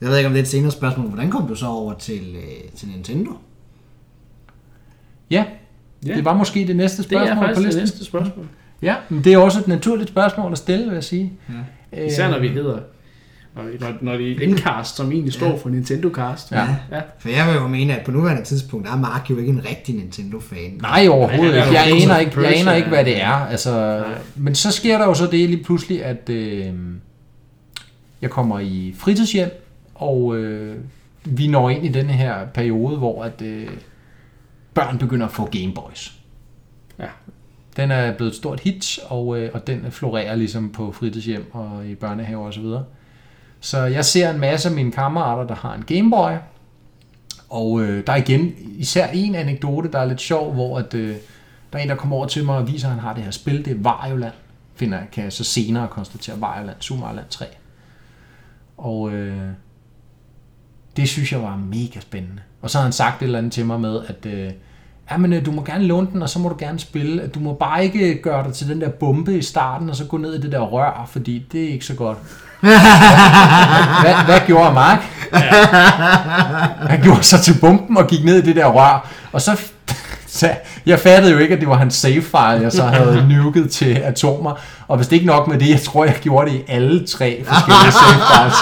Jeg 0.00 0.08
ved 0.08 0.16
ikke, 0.16 0.26
om 0.26 0.32
det 0.32 0.38
er 0.40 0.42
et 0.42 0.48
senere 0.48 0.70
spørgsmål. 0.70 1.06
Hvordan 1.08 1.30
kom 1.30 1.48
du 1.48 1.54
så 1.54 1.66
over 1.66 1.94
til, 1.94 2.34
øh, 2.36 2.70
til 2.76 2.88
Nintendo? 2.88 3.30
Ja, 5.30 5.44
Ja. 6.06 6.14
det 6.14 6.24
var 6.24 6.32
måske 6.36 6.66
det 6.66 6.76
næste 6.76 6.96
Det 6.96 7.04
spørgsmål 7.04 7.28
er 7.28 7.34
på 7.34 7.40
faktisk 7.40 7.56
det 7.56 7.64
listen. 7.64 7.82
næste 7.82 8.04
spørgsmål. 8.04 8.46
Ja, 8.82 8.94
men 9.08 9.24
det 9.24 9.32
er 9.32 9.38
også 9.38 9.60
et 9.60 9.68
naturligt 9.68 10.08
spørgsmål 10.08 10.52
at 10.52 10.58
stille, 10.58 10.84
vil 10.84 10.94
jeg 10.94 11.04
sige. 11.04 11.32
Ja. 11.92 12.04
Især 12.06 12.30
når 12.30 12.38
vi 12.38 12.48
hedder... 12.48 12.78
Når, 13.80 13.92
når, 14.00 14.16
det 14.16 14.32
er 14.32 14.46
Endcast, 14.46 14.96
som 14.96 15.12
egentlig 15.12 15.32
står 15.32 15.58
for 15.58 15.68
Nintendo 15.68 16.10
Cast. 16.10 16.52
Ja. 16.52 16.76
ja. 16.90 17.00
For 17.18 17.28
jeg 17.28 17.46
vil 17.46 17.54
jo 17.54 17.68
mene, 17.68 17.96
at 17.96 18.04
på 18.04 18.10
nuværende 18.10 18.44
tidspunkt 18.44 18.86
der 18.86 18.92
er 18.92 18.96
Mark 18.96 19.30
jo 19.30 19.38
ikke 19.38 19.50
en 19.50 19.64
rigtig 19.70 19.94
Nintendo-fan. 19.94 20.78
Nej, 20.80 21.08
overhovedet 21.08 21.54
ikke. 21.54 21.58
er 21.58 21.72
Jeg 21.72 22.02
aner 22.02 22.18
ikke, 22.18 22.40
jeg 22.40 22.60
aner 22.60 22.72
ikke, 22.72 22.88
hvad 22.88 23.04
det 23.04 23.22
er. 23.22 23.28
Altså, 23.28 23.70
Nej. 24.06 24.18
men 24.36 24.54
så 24.54 24.72
sker 24.72 24.98
der 24.98 25.04
jo 25.04 25.14
så 25.14 25.26
det 25.26 25.50
lige 25.50 25.64
pludselig, 25.64 26.04
at 26.04 26.28
øh, 26.30 26.72
jeg 28.22 28.30
kommer 28.30 28.60
i 28.60 28.94
fritidshjem, 28.98 29.50
og 29.94 30.36
øh, 30.36 30.76
vi 31.24 31.46
når 31.46 31.70
ind 31.70 31.84
i 31.84 31.88
den 31.88 32.10
her 32.10 32.46
periode, 32.46 32.96
hvor 32.96 33.24
at, 33.24 33.42
øh, 33.42 33.68
børn 34.74 34.98
begynder 34.98 35.26
at 35.26 35.32
få 35.32 35.48
Gameboys. 35.52 36.12
Ja. 36.98 37.08
Den 37.76 37.90
er 37.90 38.16
blevet 38.16 38.30
et 38.30 38.36
stort 38.36 38.60
hit, 38.60 38.98
og, 39.06 39.40
øh, 39.40 39.50
og 39.54 39.66
den 39.66 39.86
florerer 39.90 40.36
ligesom 40.36 40.70
på 40.70 40.92
fritidshjem 40.92 41.44
og 41.52 41.86
i 41.86 41.94
børnehaver 41.94 42.46
osv. 42.46 42.62
Så, 42.62 42.82
så 43.60 43.78
jeg 43.78 44.04
ser 44.04 44.30
en 44.30 44.40
masse 44.40 44.68
af 44.68 44.74
mine 44.74 44.92
kammerater, 44.92 45.46
der 45.46 45.54
har 45.54 45.74
en 45.74 45.82
Gameboy, 45.84 46.30
og 47.48 47.80
øh, 47.82 48.06
der 48.06 48.12
er 48.12 48.16
igen 48.16 48.52
især 48.78 49.06
en 49.06 49.34
anekdote, 49.34 49.92
der 49.92 49.98
er 49.98 50.04
lidt 50.04 50.20
sjov, 50.20 50.52
hvor 50.54 50.78
at, 50.78 50.94
øh, 50.94 51.16
der 51.72 51.78
er 51.78 51.82
en, 51.82 51.88
der 51.88 51.94
kommer 51.94 52.16
over 52.16 52.26
til 52.26 52.44
mig 52.44 52.56
og 52.56 52.68
viser, 52.68 52.88
at 52.88 52.94
han 52.94 53.02
har 53.02 53.14
det 53.14 53.24
her 53.24 53.30
spil. 53.30 53.64
Det 53.64 53.70
er 53.76 53.82
Varjoland, 53.82 54.32
finder, 54.76 54.98
jeg- 54.98 55.08
kan 55.12 55.24
jeg 55.24 55.32
så 55.32 55.44
senere 55.44 55.88
konstatere. 55.88 56.40
Varjoland, 56.40 56.76
Super 56.80 57.12
Land 57.12 57.26
3. 57.30 57.44
Og 58.76 59.10
øh, 59.12 59.38
det 60.96 61.08
synes 61.08 61.32
jeg 61.32 61.42
var 61.42 61.56
mega 61.56 62.00
spændende. 62.00 62.42
Og 62.62 62.70
så 62.70 62.78
har 62.78 62.82
han 62.82 62.92
sagt 62.92 63.22
et 63.22 63.26
eller 63.26 63.38
andet 63.38 63.52
til 63.52 63.66
mig 63.66 63.80
med, 63.80 64.00
at 64.06 64.26
øh, 64.26 64.50
ja, 65.10 65.16
men, 65.16 65.32
øh, 65.32 65.46
du 65.46 65.52
må 65.52 65.64
gerne 65.64 65.84
låne 65.84 66.08
den, 66.12 66.22
og 66.22 66.28
så 66.28 66.38
må 66.38 66.48
du 66.48 66.56
gerne 66.58 66.78
spille. 66.78 67.26
Du 67.28 67.40
må 67.40 67.52
bare 67.54 67.84
ikke 67.84 68.22
gøre 68.22 68.44
dig 68.44 68.54
til 68.54 68.68
den 68.68 68.80
der 68.80 68.88
bombe 68.90 69.38
i 69.38 69.42
starten, 69.42 69.90
og 69.90 69.96
så 69.96 70.04
gå 70.06 70.16
ned 70.16 70.34
i 70.34 70.40
det 70.40 70.52
der 70.52 70.60
rør, 70.60 71.04
fordi 71.08 71.46
det 71.52 71.64
er 71.64 71.68
ikke 71.68 71.84
så 71.84 71.94
godt 71.94 72.18
hvad, 72.60 74.24
hvad 74.24 74.40
gjorde 74.46 74.74
Mark? 74.74 74.98
Han 76.90 77.02
gjorde 77.02 77.22
sig 77.22 77.40
til 77.40 77.54
bomben 77.60 77.96
og 77.96 78.06
gik 78.06 78.24
ned 78.24 78.38
i 78.38 78.46
det 78.46 78.56
der 78.56 78.66
rør, 78.66 79.08
og 79.32 79.42
så, 79.42 79.60
så 80.26 80.50
jeg 80.86 80.98
fattede 80.98 81.32
jo 81.32 81.38
ikke, 81.38 81.54
at 81.54 81.60
det 81.60 81.68
var 81.68 81.76
hans 81.76 81.94
save 81.94 82.22
file, 82.22 82.60
jeg 82.62 82.72
så 82.72 82.82
havde 82.82 83.26
nuket 83.28 83.70
til 83.70 83.94
atomer, 83.94 84.54
og 84.88 84.96
hvis 84.96 85.08
det 85.08 85.16
ikke 85.16 85.26
nok 85.26 85.48
med 85.48 85.58
det, 85.58 85.70
jeg 85.70 85.80
tror, 85.80 86.04
jeg 86.04 86.14
gjorde 86.14 86.50
det 86.50 86.56
i 86.56 86.62
alle 86.68 87.06
tre 87.06 87.44
forskellige 87.44 87.92
save 87.92 88.42
files. 88.42 88.56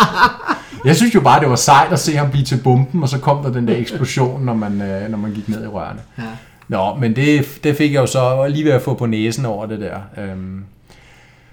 Jeg 0.84 0.96
synes 0.96 1.14
jo 1.14 1.20
bare, 1.20 1.40
det 1.40 1.50
var 1.50 1.56
sejt 1.56 1.92
at 1.92 1.98
se 1.98 2.16
ham 2.16 2.30
blive 2.30 2.44
til 2.44 2.60
bomben, 2.64 3.02
og 3.02 3.08
så 3.08 3.18
kom 3.18 3.42
der 3.42 3.52
den 3.52 3.68
der 3.68 3.76
eksplosion, 3.76 4.44
når 4.44 4.54
man, 4.54 4.82
øh, 4.82 5.10
når 5.10 5.18
man 5.18 5.30
gik 5.30 5.48
ned 5.48 5.64
i 5.64 5.66
rørene. 5.66 6.00
Ja. 6.18 6.22
Nå, 6.68 6.94
men 6.94 7.16
det, 7.16 7.44
det 7.64 7.76
fik 7.76 7.92
jeg 7.92 8.00
jo 8.00 8.06
så 8.06 8.46
lige 8.48 8.64
ved 8.64 8.72
at 8.72 8.82
få 8.82 8.94
på 8.94 9.06
næsen 9.06 9.46
over 9.46 9.66
det 9.66 9.80
der. 9.80 10.22
Øhm, 10.22 10.64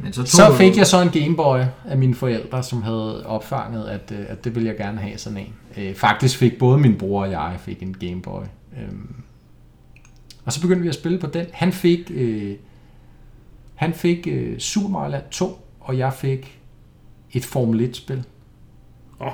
Men 0.04 0.13
så, 0.13 0.22
tog 0.22 0.28
så 0.28 0.48
du- 0.50 0.56
fik 0.56 0.78
jeg 0.78 0.88
så 0.88 1.02
en 1.02 1.10
Gameboy 1.10 1.60
af 1.86 1.98
mine 1.98 2.16
forældre, 2.16 2.63
som 2.63 2.82
havde 2.84 3.26
opfanget, 3.26 3.86
at, 3.88 4.13
øh, 4.20 4.26
at 4.30 4.44
det 4.44 4.56
ville 4.56 4.70
jeg 4.70 4.78
gerne 4.78 4.98
have 5.00 5.18
sådan 5.18 5.38
en. 5.38 5.54
Øh, 5.78 5.96
faktisk 5.96 6.38
fik 6.38 6.60
både 6.60 6.78
min 6.78 6.96
bror 6.98 7.22
og 7.26 7.32
jeg 7.32 7.56
fik 7.60 7.84
en 7.84 7.94
Gameboy. 8.00 8.44
Øhm, 8.82 9.16
og 10.46 10.54
så 10.54 10.62
begyndte 10.62 10.82
vi 10.82 10.88
at 10.89 10.96
spille 10.96 11.20
på 11.20 11.28
den. 11.28 11.46
Han 11.52 11.72
fik, 11.74 12.12
øh, 12.13 12.56
han 13.76 13.94
fik 13.94 14.28
øh, 14.32 14.60
Super 14.60 14.89
Mario 14.89 15.12
Land 15.12 15.24
2, 15.32 15.68
og 15.80 15.98
jeg 15.98 16.13
fik 16.13 16.60
et 17.32 17.46
Formel 17.46 17.89
1-spil. 17.89 18.24
Åh, 19.22 19.28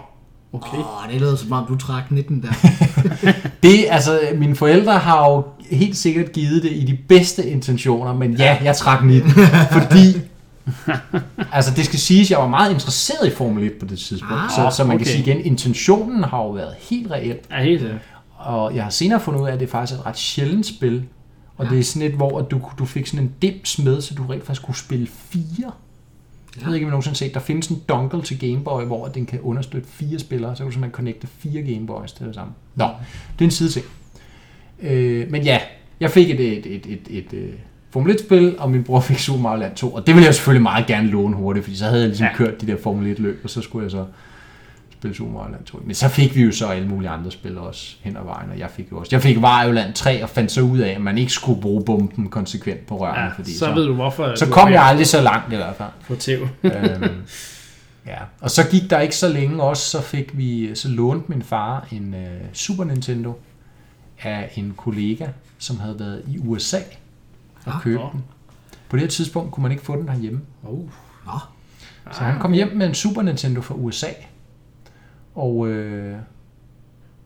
okay. 0.54 0.78
Åh, 0.78 1.12
det 1.14 1.22
lød 1.22 1.38
som 1.38 1.52
om, 1.52 1.66
du 1.68 1.78
trak 1.78 2.12
19 2.12 2.42
der. 2.42 2.52
Det, 3.64 3.86
altså, 3.90 4.20
mine 4.38 4.56
forældre 4.56 4.98
har 5.00 5.30
jo 5.32 5.44
helt 5.72 5.98
sikkert 5.98 6.32
givet 6.32 6.64
det 6.64 6.72
i 6.72 6.86
de 6.86 6.98
bedste 7.08 7.50
intentioner, 7.50 8.14
men 8.14 8.34
ja, 8.34 8.58
jeg 8.64 8.76
trak 8.76 9.04
19, 9.04 9.32
fordi 9.72 10.22
altså 11.54 11.72
det 11.76 11.86
skal 11.86 12.00
siges, 12.00 12.32
jeg 12.32 12.40
var 12.40 12.48
meget 12.48 12.72
interesseret 12.74 13.28
i 13.28 13.32
Formel 13.36 13.64
1 13.64 13.74
på 13.80 13.86
det 13.86 14.00
tidspunkt, 14.00 14.34
Ah, 14.34 14.50
så, 14.50 14.76
så 14.78 14.84
man 14.84 14.98
kan 14.98 15.06
okay. 15.08 15.12
sige 15.12 15.32
igen, 15.32 15.46
intentionen 15.46 16.24
har 16.24 16.38
jo 16.38 16.50
været 16.50 16.76
helt 16.80 17.12
reel, 17.12 17.38
Ja, 17.52 17.64
helt 17.64 17.82
sikkert. 17.82 18.00
og 18.38 18.76
jeg 18.76 18.84
har 18.84 18.90
senere 18.90 19.20
fundet 19.20 19.42
ud 19.42 19.48
af, 19.48 19.52
at 19.54 19.60
det 19.60 19.66
er 19.66 19.70
faktisk 19.72 20.00
et 20.00 20.06
ret 20.06 20.18
sjældent 20.18 20.66
spil, 20.66 21.04
og 21.58 21.66
Ja. 21.66 21.72
det 21.72 21.80
er 21.80 21.84
sådan 21.84 22.08
et, 22.08 22.14
hvor 22.16 22.42
du, 22.42 22.62
du 22.80 22.86
fik 22.86 23.08
sådan 23.08 23.26
en 23.26 23.34
dims 23.42 23.80
med, 23.80 24.02
så 24.02 24.14
du 24.16 24.24
rent 24.24 24.46
faktisk 24.46 24.66
kunne 24.66 24.76
spille 24.76 25.08
fire. 25.08 25.72
Jeg 26.60 26.68
ved 26.68 26.74
ikke, 26.76 26.86
om 26.86 26.90
I 26.90 26.92
nogensinde 26.92 27.18
set, 27.18 27.34
der 27.34 27.40
findes 27.40 27.68
en 27.68 27.82
dongle 27.90 28.22
til 28.22 28.40
Game 28.40 28.64
Boy, 28.64 28.84
hvor 28.84 29.08
den 29.08 29.26
kan 29.26 29.40
understøtte 29.42 29.88
fire 29.90 30.20
spillere, 30.20 30.56
så 30.56 30.58
kan 30.64 30.66
du 30.66 30.72
simpelthen 30.72 30.96
connecte 30.96 31.28
fire 31.40 31.62
Game 31.62 31.88
Boys 31.88 32.12
til 32.14 32.26
det 32.26 32.36
samme. 32.36 32.54
Nå, 32.76 32.86
det 32.86 33.42
er 33.42 33.46
en 33.46 33.52
side 33.52 33.70
ting. 33.70 33.86
Øh, 34.82 35.32
men 35.32 35.44
ja, 35.44 35.60
jeg 36.00 36.12
fik 36.12 36.30
et, 36.30 36.40
et, 36.40 36.66
et, 36.66 36.86
et, 36.86 37.02
et, 37.10 37.34
et 37.34 37.54
Formel 37.92 38.16
1-spil, 38.16 38.56
og 38.60 38.72
min 38.72 38.84
bror 38.84 39.00
fik 39.00 39.20
Super 39.20 39.40
Mario 39.42 39.60
Land 39.60 39.76
2, 39.76 39.90
og 39.94 40.08
det 40.08 40.16
ville 40.16 40.26
jeg 40.26 40.36
selvfølgelig 40.36 40.62
meget 40.64 40.86
gerne 40.88 41.08
låne 41.08 41.36
hurtigt, 41.36 41.64
fordi 41.66 41.78
så 41.78 41.86
havde 41.86 42.00
jeg 42.00 42.08
ligesom 42.08 42.28
Ja. 42.28 42.36
kørt 42.36 42.62
de 42.62 42.68
der 42.68 42.76
Formel 42.84 43.16
1-løb, 43.16 43.42
og 43.44 43.50
så 43.50 43.62
skulle 43.62 43.84
jeg 43.84 43.92
så 43.92 44.06
spille 45.00 45.16
Super 45.16 45.32
Mario 45.34 45.52
Land 45.52 45.64
2. 45.66 45.82
Men 45.86 45.96
så 45.96 46.08
fik 46.10 46.36
vi 46.36 46.42
jo 46.44 46.52
så 46.52 46.68
alle 46.68 46.88
mulige 46.88 47.10
andre 47.10 47.32
spil 47.32 47.58
også 47.58 47.96
hen 48.02 48.18
ad 48.18 48.24
vejen, 48.26 48.50
og 48.52 48.60
jeg 48.60 48.70
fik 48.76 48.92
jo 48.92 48.98
også. 49.00 49.10
Jeg 49.16 49.22
fik 49.22 49.38
Wario 49.38 49.72
Land 49.72 49.94
3 49.94 50.24
og 50.24 50.30
fandt 50.30 50.52
så 50.52 50.62
ud 50.62 50.78
af, 50.80 50.90
at 50.90 51.02
man 51.02 51.18
ikke 51.18 51.32
skulle 51.32 51.62
bruge 51.62 51.84
bomben 51.86 52.30
konsekvent 52.30 52.86
på 52.88 52.98
rørene, 53.00 53.22
Ja, 53.22 53.28
fordi 53.36 53.58
så, 53.58 53.74
ved 53.74 53.86
du 53.88 53.94
hvorfor. 53.94 54.36
så 54.36 54.46
du 54.46 54.52
kom 54.52 54.72
jeg 54.72 54.84
aldrig 54.84 55.08
så 55.08 55.22
langt 55.22 55.54
i 55.54 55.56
hvert 55.56 55.76
fald. 55.76 55.90
På 56.08 56.16
tæv. 56.16 56.40
øhm, 56.64 57.04
Ja, 58.08 58.18
og 58.42 58.52
så 58.52 58.68
gik 58.72 58.90
der 58.90 59.00
ikke 59.00 59.16
så 59.16 59.30
længe 59.30 59.64
også, 59.64 59.90
så 59.90 60.02
fik 60.02 60.38
vi, 60.38 60.76
så 60.76 60.88
lånte 60.90 61.26
min 61.32 61.42
far 61.42 61.88
en 61.92 62.14
uh, 62.18 62.48
Super 62.54 62.84
Nintendo 62.84 63.40
af 64.24 64.52
en 64.56 64.74
kollega, 64.78 65.26
som 65.60 65.80
havde 65.80 66.00
været 66.00 66.22
i 66.28 66.38
USA 66.40 66.78
og 67.66 67.76
Ah, 67.76 67.82
købte 67.82 68.04
nå. 68.04 68.10
den. 68.14 68.24
På 68.90 68.96
det 68.98 69.02
her 69.02 69.10
tidspunkt 69.10 69.52
kunne 69.52 69.62
man 69.62 69.72
ikke 69.72 69.84
få 69.84 69.96
den 69.96 70.10
herhjemme. 70.10 70.42
Oh. 70.64 70.80
Nå, 71.26 71.32
Så 72.12 72.20
han 72.24 72.40
kom 72.40 72.54
hjem 72.54 72.72
med 72.76 72.88
en 72.88 72.94
Super 72.94 73.22
Nintendo 73.22 73.62
fra 73.62 73.76
USA. 73.76 74.08
Og 75.36 75.68
øh, 75.68 76.18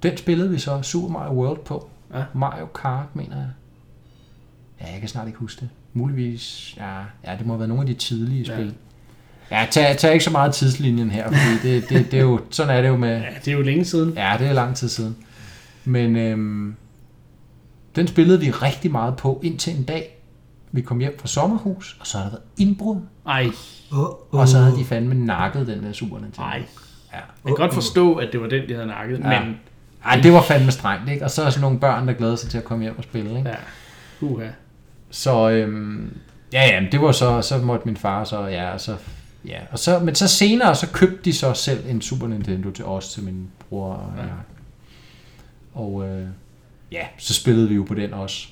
den 0.03 0.17
spillede 0.17 0.49
vi 0.49 0.59
så 0.59 0.81
Super 0.81 1.07
Mario 1.09 1.33
World 1.33 1.59
på. 1.65 1.89
Ja. 2.13 2.23
Mario 2.33 2.65
Kart, 2.65 3.15
mener 3.15 3.35
jeg. 3.37 3.47
Ja, 4.81 4.91
jeg 4.91 4.99
kan 4.99 5.09
snart 5.09 5.27
ikke 5.27 5.39
huske 5.39 5.59
det. 5.59 5.69
Muligvis, 5.93 6.73
ja, 6.77 6.99
ja 7.25 7.37
det 7.37 7.45
må 7.45 7.53
have 7.53 7.59
været 7.59 7.69
nogle 7.69 7.81
af 7.81 7.87
de 7.87 7.93
tidlige 7.93 8.43
Ja. 8.47 8.55
spil. 8.55 8.73
Ja, 9.51 9.67
tag, 9.71 9.97
tag 9.97 10.13
ikke 10.13 10.25
så 10.25 10.31
meget 10.31 10.53
tidslinjen 10.53 11.11
her, 11.11 11.27
fordi 11.31 11.69
det, 11.73 11.89
det, 11.89 12.11
det 12.11 12.19
er 12.19 12.23
jo, 12.23 12.39
sådan 12.49 12.77
er 12.77 12.81
det 12.81 12.87
jo 12.87 12.97
med... 12.97 13.21
Ja, 13.21 13.29
det 13.45 13.47
er 13.47 13.51
jo 13.55 13.61
længe 13.61 13.85
siden. 13.85 14.13
Ja, 14.13 14.35
det 14.39 14.47
er 14.47 14.53
lang 14.53 14.75
tid 14.75 14.89
siden. 14.89 15.17
Men 15.85 16.15
øhm, 16.15 16.75
den 17.95 18.07
spillede 18.07 18.39
vi 18.39 18.51
rigtig 18.51 18.91
meget 18.91 19.15
på 19.15 19.39
indtil 19.43 19.77
en 19.77 19.83
dag. 19.83 20.22
Vi 20.75 20.81
kom 20.81 20.99
hjem 20.99 21.15
fra 21.19 21.27
sommerhus, 21.27 21.97
og 21.99 22.07
så 22.07 22.17
havde 22.17 22.31
der 22.31 22.38
været 22.38 22.47
indbrud. 22.57 23.01
Ej, 23.27 23.45
oh, 23.91 23.99
oh. 23.99 24.09
Og 24.31 24.47
så 24.47 24.57
havde 24.57 24.77
de 24.77 24.86
fandme 24.86 25.15
nakket 25.15 25.67
den 25.67 25.83
der 25.83 25.91
Super 25.93 26.19
Nintendo. 26.19 26.41
ej. 26.47 26.57
Ja. 27.13 27.17
Jeg 27.17 27.23
kan 27.45 27.55
godt 27.55 27.73
forstå, 27.73 28.15
at 28.15 28.29
det 28.31 28.41
var 28.41 28.47
den, 28.47 28.69
de 28.69 28.73
havde 28.73 28.88
nakket, 28.88 29.19
Ja. 29.19 29.43
men 29.43 29.57
Ej, 30.05 30.19
det 30.23 30.33
var 30.33 30.41
fandme 30.41 30.71
strengt, 30.71 31.09
ikke? 31.12 31.23
Og 31.25 31.31
så 31.31 31.43
er 31.43 31.49
sådan 31.49 31.62
nogle 31.62 31.79
børn, 31.79 32.07
der 32.07 32.13
glæder 32.13 32.36
sig 32.36 32.49
til 32.49 32.57
at 32.57 32.63
komme 32.63 32.83
hjem 32.83 32.97
og 32.97 33.03
spille, 33.03 33.38
ikke? 33.38 33.49
ja. 33.49 33.55
Uha. 34.21 34.47
Så, 35.09 35.49
øhm, 35.49 36.17
ja, 36.53 36.62
ja, 36.65 36.86
det 36.91 37.01
var 37.01 37.12
så, 37.12 37.41
så 37.41 37.57
måtte 37.57 37.86
min 37.86 37.97
far 37.97 38.23
så, 38.23 38.45
ja, 38.45 38.71
og 38.73 38.81
så, 38.81 38.95
ja. 39.45 39.57
Og 39.71 39.79
så, 39.79 39.99
men 39.99 40.15
så 40.15 40.27
senere, 40.27 40.75
så 40.75 40.89
købte 40.91 41.17
de 41.25 41.33
så 41.33 41.53
selv 41.53 41.83
en 41.89 42.01
Super 42.01 42.27
Nintendo 42.27 42.71
til 42.71 42.86
os, 42.86 43.09
til 43.13 43.23
min 43.23 43.47
bror 43.69 43.93
og 43.93 44.13
Ja. 44.17 44.21
jeg. 44.21 44.31
Og 45.73 46.07
øh, 46.07 46.27
ja, 46.91 47.05
så 47.17 47.33
spillede 47.33 47.69
vi 47.69 47.75
jo 47.75 47.83
på 47.83 47.93
den 47.93 48.13
også. 48.13 48.47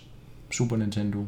Super 0.52 0.76
Nintendo. 0.78 1.26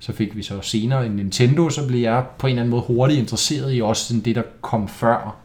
Så 0.00 0.12
fik 0.12 0.36
vi 0.36 0.42
så 0.42 0.60
senere 0.60 1.06
en 1.06 1.12
Nintendo, 1.12 1.70
så 1.70 1.86
blev 1.86 2.00
jeg 2.00 2.24
på 2.38 2.46
en 2.46 2.50
eller 2.50 2.62
anden 2.62 2.70
måde 2.70 2.82
hurtigt 2.82 3.20
interesseret 3.20 3.74
i 3.74 3.82
også 3.82 4.04
sådan 4.04 4.20
det, 4.20 4.36
der 4.36 4.42
kom 4.60 4.88
før. 4.88 5.36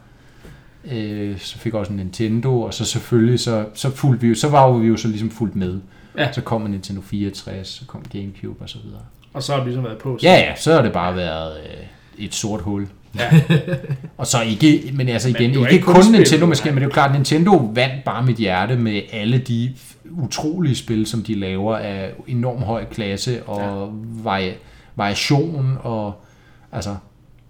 Øh, 0.92 1.38
så 1.38 1.58
fik 1.58 1.72
jeg 1.72 1.80
også 1.80 1.92
en 1.92 1.98
Nintendo, 1.98 2.60
og 2.60 2.74
så 2.74 2.84
selvfølgelig, 2.84 3.40
så, 3.40 3.66
så, 3.74 3.90
fulgte 3.90 4.22
vi 4.22 4.28
jo, 4.28 4.34
så 4.34 4.48
var 4.48 4.72
vi 4.72 4.86
jo 4.86 4.96
så 4.96 5.08
ligesom 5.08 5.30
fuldt 5.30 5.56
med. 5.56 5.80
Ja. 6.18 6.32
Så 6.32 6.40
kom 6.40 6.64
en 6.64 6.70
Nintendo 6.70 7.00
64, 7.00 7.68
så 7.68 7.86
kom 7.86 8.02
Gamecube 8.12 8.62
og 8.62 8.68
så 8.68 8.78
videre. 8.84 9.00
Og 9.32 9.42
så 9.42 9.52
har 9.52 9.58
det 9.58 9.66
ligesom 9.66 9.84
været 9.84 9.98
på. 9.98 10.18
Ja, 10.22 10.32
ja, 10.32 10.56
så 10.56 10.72
har 10.72 10.82
det 10.82 10.92
bare 10.92 11.16
været 11.16 11.58
øh, 11.58 12.24
et 12.24 12.34
sort 12.34 12.60
hul. 12.60 12.86
Ja. 13.18 13.40
og 14.18 14.26
så 14.26 14.42
ikke, 14.42 14.90
men 14.94 15.08
altså 15.08 15.28
Men 15.28 15.36
igen, 15.36 15.54
har 15.54 15.60
ikke 15.60 15.74
ikke 15.74 15.86
kun 15.86 16.12
Nintendo 16.12 16.46
måske, 16.46 16.68
men 16.68 16.74
det 16.76 16.82
er 16.82 16.86
jo 16.86 16.92
klart, 16.92 17.10
at 17.10 17.16
Nintendo 17.16 17.70
vandt 17.74 18.04
bare 18.04 18.26
mit 18.26 18.36
hjerte 18.36 18.76
med 18.76 19.02
alle 19.12 19.38
de 19.38 19.74
utrolige 20.10 20.74
spil, 20.76 21.06
som 21.06 21.22
de 21.22 21.34
laver 21.34 21.76
af 21.76 22.12
enorm 22.26 22.62
høj 22.62 22.84
klasse 22.84 23.42
og 23.42 23.92
vari- 24.24 24.56
variation 24.96 25.78
og 25.82 26.24
altså 26.72 26.96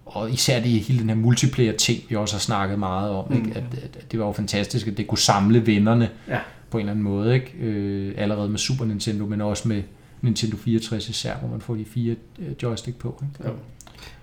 og 0.07 0.31
især 0.31 0.61
det 0.61 0.70
hele 0.70 0.98
den 0.98 1.09
her 1.09 1.16
multiplayer 1.16 1.72
ting, 1.77 2.03
vi 2.09 2.16
også 2.16 2.35
har 2.35 2.40
snakket 2.40 2.79
meget 2.79 3.11
om, 3.11 3.24
mm. 3.31 3.37
ikke? 3.37 3.50
At, 3.50 3.64
at, 3.83 3.96
at, 3.96 4.12
det 4.12 4.20
var 4.20 4.27
jo 4.27 4.33
fantastisk, 4.33 4.87
at 4.87 4.96
det 4.96 5.07
kunne 5.07 5.18
samle 5.18 5.66
vennerne 5.66 6.09
Ja. 6.29 6.38
på 6.70 6.79
en 6.79 6.81
eller 6.81 6.90
anden 6.92 7.05
måde, 7.05 7.35
ikke? 7.35 7.53
Øh, 7.61 8.14
allerede 8.16 8.48
med 8.48 8.59
Super 8.59 8.85
Nintendo, 8.85 9.27
men 9.27 9.40
også 9.40 9.68
med 9.68 9.83
Nintendo 10.22 10.57
64 10.57 11.09
især, 11.09 11.37
hvor 11.37 11.48
man 11.48 11.61
får 11.61 11.74
de 11.74 11.85
fire 11.85 12.16
øh, 12.38 12.48
joystick 12.62 12.96
på. 12.96 13.22
Ikke? 13.22 13.50
Jo. 13.50 13.55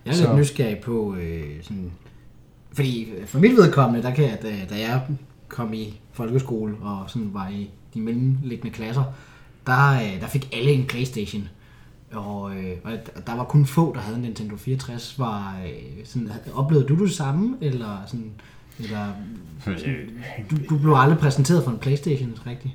Jeg 0.06 0.12
er 0.12 0.16
Så- 0.16 0.24
lidt 0.24 0.36
nysgerrig 0.40 0.78
på, 0.78 1.16
øh, 1.22 1.44
sådan, 1.62 1.92
fordi 2.74 3.08
for 3.26 3.40
mit 3.40 3.52
vedkommende, 3.58 4.04
der 4.08 4.14
kan 4.14 4.24
jeg, 4.24 4.38
da, 4.42 4.48
da 4.76 4.80
jeg 4.80 5.02
kom 5.48 5.74
i 5.74 6.00
folkeskole 6.14 6.76
og 6.82 7.04
sådan 7.08 7.30
var 7.34 7.50
i 7.50 7.70
de 7.94 8.02
mellemliggende 8.02 8.74
klasser, 8.74 9.04
der, 9.68 9.92
øh, 9.94 10.22
der 10.22 10.28
fik 10.28 10.50
alle 10.58 10.72
en 10.72 10.86
Playstation. 10.88 11.48
Og, 12.14 12.52
øh, 12.56 12.72
og 12.84 12.92
der 13.28 13.36
var 13.36 13.44
kun 13.44 13.66
få, 13.66 13.94
der 13.96 14.00
havde 14.02 14.16
en 14.18 14.22
Nintendo 14.24 14.56
64. 14.56 15.20
Var, 15.20 15.56
øh, 15.66 16.06
sådan, 16.06 16.30
oplevede 16.54 16.88
du 16.88 17.06
det 17.06 17.12
samme? 17.14 17.58
Eller 17.62 17.98
sådan, 18.08 18.32
eller, 18.80 19.06
du, 20.52 20.56
du 20.70 20.78
blev 20.78 20.94
aldrig 20.98 21.18
præsenteret 21.20 21.64
for 21.64 21.72
en 21.72 21.78
Playstation, 21.78 22.34
rigtigt? 22.48 22.74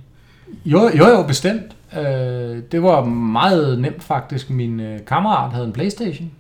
Jo, 0.65 0.91
jo, 0.99 1.07
jo, 1.09 1.23
bestemt. 1.27 1.77
Øh, 1.97 2.63
det 2.73 2.83
var 2.83 3.05
meget 3.05 3.79
nemt 3.81 4.03
faktisk. 4.03 4.51
Min 4.51 4.81
øh, 4.81 5.05
kammerat 5.07 5.53
havde 5.53 5.67
en 5.67 5.73
Playstation, 5.73 6.31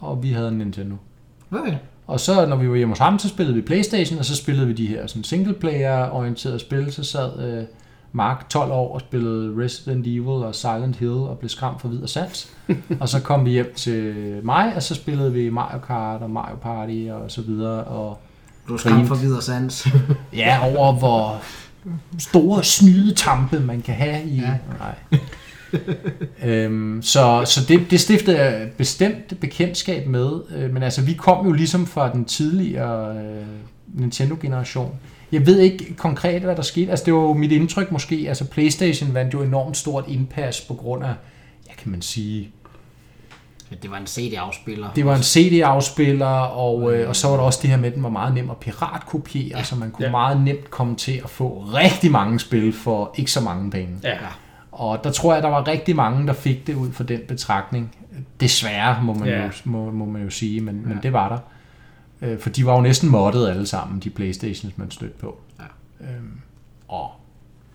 og 0.00 0.22
vi 0.22 0.32
havde 0.32 0.48
en 0.48 0.58
Nintendo. 0.58 0.96
Okay. 1.50 1.74
Og 2.06 2.20
så, 2.20 2.46
når 2.46 2.56
vi 2.56 2.70
var 2.70 2.76
hjemme 2.76 2.92
hos 2.92 2.98
ham, 2.98 3.18
så 3.18 3.28
spillede 3.28 3.54
vi 3.54 3.62
Playstation, 3.62 4.18
og 4.18 4.24
så 4.24 4.36
spillede 4.36 4.66
vi 4.66 4.72
de 4.72 4.86
her 4.86 5.06
sådan 5.06 5.24
single-player-orienterede 5.24 6.58
spil. 6.58 6.92
Så 6.92 7.04
sad 7.04 7.58
øh, 7.58 7.64
Mark 8.12 8.48
12 8.48 8.72
år 8.72 8.94
og 8.94 9.00
spillede 9.00 9.64
Resident 9.64 10.06
Evil 10.06 10.28
og 10.28 10.54
Silent 10.54 10.96
Hill 10.96 11.12
og 11.12 11.38
blev 11.38 11.48
skræmt 11.48 11.80
for 11.80 11.88
vid 11.88 12.02
og 12.02 12.08
sans. 12.08 12.52
og 13.00 13.08
så 13.08 13.20
kom 13.20 13.44
vi 13.44 13.50
hjem 13.50 13.72
til 13.76 14.14
mig, 14.42 14.72
og 14.76 14.82
så 14.82 14.94
spillede 14.94 15.32
vi 15.32 15.50
Mario 15.50 15.78
Kart 15.78 16.22
og 16.22 16.30
Mario 16.30 16.56
Party 16.56 17.06
og 17.10 17.30
så 17.30 17.42
videre. 17.42 17.84
Og 17.84 18.18
Du 18.68 18.78
skræmt 18.78 19.08
for 19.08 19.14
videre 19.14 19.42
sans. 19.42 19.88
ja, 20.32 20.76
over 20.76 20.92
hvor 20.92 21.42
store 22.18 22.64
snydetampe 22.64 23.60
man 23.60 23.82
kan 23.82 23.94
have 23.94 24.24
i... 24.24 24.36
Ja. 24.36 24.54
Nej. 24.78 25.20
øhm, 26.44 27.02
så 27.02 27.42
så 27.46 27.60
det, 27.68 27.90
det 27.90 28.00
stiftede 28.00 28.42
jeg 28.44 28.70
bestemt 28.78 29.40
bekendtskab 29.40 30.06
med. 30.06 30.30
Øh, 30.56 30.72
men 30.72 30.82
altså, 30.82 31.02
vi 31.02 31.12
kom 31.14 31.46
jo 31.46 31.52
ligesom 31.52 31.86
fra 31.86 32.12
den 32.12 32.24
tidligere 32.24 33.16
øh, 33.16 33.46
Nintendo-generation. 33.94 34.94
Jeg 35.32 35.46
ved 35.46 35.58
ikke 35.60 35.94
konkret, 35.98 36.42
hvad 36.42 36.56
der 36.56 36.62
skete. 36.62 36.90
Altså, 36.90 37.04
det 37.04 37.14
var 37.14 37.20
jo 37.20 37.32
mit 37.32 37.52
indtryk 37.52 37.92
måske. 37.92 38.24
Altså, 38.28 38.44
Playstation 38.44 39.14
vandt 39.14 39.34
jo 39.34 39.42
enormt 39.42 39.76
stort 39.76 40.04
indpas 40.08 40.60
på 40.60 40.74
grund 40.74 41.04
af, 41.04 41.14
ja, 41.68 41.72
kan 41.78 41.90
man 41.90 42.02
sige, 42.02 42.50
Det 43.82 43.90
var 43.90 43.96
en 43.96 44.06
CD-afspiller. 44.06 44.88
det 44.96 45.06
var 45.06 45.16
en 45.16 45.22
CD-afspiller, 45.22 46.26
og, 46.40 46.94
øh, 46.94 47.08
og 47.08 47.16
så 47.16 47.28
var 47.28 47.36
der 47.36 47.42
også 47.42 47.58
det 47.62 47.70
her 47.70 47.76
med, 47.76 47.88
at 47.88 47.94
den 47.94 48.02
var 48.02 48.08
meget 48.08 48.34
nem 48.34 48.50
at 48.50 48.56
piratkopiere, 48.56 49.58
ja. 49.58 49.64
så 49.64 49.76
man 49.76 49.90
kunne 49.90 50.04
Ja. 50.04 50.08
ja. 50.08 50.10
meget 50.10 50.40
nemt 50.40 50.70
komme 50.70 50.96
til 50.96 51.20
at 51.24 51.30
få 51.30 51.64
rigtig 51.74 52.10
mange 52.10 52.40
spil 52.40 52.72
for 52.72 53.14
ikke 53.16 53.30
så 53.30 53.40
mange 53.40 53.70
penge. 53.70 53.94
Ja. 54.04 54.16
Og 54.80 55.04
der 55.04 55.10
tror 55.12 55.34
jeg, 55.34 55.42
der 55.42 55.48
var 55.48 55.66
rigtig 55.68 55.96
mange, 55.96 56.26
der 56.26 56.32
fik 56.32 56.66
det 56.66 56.74
ud 56.74 56.92
fra 56.92 57.04
den 57.04 57.20
betragtning. 57.28 57.96
Desværre, 58.40 59.02
må 59.02 59.14
man, 59.14 59.28
Ja. 59.28 59.44
jo, 59.44 59.50
må, 59.64 59.90
må 59.90 60.04
man 60.04 60.22
jo 60.22 60.30
sige, 60.30 60.60
men, 60.60 60.80
ja. 60.82 60.88
men 60.88 60.98
det 61.02 61.12
var 61.12 61.28
der. 61.28 61.38
Øh, 62.28 62.38
For 62.38 62.50
de 62.50 62.66
var 62.66 62.74
jo 62.74 62.80
næsten 62.80 63.08
moddet 63.08 63.48
alle 63.48 63.66
sammen, 63.66 64.00
de 64.00 64.10
Playstations, 64.10 64.78
man 64.78 64.90
stødte 64.90 65.18
på. 65.18 65.38
Ja. 65.60 65.64
Øhm, 66.06 66.40
og 66.88 67.10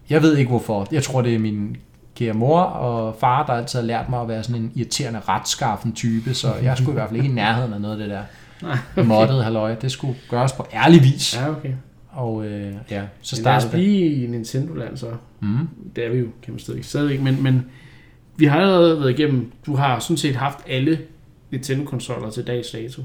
jeg 0.09 0.21
ved 0.21 0.37
ikke 0.37 0.49
hvorfor. 0.49 0.87
Jeg 0.91 1.03
tror, 1.03 1.21
det 1.21 1.35
er 1.35 1.39
min 1.39 1.77
kære 2.15 2.33
mor 2.33 2.59
og 2.61 3.15
far, 3.19 3.45
der 3.45 3.53
altid 3.53 3.79
har 3.79 3.85
lært 3.85 4.09
mig 4.09 4.21
at 4.21 4.27
være 4.27 4.43
sådan 4.43 4.61
en 4.61 4.71
irriterende 4.75 5.19
retskaffen 5.29 5.93
type, 5.93 6.33
så 6.33 6.53
jeg 6.63 6.77
skulle 6.77 6.91
i 6.91 6.93
hvert 6.93 7.09
fald 7.09 7.17
ikke 7.19 7.29
i 7.29 7.33
nærheden 7.35 7.73
af 7.73 7.81
noget 7.81 7.93
af 7.93 7.99
det 7.99 8.09
der 8.09 8.21
Nej, 8.67 8.77
okay. 8.97 9.07
moddet 9.07 9.43
halløj. 9.43 9.75
Det 9.75 9.91
skulle 9.91 10.15
gøres 10.29 10.51
på 10.53 10.65
ærlig 10.73 11.01
vis. 11.03 11.37
Ja, 11.37 11.49
okay. 11.49 11.73
Og 12.15 12.45
øh, 12.45 12.73
ja, 12.91 13.01
så 13.21 13.35
Så 13.35 13.41
lad 13.43 13.55
os 13.55 13.63
det. 13.65 13.79
i 13.79 14.27
Nintendo-land 14.29 14.97
så. 14.97 15.07
Mm. 15.39 15.67
Det 15.95 16.05
er 16.05 16.09
vi 16.09 16.17
jo, 16.19 16.27
kan 16.43 16.53
man 16.53 16.59
stadig 16.59 16.85
stadigvæk. 16.85 17.21
Men, 17.21 17.43
men 17.43 17.65
vi 18.37 18.45
har 18.45 18.59
allerede 18.59 18.99
været 18.99 19.19
igennem, 19.19 19.51
du 19.65 19.75
har 19.75 19.99
sådan 19.99 20.17
set 20.17 20.35
haft 20.35 20.59
alle 20.67 20.99
Nintendo-konsoller 21.51 22.29
til 22.29 22.47
dags 22.47 22.71
dato. 22.71 23.01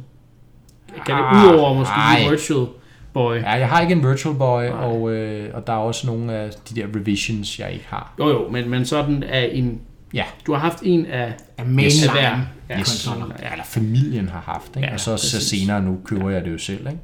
Kan 1.06 1.14
det 1.16 1.22
Ah, 1.24 1.44
udover 1.54 1.74
måske 1.74 1.92
nej. 1.96 2.30
Virtual 2.30 2.66
Boy? 3.12 3.34
Ja, 3.36 3.50
jeg 3.50 3.68
har 3.68 3.80
ikke 3.80 3.92
en 3.92 4.08
Virtual 4.08 4.34
Boy, 4.36 4.62
Nej. 4.62 4.70
og, 4.70 5.10
øh, 5.12 5.54
og 5.54 5.66
der 5.66 5.72
er 5.72 5.76
også 5.76 6.06
nogle 6.06 6.32
af 6.32 6.50
de 6.70 6.80
der 6.80 6.86
revisions, 6.96 7.58
jeg 7.58 7.72
ikke 7.72 7.86
har. 7.88 8.14
Jo 8.18 8.28
jo, 8.28 8.48
men, 8.50 8.70
men 8.70 8.84
sådan 8.84 9.22
er 9.26 9.40
en... 9.40 9.80
Ja. 10.14 10.24
Du 10.46 10.52
har 10.52 10.58
haft 10.60 10.78
en 10.82 11.06
af, 11.06 11.22
Af 11.26 11.32
af 11.58 11.66
mainline. 11.66 12.12
hver. 12.12 12.38
Ja, 12.68 12.78
Yes. 12.78 13.04
konsoller. 13.04 13.34
Ja, 13.42 13.52
eller 13.52 13.64
familien 13.64 14.28
har 14.28 14.40
haft, 14.40 14.66
ikke? 14.68 14.80
Ja, 14.80 14.86
Ja, 14.86 14.92
og 14.94 15.00
så, 15.00 15.16
så 15.16 15.40
senere 15.44 15.82
nu 15.82 15.98
køber 16.04 16.30
jeg 16.30 16.44
det 16.44 16.52
jo 16.52 16.58
selv. 16.58 16.86
Ikke? 16.86 16.98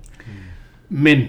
Men 0.89 1.23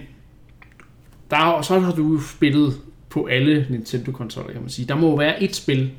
der 1.32 1.38
er, 1.58 1.62
så 1.62 1.80
har 1.80 1.92
du 1.92 2.20
spillet 2.22 2.74
på 3.10 3.26
alle 3.26 3.68
Nintendo-konsoller, 3.70 4.52
kan 4.52 4.62
man 4.62 4.70
sige. 4.70 4.86
Der 4.88 4.96
må 4.96 5.10
jo 5.10 5.16
være 5.16 5.44
et 5.44 5.56
spil, 5.56 5.92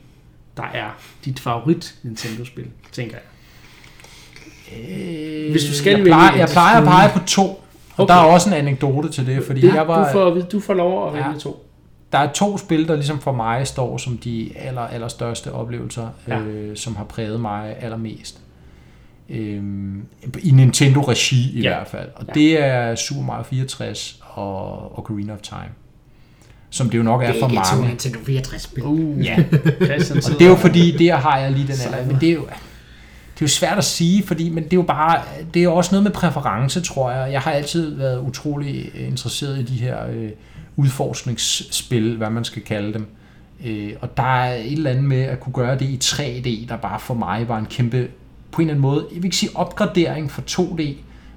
der 0.56 0.62
er 0.74 0.88
dit 1.24 1.40
favorit 1.40 1.94
Nintendo-spil, 2.02 2.66
tænker 2.92 3.16
jeg. 3.16 3.22
Hvis 5.50 5.64
du 5.64 5.72
skal 5.74 5.96
jeg 5.96 6.04
plejer, 6.06 6.36
jeg 6.36 6.48
plejer 6.52 6.78
at 6.78 6.84
pege 6.84 7.10
på 7.12 7.26
to, 7.26 7.42
og 7.42 7.64
Okay. 7.96 8.14
der 8.14 8.20
er 8.20 8.24
også 8.24 8.48
en 8.48 8.54
anekdote 8.56 9.08
til 9.08 9.26
det, 9.26 9.44
fordi 9.44 9.60
det, 9.60 9.74
jeg 9.74 9.88
var, 9.88 10.06
du, 10.06 10.12
får, 10.12 10.30
du 10.52 10.60
får 10.60 10.74
lov 10.74 11.06
at 11.08 11.14
vælge 11.14 11.26
Ja. 11.32 11.38
to. 11.38 11.64
der 12.12 12.18
er 12.18 12.32
to 12.32 12.58
spil, 12.58 12.88
der 12.88 12.94
ligesom 12.94 13.20
for 13.20 13.32
mig 13.32 13.66
står 13.66 13.96
som 13.98 14.18
de 14.18 14.50
aller, 14.56 14.80
aller 14.80 15.08
største 15.08 15.52
oplevelser, 15.52 16.08
Ja. 16.28 16.40
øh, 16.40 16.76
som 16.76 16.96
har 16.96 17.04
præget 17.04 17.40
mig 17.40 17.76
allermest. 17.80 18.40
Øhm, 19.30 20.02
I 20.42 20.50
Nintendo-regi 20.50 21.58
i 21.58 21.62
Ja. 21.62 21.68
hvert 21.68 21.88
fald. 21.88 22.08
Og 22.14 22.24
ja. 22.28 22.32
det 22.32 22.62
er 22.64 22.94
Super 22.94 23.22
Mario 23.22 23.44
64 23.44 24.22
og 24.38 24.98
Ocarina 24.98 25.32
of 25.32 25.40
Time. 25.40 25.70
Som 26.70 26.90
det 26.90 26.98
jo 26.98 27.02
nok 27.02 27.22
er 27.22 27.32
Det 27.32 27.40
for 27.40 27.46
er 27.46 27.50
ikke 27.50 27.62
to 27.70 27.76
mange. 27.76 27.88
Nintendo 27.88 28.18
64 28.24 28.62
spil. 28.62 28.84
Uh, 28.84 29.24
Ja, 29.24 29.36
og 30.32 30.38
det 30.38 30.42
er 30.42 30.48
jo 30.48 30.56
fordi, 30.56 30.96
der 30.96 31.16
har 31.16 31.38
jeg 31.38 31.52
lige 31.52 31.66
den 31.66 31.76
alder. 31.86 32.06
Men 32.06 32.20
det 32.20 32.28
er 32.28 32.32
jo, 32.34 32.40
det 33.34 33.44
er 33.44 33.46
jo 33.46 33.48
svært 33.48 33.78
at 33.78 33.84
sige, 33.84 34.22
fordi, 34.26 34.50
men 34.50 34.64
det 34.64 34.72
er 34.72 34.76
jo 34.76 34.82
bare, 34.82 35.22
det 35.54 35.64
er 35.64 35.68
også 35.68 35.92
noget 35.92 36.02
med 36.02 36.12
præference, 36.12 36.80
tror 36.80 37.10
jeg. 37.10 37.32
Jeg 37.32 37.40
har 37.40 37.50
altid 37.50 37.94
været 37.94 38.20
utrolig 38.20 38.92
interesseret 38.94 39.58
i 39.58 39.62
de 39.62 39.74
her 39.74 40.06
øh, 40.10 40.30
udforskningsspil, 40.76 42.16
hvad 42.16 42.30
man 42.30 42.44
skal 42.44 42.62
kalde 42.62 42.92
dem. 42.92 43.06
Øh, 43.64 43.92
og 44.00 44.16
der 44.16 44.22
er 44.22 44.54
et 44.54 44.72
eller 44.72 44.90
andet 44.90 45.04
med 45.04 45.22
at 45.22 45.40
kunne 45.40 45.52
gøre 45.52 45.78
det 45.78 45.86
i 45.86 45.98
3D, 46.04 46.68
der 46.68 46.76
bare 46.76 47.00
for 47.00 47.14
mig 47.14 47.48
var 47.48 47.58
en 47.58 47.66
kæmpe, 47.66 48.08
på 48.52 48.62
en 48.62 48.68
eller 48.68 48.74
anden 48.74 48.82
måde, 48.82 49.06
jeg 49.10 49.16
vil 49.16 49.24
ikke 49.24 49.36
sige 49.36 49.50
opgradering 49.54 50.30
for 50.30 50.42
2D, 50.50 50.82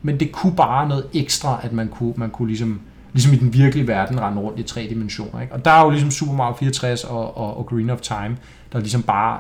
men 0.02 0.20
det 0.20 0.32
kunne 0.32 0.56
bare 0.56 0.88
noget 0.88 1.06
ekstra, 1.14 1.60
at 1.64 1.74
man 1.74 1.88
kunne, 1.88 2.14
man 2.18 2.30
kunne 2.30 2.48
ligesom, 2.48 2.82
ligesom 3.14 3.34
i 3.34 3.36
den 3.36 3.54
virkelige 3.54 3.88
verden 3.88 4.22
rende 4.22 4.42
rundt 4.42 4.60
i 4.60 4.64
tre 4.64 4.88
dimensioner. 4.90 5.42
Ikke? 5.42 5.54
Og 5.54 5.66
der 5.66 5.72
er 5.72 5.84
jo 5.84 5.90
ligesom 5.90 6.12
Super 6.12 6.34
Mario 6.34 6.56
64 6.56 7.04
og, 7.04 7.38
og, 7.38 7.58
og 7.58 7.66
Green 7.66 7.90
of 7.90 8.02
Time, 8.02 8.38
der 8.74 8.80
ligesom 8.80 9.04
bare 9.04 9.40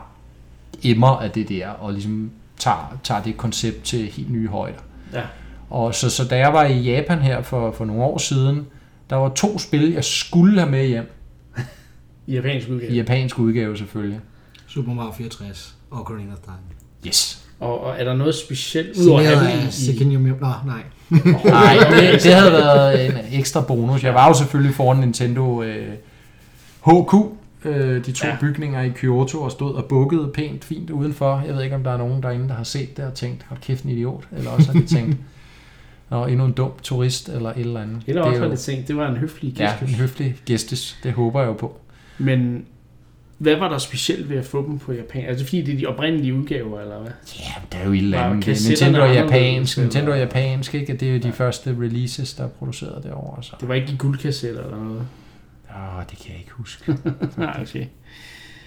emmer 0.84 1.08
af 1.08 1.32
det 1.32 1.50
der, 1.50 1.70
og 1.70 1.94
ligesom 1.94 2.32
tager, 2.58 2.98
tager 3.04 3.24
det 3.24 3.38
koncept 3.38 3.84
til 3.84 4.00
helt 4.06 4.32
nye 4.32 4.48
højder. 4.48 4.80
Ja. 5.14 5.24
Og 5.70 5.96
så, 5.96 6.10
så 6.10 6.26
da 6.26 6.38
jeg 6.38 6.54
var 6.54 6.64
i 6.66 6.80
Japan 6.80 7.20
her 7.20 7.42
for, 7.42 7.72
for 7.72 7.86
nogle 7.86 8.04
år 8.04 8.18
siden, 8.18 8.68
der 9.10 9.16
var 9.16 9.30
to 9.30 9.60
spil, 9.60 9.92
jeg 9.92 10.04
skulle 10.04 10.60
have 10.60 10.72
med 10.72 10.88
hjem. 10.88 11.12
I 12.28 12.34
japansk 12.34 12.70
udgave. 12.70 12.92
I 12.92 12.96
japansk 12.96 13.40
udgave 13.40 13.78
selvfølgelig. 13.78 14.20
Super 14.68 14.94
Mario 14.94 15.12
64 15.12 15.76
og 15.92 16.02
Ocarina 16.02 16.34
of 16.34 16.40
Time. 16.40 16.58
Yes. 17.08 17.41
Og, 17.62 17.84
og 17.84 17.96
er 17.98 18.04
der 18.04 18.14
noget 18.14 18.36
specielt, 18.36 18.98
af 19.10 19.38
dem 19.38 19.68
i, 19.68 19.72
Second 19.72 20.14
Yumi... 20.14 20.30
Nå, 20.30 20.36
nej. 20.66 20.84
Nej, 21.46 21.76
det, 21.90 22.24
det 22.24 22.34
havde 22.34 22.52
været 22.52 23.06
en 23.06 23.14
ekstra 23.32 23.62
bonus. 23.62 24.04
Jeg 24.04 24.14
var 24.14 24.28
jo 24.28 24.34
selvfølgelig 24.34 24.76
foran 24.76 24.98
Nintendo 25.00 25.64
øh, 25.64 25.88
HQ, 26.86 27.14
øh, 27.66 28.06
de 28.06 28.12
to 28.12 28.28
Ja. 28.28 28.32
ja. 28.34 28.38
bygninger 28.42 28.82
i 28.82 28.90
Kyoto, 28.90 29.42
og 29.42 29.52
stod 29.52 29.74
og 29.74 29.86
bukkede 29.86 30.32
pænt 30.34 30.64
fint 30.64 30.90
udenfor. 30.90 31.44
Jeg 31.48 31.56
ved 31.56 31.64
ikke, 31.64 31.76
om 31.76 31.84
der 31.84 31.92
er 31.92 31.98
nogen 31.98 32.24
derinde, 32.24 32.48
der 32.48 32.54
har 32.54 32.64
set 32.64 32.98
det 32.98 33.06
og 33.06 33.14
tænkt, 33.14 33.46
hold 33.50 33.60
kæft 33.60 33.84
en 33.84 33.90
idiot. 33.90 34.24
Eller 34.38 34.52
også 34.52 34.72
har 34.72 34.80
de 34.80 34.86
tænkt, 34.86 35.18
Nå, 36.10 36.26
endnu 36.26 36.46
en 36.46 36.52
dum 36.52 36.72
turist 36.84 37.30
eller 37.30 37.50
et 37.50 37.58
eller 37.60 37.82
andet. 37.82 38.02
Eller 38.08 38.22
det 38.22 38.30
også 38.32 38.42
har 38.42 38.50
de 38.50 38.56
tænkt, 38.56 38.88
det 38.88 38.96
var 38.98 39.10
en 39.10 39.18
høflig 39.18 39.54
ja, 39.60 39.72
gæst. 39.80 39.92
en 39.94 40.00
høflig 40.00 40.36
gæstes. 40.46 40.98
Det 41.04 41.14
håber 41.14 41.40
jeg 41.40 41.48
jo 41.48 41.54
på. 41.54 41.80
Men 42.18 42.66
hvad 43.42 43.56
var 43.56 43.70
der 43.70 43.78
specielt 43.78 44.30
ved 44.30 44.38
at 44.38 44.46
få 44.46 44.68
dem 44.68 44.80
på 44.80 44.94
japan? 44.94 45.26
Altså 45.26 45.46
fordi 45.46 45.62
det 45.62 45.74
er 45.74 45.78
de 45.78 45.86
oprindelige 45.86 46.34
udgaver, 46.34 46.82
eller 46.82 47.00
hvad? 47.00 47.12
Ja, 47.40 47.54
der 47.72 47.78
er 47.78 47.86
jo 47.86 47.92
et 47.92 47.98
eller 47.98 48.24
andet. 48.24 48.44
kassetterne 48.44 48.92
Nintendo 48.92 49.14
er 49.14 49.24
japansk? 49.24 49.78
Nintendo 49.78 50.12
er 50.12 50.16
japansk, 50.16 50.76
ikke? 50.76 50.94
Det 50.94 51.10
er 51.10 51.14
jo 51.14 51.20
de 51.20 51.32
første 51.32 51.78
releases, 51.80 52.34
der 52.34 52.44
er 52.44 52.48
produceret 52.48 53.04
derovre. 53.04 53.44
Så. 53.44 53.56
Det 53.60 53.68
var 53.68 53.76
ikke 53.76 53.94
i 53.94 53.96
guldkassetter 53.98 54.64
eller 54.64 54.78
noget? 54.78 55.08
Åh, 55.70 56.04
det 56.10 56.18
kan 56.18 56.32
jeg 56.32 56.40
ikke 56.40 56.52
huske. 56.52 56.98
Nej, 57.38 57.60
okay. 57.62 57.80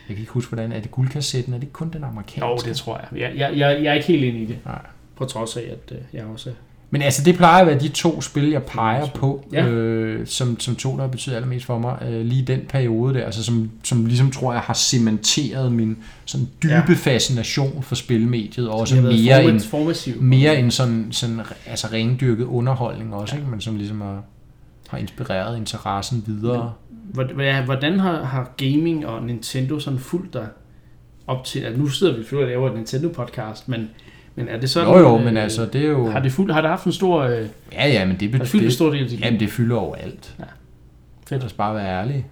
Jeg 0.08 0.16
kan 0.16 0.18
ikke 0.18 0.32
huske, 0.32 0.48
hvordan 0.48 0.72
er 0.72 0.80
det 0.80 0.90
guldkassetten? 0.90 1.54
Er 1.54 1.58
det 1.58 1.72
kun 1.72 1.90
den 1.90 2.04
amerikanske? 2.04 2.46
Jo, 2.46 2.56
det 2.64 2.76
tror 2.76 2.96
jeg. 2.98 3.20
Jeg, 3.20 3.38
jeg, 3.38 3.58
jeg, 3.58 3.84
jeg 3.84 3.90
er 3.90 3.94
ikke 3.94 4.06
helt 4.06 4.24
inde 4.24 4.40
i 4.40 4.46
det. 4.46 4.58
Nej. 4.64 4.86
På 5.16 5.24
trods 5.24 5.56
af, 5.56 5.62
at 5.72 5.96
øh, 5.96 5.98
jeg 6.12 6.24
også 6.24 6.50
er. 6.50 6.54
Men 6.94 7.02
altså, 7.02 7.24
det 7.24 7.36
plejer 7.36 7.60
at 7.60 7.66
være 7.66 7.78
de 7.80 7.88
to 7.88 8.20
spil, 8.20 8.50
jeg 8.50 8.62
peger 8.62 9.06
på, 9.06 9.44
Ja. 9.52 9.66
øh, 9.66 10.26
som, 10.26 10.60
som 10.60 10.76
to, 10.76 10.92
der 10.96 11.00
har 11.00 11.08
betydet 11.08 11.36
allermest 11.36 11.66
for 11.66 11.78
mig, 11.78 11.98
øh, 12.08 12.20
lige 12.26 12.42
den 12.42 12.60
periode 12.68 13.14
der, 13.14 13.24
altså 13.24 13.44
som, 13.44 13.70
som 13.82 14.06
ligesom 14.06 14.30
tror 14.30 14.52
jeg 14.52 14.60
har 14.62 14.74
cementeret 14.74 15.72
min 15.72 15.96
sådan 16.24 16.48
dybe 16.62 16.72
Ja. 16.74 16.94
fascination 16.94 17.82
for 17.82 17.94
spilmediet, 17.94 18.68
og 18.68 18.80
også 18.80 19.00
mere 19.00 19.44
end, 19.44 19.60
formativ. 19.60 20.22
mere 20.22 20.58
end 20.58 20.70
sådan, 20.70 21.06
sådan 21.10 21.40
altså 21.66 21.86
rendyrket 21.92 22.44
underholdning 22.44 23.14
også, 23.14 23.34
ja. 23.34 23.40
ikke? 23.40 23.50
men 23.50 23.60
som 23.60 23.76
ligesom 23.76 24.00
har, 24.00 24.22
har 24.88 24.98
inspireret 24.98 25.56
interessen 25.56 26.24
videre. 26.26 26.72
Hvad- 27.12 27.62
Hvordan 27.64 28.00
har, 28.00 28.22
har 28.24 28.50
gaming 28.56 29.06
og 29.06 29.22
Nintendo 29.22 29.78
sådan 29.78 29.98
fulgt 29.98 30.32
dig 30.32 30.46
op 31.26 31.44
til, 31.44 31.60
at 31.60 31.78
nu 31.78 31.88
sidder 31.88 32.16
vi 32.16 32.36
og 32.36 32.46
laver 32.46 32.70
et 32.70 32.74
Nintendo-podcast, 32.76 33.62
men, 33.66 33.88
men 34.34 34.48
er 34.48 34.60
det 34.60 34.70
sådan... 34.70 34.88
Jo 34.88 34.98
jo, 34.98 35.18
øh, 35.18 35.24
men 35.24 35.36
altså, 35.36 35.66
det 35.66 35.84
er 35.84 35.88
jo... 35.88 36.10
Har 36.10 36.20
det, 36.20 36.32
fuldt, 36.32 36.54
har 36.54 36.60
det 36.60 36.70
haft 36.70 36.84
en 36.84 36.92
stor, 36.92 37.22
øh, 37.22 37.46
Ja, 37.72 37.88
ja, 37.88 38.04
men 38.06 38.16
det, 38.20 38.30
har 38.30 38.38
det 38.38 38.48
fyldt 38.48 38.62
en 38.62 38.66
det, 38.66 38.74
stor 38.74 38.90
del 38.90 39.02
af 39.02 39.08
dit 39.08 39.20
jamen, 39.20 39.40
det 39.40 39.50
fylder 39.50 39.76
over 39.76 39.96
alt. 39.96 40.34
Ja. 40.38 40.44
Fedt. 41.26 41.40
Lad 41.40 41.46
os 41.46 41.52
bare 41.52 41.74
være 41.74 41.88
ærlige. 41.88 42.26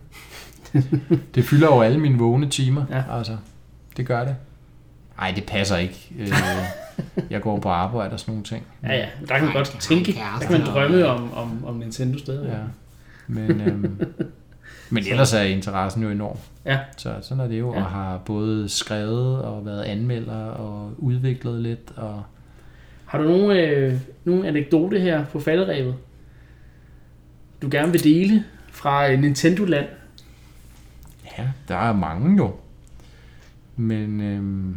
det 1.35 1.45
fylder 1.45 1.69
over 1.69 1.85
alle 1.85 2.01
mine 2.01 2.19
vågne 2.19 2.49
timer. 2.49 2.85
Ja. 2.91 3.03
Altså, 3.19 3.37
det 3.97 4.07
gør 4.07 4.25
det. 4.25 4.37
Nej, 5.17 5.33
det 5.37 5.45
passer 5.45 5.77
ikke. 5.77 6.09
Øh, 6.19 6.33
jeg 7.31 7.41
går 7.41 7.59
på 7.59 7.69
arbejde 7.69 8.13
og 8.13 8.21
sådan 8.21 8.33
nogle 8.33 8.45
ting. 8.45 8.67
Ja, 8.83 8.95
ja. 8.97 9.07
Der 9.29 9.35
kan 9.35 9.45
man 9.45 9.49
Ej, 9.49 9.55
godt 9.55 9.77
tænke, 9.81 10.13
der 10.13 10.47
kan 10.47 10.53
man 10.53 10.67
drømme 10.67 11.07
om, 11.07 11.35
om, 11.35 11.65
om 11.65 11.75
Nintendo 11.77 12.19
stadig. 12.19 12.49
Ja. 12.49 12.59
Men, 13.27 13.61
øhm, 13.61 14.01
men 14.93 15.05
ellers 15.07 15.33
er 15.35 15.41
interessen 15.43 16.03
jo 16.03 16.11
enorm. 16.11 16.37
Ja. 16.65 16.79
Så 16.97 17.15
sådan 17.23 17.45
er 17.45 17.49
det 17.49 17.59
jo, 17.59 17.75
Ja. 17.75 17.79
og 17.81 17.87
har 17.91 18.19
både 18.19 18.69
skrevet 18.69 19.43
og 19.43 19.67
været 19.67 19.83
anmelder 19.83 20.45
og 20.47 20.93
udviklet 20.99 21.63
lidt. 21.63 21.93
Og 21.97 22.23
Har 23.07 23.19
du 23.19 23.25
nogen, 23.25 23.57
øh, 23.57 24.01
nogen 24.25 24.45
anekdote 24.45 25.01
her 25.01 25.25
på 25.25 25.41
falderæbet, 25.41 25.95
du 27.63 27.69
gerne 27.71 27.93
vil 27.93 28.05
dele 28.05 28.45
fra 28.71 29.11
øh, 29.13 29.19
Nintendo-land? 29.21 29.87
ja, 31.39 31.45
der 31.69 31.77
er 31.77 31.93
mange 31.93 32.37
jo. 32.37 32.55
Men 33.77 34.21
øhm, 34.21 34.77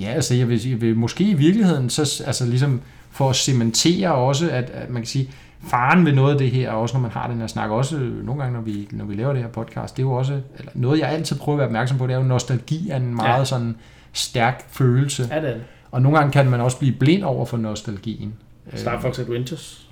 ja, 0.00 0.06
altså 0.06 0.34
jeg 0.34 0.48
vil, 0.48 0.68
jeg 0.68 0.80
vil 0.80 0.96
måske 0.96 1.24
i 1.24 1.34
virkeligheden 1.34 1.90
så 1.90 2.22
altså 2.26 2.46
ligesom 2.46 2.80
for 3.10 3.30
at 3.30 3.36
cementere 3.36 4.14
også, 4.14 4.50
at, 4.50 4.70
at 4.70 4.90
man 4.90 5.02
kan 5.02 5.06
sige, 5.06 5.30
faren 5.62 6.06
ved 6.06 6.12
noget 6.12 6.32
af 6.32 6.38
det 6.38 6.50
her, 6.50 6.70
også 6.70 6.96
når 6.96 7.00
man 7.00 7.10
har 7.10 7.28
den 7.28 7.40
her 7.40 7.46
snak, 7.46 7.70
også 7.70 7.96
nogle 8.22 8.42
gange, 8.42 8.54
når 8.54 8.60
vi, 8.60 8.88
når 8.90 9.04
vi 9.04 9.14
laver 9.14 9.32
det 9.32 9.42
her 9.42 9.48
podcast, 9.48 9.96
det 9.96 10.02
er 10.02 10.06
jo 10.06 10.12
også, 10.12 10.40
eller 10.58 10.72
noget 10.74 11.00
jeg 11.00 11.08
altid 11.08 11.38
prøver 11.38 11.56
at 11.56 11.58
være 11.58 11.68
opmærksom 11.68 11.98
på, 11.98 12.06
det 12.06 12.12
er 12.12 12.18
jo 12.18 12.24
nostalgi 12.24 12.90
er 12.90 12.96
en 12.96 13.14
meget 13.14 13.28
Ja. 13.28 13.38
ja. 13.38 13.44
sådan 13.44 13.76
stærk 14.12 14.66
følelse. 14.70 15.28
Er 15.30 15.40
det 15.40 15.62
Og 15.90 16.02
nogle 16.02 16.18
gange 16.18 16.32
kan 16.32 16.50
man 16.50 16.60
også 16.60 16.78
blive 16.78 16.92
blind 16.92 17.24
over 17.24 17.46
for 17.46 17.56
nostalgien. 17.56 18.34
Star 18.74 19.00
Fox 19.00 19.18
Adventures? 19.18 19.86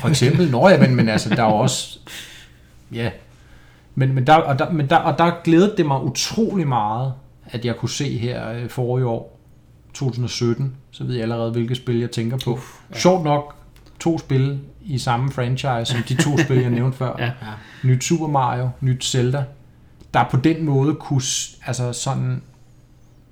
For 0.00 0.08
eksempel, 0.08 0.50
nå 0.50 0.68
ja, 0.68 0.80
men, 0.80 0.94
men 0.94 1.08
altså, 1.08 1.28
der 1.28 1.42
er 1.42 1.48
jo 1.48 1.56
også, 1.56 1.98
ja, 2.92 3.10
men, 3.94 4.14
men, 4.14 4.26
der, 4.26 4.34
og, 4.34 4.58
der, 4.58 4.70
men 4.70 4.90
der, 4.90 4.96
og 4.96 5.18
der 5.18 5.32
glædede 5.44 5.74
det 5.76 5.86
mig 5.86 6.02
utrolig 6.02 6.68
meget, 6.68 7.12
at 7.46 7.64
jeg 7.64 7.76
kunne 7.76 7.88
se 7.88 8.18
her 8.18 8.52
øh, 8.52 8.68
forrige 8.68 9.06
år, 9.06 9.40
2017, 9.94 10.76
så 10.90 11.04
ved 11.04 11.14
jeg 11.14 11.22
allerede, 11.22 11.52
hvilke 11.52 11.74
spil 11.74 11.98
jeg 12.00 12.10
tænker 12.10 12.38
på. 12.44 12.52
Uff, 12.52 12.74
ja. 12.90 12.98
Sjovt 12.98 13.24
nok, 13.24 13.54
to 14.00 14.18
spil 14.18 14.60
i 14.84 14.98
samme 14.98 15.30
franchise, 15.32 15.84
som 15.92 16.02
de 16.08 16.14
to 16.22 16.38
spil, 16.38 16.56
jeg 16.60 16.70
nævnte 16.70 16.98
før. 16.98 17.16
Ja. 17.24 17.30
Nyt 17.84 18.04
Super 18.04 18.26
Mario, 18.26 18.68
nyt 18.80 19.04
Zelda, 19.04 19.44
der 20.14 20.24
på 20.30 20.36
den 20.36 20.64
måde 20.64 20.94
kunne 20.94 21.22
altså 21.66 21.92
sådan 21.92 22.42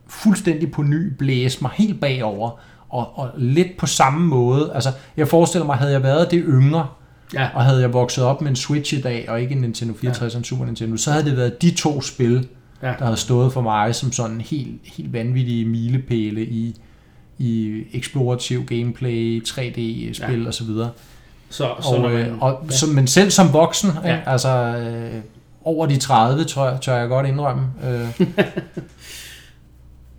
fuldstændig 0.07 0.71
på 0.71 0.83
ny 0.83 1.13
blæse 1.19 1.59
mig 1.63 1.71
helt 1.75 2.01
bagover, 2.01 2.51
og, 2.89 3.19
og 3.19 3.31
lidt 3.37 3.77
på 3.79 3.87
samme 3.87 4.27
måde. 4.27 4.71
Altså, 4.75 4.91
jeg 5.17 5.29
forestiller 5.29 5.67
mig, 5.67 5.77
havde 5.77 5.93
jeg 5.93 6.03
været 6.03 6.31
det 6.31 6.43
yngre, 6.49 6.87
Ja. 7.35 7.49
og 7.55 7.65
havde 7.65 7.81
jeg 7.81 7.93
vokset 7.93 8.25
op 8.25 8.41
med 8.43 8.51
en 8.51 8.57
Switch 8.57 8.95
i 8.95 9.01
dag, 9.01 9.25
og 9.29 9.41
ikke 9.43 9.55
en 9.55 9.61
Nintendo 9.61 9.95
64 9.95 10.35
og 10.35 10.39
en 10.39 10.45
Super 10.45 10.65
Nintendo, 10.65 10.97
så 10.97 11.11
havde 11.13 11.25
det 11.25 11.37
været 11.37 11.63
de 11.63 11.71
to 11.71 12.01
spil, 12.01 12.49
Ja. 12.83 12.95
der 12.99 13.05
havde 13.05 13.17
stået 13.17 13.53
for 13.53 13.61
mig 13.61 13.95
som 13.95 14.13
sådan 14.13 14.41
helt, 14.41 14.81
helt 14.85 15.13
vanvittige 15.13 15.65
milepæle 15.65 16.45
i, 16.47 16.77
i 17.39 17.83
eksplorativ 17.93 18.65
gameplay, 18.65 19.43
3D-spil 19.49 20.43
Ja. 20.43 20.49
osv. 20.49 20.69
Så, 21.51 21.69
så 21.81 21.89
og, 21.89 22.01
når 22.01 22.09
man, 22.09 22.27
øh, 22.27 22.39
og 22.43 22.65
som, 22.69 22.89
men 22.89 23.07
selv 23.07 23.31
som 23.31 23.53
voksen, 23.53 23.91
Ja. 24.05 24.11
ja. 24.11 24.21
altså 24.27 24.49
øh, 24.49 25.21
over 25.65 25.87
de 25.87 25.97
30, 25.97 26.45
tror 26.45 26.69
jeg, 26.71 26.81
tør 26.81 26.97
jeg 26.97 27.09
godt 27.09 27.27
indrømme, 27.27 27.67
øh, 27.85 28.21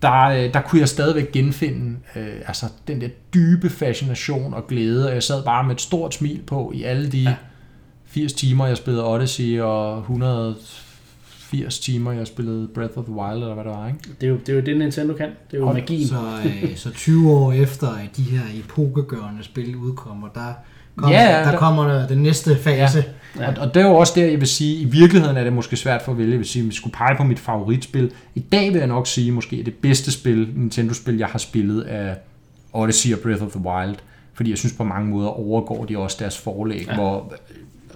der, 0.01 0.23
øh, 0.23 0.53
der 0.53 0.61
kunne 0.61 0.79
jeg 0.81 0.89
stadigvæk 0.89 1.31
genfinde 1.31 1.97
øh, 2.15 2.27
altså 2.47 2.65
den 2.87 3.01
der 3.01 3.07
dybe 3.33 3.69
fascination 3.69 4.53
og 4.53 4.67
glæde, 4.67 5.07
og 5.07 5.13
jeg 5.13 5.23
sad 5.23 5.43
bare 5.43 5.63
med 5.63 5.75
et 5.75 5.81
stort 5.81 6.13
smil 6.13 6.41
på 6.47 6.71
i 6.75 6.83
alle 6.83 7.11
de 7.11 7.17
Ja. 7.21 7.29
ja. 7.29 7.35
80 8.11 8.33
timer, 8.33 8.67
jeg 8.67 8.77
spillede 8.77 9.05
Odyssey, 9.07 9.59
og 9.59 9.97
180 9.99 11.79
timer, 11.79 12.11
jeg 12.11 12.27
spillede 12.27 12.67
Breath 12.67 12.97
of 12.97 13.03
the 13.03 13.13
Wild, 13.13 13.33
eller 13.41 13.53
hvad 13.53 13.63
det 13.63 13.71
var, 13.71 13.87
ikke? 13.87 13.99
det, 14.21 14.27
er 14.27 14.31
jo, 14.31 14.37
det 14.37 14.49
er 14.49 14.53
jo 14.53 14.61
det, 14.61 14.77
Nintendo 14.77 15.13
kan. 15.13 15.29
Det 15.51 15.57
er 15.57 15.61
jo 15.61 15.67
Og 15.67 15.73
magien. 15.73 16.07
Så, 16.07 16.15
øh, 16.45 16.75
så 16.83 16.91
20 16.91 17.31
år 17.31 17.51
efter, 17.51 17.87
at 17.87 18.17
de 18.17 18.23
her 18.23 18.41
epokegørende 18.63 19.43
spil 19.43 19.75
udkommer, 19.75 20.27
der 20.27 20.53
kommer, 21.01 21.17
Ja, 21.17 21.37
ja, 21.37 21.43
der 21.45 21.51
der- 21.51 21.57
kommer 21.57 22.07
den 22.07 22.17
næste 22.17 22.55
fase. 22.57 23.03
Ja. 23.39 23.47
Og, 23.47 23.53
og 23.57 23.73
det 23.73 23.81
er 23.81 23.87
jo 23.87 23.95
også 23.95 24.13
der, 24.15 24.25
jeg 24.25 24.39
vil 24.39 24.47
sige, 24.47 24.75
i 24.81 24.85
virkeligheden 24.85 25.37
er 25.37 25.43
det 25.43 25.53
måske 25.53 25.75
svært 25.77 26.01
for 26.01 26.11
at 26.11 26.17
vælge. 26.17 26.31
Jeg 26.31 26.39
vil 26.39 26.47
sige, 26.47 26.63
hvis 26.63 26.73
jeg 26.73 26.77
skulle 26.77 26.93
pege 26.93 27.15
på 27.17 27.23
mit 27.23 27.39
favoritspil. 27.39 28.11
I 28.35 28.39
dag 28.39 28.69
vil 28.73 28.77
jeg 28.77 28.87
nok 28.87 29.07
sige, 29.07 29.31
måske 29.31 29.63
det 29.65 29.73
bedste 29.75 30.11
spil, 30.11 30.49
Nintendo-spil, 30.55 31.17
jeg 31.17 31.27
har 31.27 31.39
spillet, 31.39 31.83
er 31.87 32.15
Odyssey 32.73 33.13
og 33.13 33.19
Breath 33.19 33.43
of 33.43 33.51
the 33.51 33.59
Wild. 33.65 33.95
Fordi 34.33 34.49
jeg 34.49 34.57
synes 34.57 34.73
på 34.73 34.83
mange 34.83 35.09
måder 35.09 35.27
overgår 35.29 35.85
de 35.85 35.97
også 35.97 36.17
deres 36.19 36.37
forlæg, 36.37 36.85
Ja. 36.87 36.91
ja. 36.91 36.95
hvor 36.99 37.33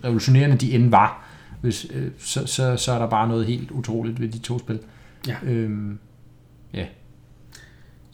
revolutionerende 0.03 0.55
de 0.57 0.71
end 0.73 0.89
var. 0.89 1.25
Hvis, 1.61 1.85
øh, 1.93 2.07
så, 2.19 2.45
så, 2.47 2.75
så 2.77 2.91
er 2.91 2.99
der 2.99 3.07
bare 3.09 3.27
noget 3.27 3.45
helt 3.45 3.71
utroligt 3.71 4.21
ved 4.21 4.27
de 4.29 4.39
to 4.39 4.59
spil. 4.59 4.79
Ja. 5.27 5.35
Øhm, 5.45 5.97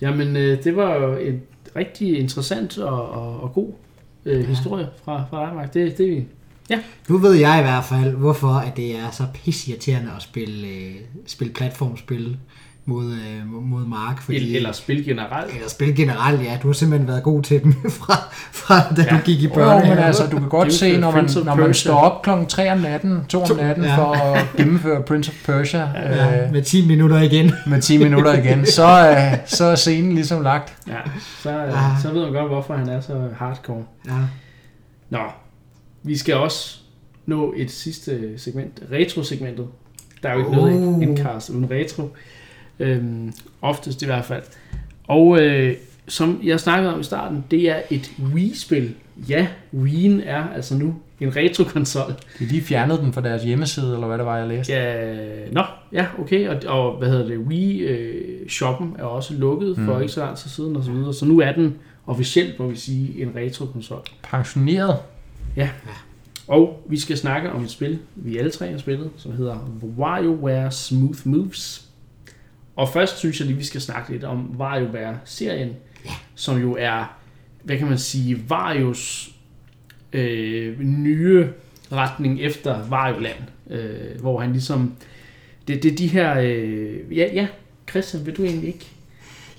Jamen, 0.01 0.35
øh, 0.35 0.63
det 0.63 0.75
var 0.75 0.95
jo 0.95 1.15
en 1.17 1.41
rigtig 1.75 2.19
interessant 2.19 2.77
og, 2.77 3.09
og, 3.11 3.43
og 3.43 3.53
god 3.53 3.71
øh, 4.25 4.47
historie 4.47 4.87
fra, 5.03 5.23
fra 5.29 5.45
dig, 5.45 5.55
Mark. 5.55 5.73
Det, 5.73 5.97
det, 5.97 6.25
Nu 7.09 7.17
ved 7.17 7.33
jeg 7.33 7.59
i 7.59 7.61
hvert 7.61 7.83
fald, 7.83 8.15
hvorfor 8.15 8.47
at 8.47 8.77
det 8.77 8.95
er 8.95 9.11
så 9.11 9.23
pissirriterende 9.33 10.11
at 10.15 10.21
spille, 10.21 10.67
øh, 10.67 10.95
spille 11.25 11.53
platformspil 11.53 12.37
mod, 12.85 13.05
øh, 13.05 13.53
mod 13.53 13.85
Mark. 13.85 14.21
Fordi, 14.21 14.55
eller 14.55 14.71
spil 14.71 15.05
generelt. 15.05 15.53
Eller 15.55 15.69
spil 15.69 15.95
generelt, 15.95 16.43
ja. 16.43 16.57
Du 16.63 16.67
har 16.67 16.73
simpelthen 16.73 17.07
været 17.07 17.23
god 17.23 17.43
til 17.43 17.63
dem 17.63 17.73
fra, 17.99 18.13
fra 18.51 18.93
da 18.95 19.01
ja. 19.01 19.17
du 19.17 19.21
gik 19.25 19.43
i 19.43 19.47
børnehave. 19.47 19.89
Jo, 19.89 19.95
men 19.95 20.03
altså, 20.03 20.23
du 20.31 20.39
kan 20.39 20.49
godt 20.49 20.73
se, 20.73 20.97
når 20.97 21.11
man, 21.11 21.29
når 21.45 21.55
man 21.55 21.73
står 21.73 21.95
op 21.95 22.21
klokken 22.21 22.47
3 22.47 22.71
om 22.71 22.77
natten, 22.77 23.25
2 23.29 23.43
om 23.43 23.57
natten, 23.57 23.83
ja. 23.83 23.97
for 23.97 24.13
at 24.13 24.45
gennemføre 24.57 25.03
Prince 25.03 25.31
of 25.31 25.45
Persia. 25.45 25.89
Ja, 25.95 26.45
øh, 26.45 26.51
med 26.51 26.61
10 26.61 26.87
minutter 26.87 27.21
igen. 27.21 27.51
med 27.67 27.81
10 27.81 27.97
minutter 27.97 28.33
igen. 28.33 28.65
Så, 28.65 29.09
øh, 29.09 29.37
så 29.45 29.65
er 29.65 29.75
scenen 29.75 30.11
ligesom 30.11 30.41
lagt. 30.41 30.77
Ja, 30.87 30.99
så, 31.39 31.49
øh, 31.49 31.55
ja. 31.55 32.01
så 32.01 32.13
ved 32.13 32.21
man 32.21 32.33
godt, 32.33 32.47
hvorfor 32.47 32.73
han 32.73 32.89
er 32.89 33.01
så 33.01 33.27
hardcore. 33.37 33.83
Ja. 34.07 34.11
Nå, 35.09 35.23
vi 36.03 36.17
skal 36.17 36.35
også 36.35 36.79
nå 37.25 37.53
et 37.57 37.71
sidste 37.71 38.39
segment, 38.39 38.81
retro-segmentet. 38.91 39.67
Der 40.23 40.29
er 40.29 40.33
jo 40.33 40.39
ikke 40.39 40.49
oh. 40.49 40.55
noget 40.55 41.01
indkast 41.01 41.49
uden 41.49 41.71
retro. 41.71 42.09
Øhm, 42.79 43.33
oftest 43.61 44.01
i 44.01 44.05
hvert 44.05 44.25
fald. 44.25 44.43
Og 45.07 45.41
øh, 45.41 45.75
som 46.07 46.39
jeg 46.43 46.59
snakkede 46.59 46.93
om 46.93 46.99
i 46.99 47.03
starten, 47.03 47.45
det 47.51 47.69
er 47.69 47.81
et 47.89 48.11
Wii-spil. 48.33 48.95
Ja, 49.29 49.47
Wii'en 49.73 50.21
er 50.25 50.49
altså 50.55 50.75
nu 50.77 50.95
en 51.19 51.35
retro-konsol. 51.35 52.13
De 52.39 52.45
lige 52.45 52.61
fjernede 52.61 52.97
den 52.97 53.13
fra 53.13 53.21
deres 53.21 53.43
hjemmeside, 53.43 53.93
eller 53.93 54.07
hvad 54.07 54.17
det 54.17 54.25
var, 54.25 54.37
jeg 54.37 54.47
læste? 54.47 54.73
Ja, 54.73 55.51
nå, 55.51 55.63
ja, 55.91 56.05
okay. 56.19 56.47
Og, 56.47 56.57
og 56.67 56.97
hvad 56.97 57.09
hedder 57.09 57.27
det, 57.27 57.37
Wii-shoppen 57.37 58.93
øh, 58.93 58.99
er 58.99 59.03
også 59.03 59.33
lukket 59.33 59.75
for 59.75 59.95
mm. 59.95 60.01
ikke 60.01 60.13
så 60.13 60.19
lang 60.19 60.37
tid 60.37 60.49
siden, 60.49 60.75
og 60.75 60.83
så 60.83 60.91
videre. 60.91 61.13
Så 61.13 61.25
nu 61.25 61.39
er 61.39 61.51
den 61.51 61.75
officielt, 62.07 62.59
må 62.59 62.67
vi 62.67 62.75
sige, 62.75 63.21
en 63.21 63.31
retro-konsol. 63.35 64.01
Pensioneret? 64.23 64.95
Ja. 65.55 65.69
Og 66.47 66.85
vi 66.89 66.99
skal 66.99 67.17
snakke 67.17 67.51
om 67.51 67.63
et 67.63 67.71
spil, 67.71 67.99
vi 68.15 68.37
alle 68.37 68.51
tre 68.51 68.71
har 68.71 68.77
spillet, 68.77 69.09
som 69.17 69.31
hedder 69.31 69.79
WarioWare 69.97 70.71
Smooth 70.71 71.19
Moves. 71.23 71.88
Og 72.79 72.89
først 72.89 73.17
synes 73.17 73.39
jeg 73.39 73.47
lige, 73.47 73.57
vi 73.57 73.63
skal 73.63 73.81
snakke 73.81 74.11
lidt 74.11 74.23
om 74.23 74.55
WarioWare-serien, 74.59 75.69
ja. 76.05 76.11
som 76.35 76.61
jo 76.61 76.75
er, 76.79 77.17
hvad 77.63 77.77
kan 77.77 77.87
man 77.87 77.97
sige, 77.97 78.43
Varios 78.49 79.31
øh, 80.13 80.79
nye 80.79 81.47
retning 81.91 82.41
efter 82.41 82.89
Wario-land, 82.89 83.37
øh, 83.69 84.21
hvor 84.21 84.39
han 84.39 84.51
ligesom, 84.51 84.93
det, 85.67 85.83
det 85.83 85.91
er 85.91 85.95
de 85.95 86.07
her, 86.07 86.39
øh, 86.39 87.17
ja, 87.17 87.27
ja, 87.33 87.47
Christian, 87.89 88.25
vil 88.25 88.37
du 88.37 88.43
egentlig 88.43 88.67
ikke 88.67 88.87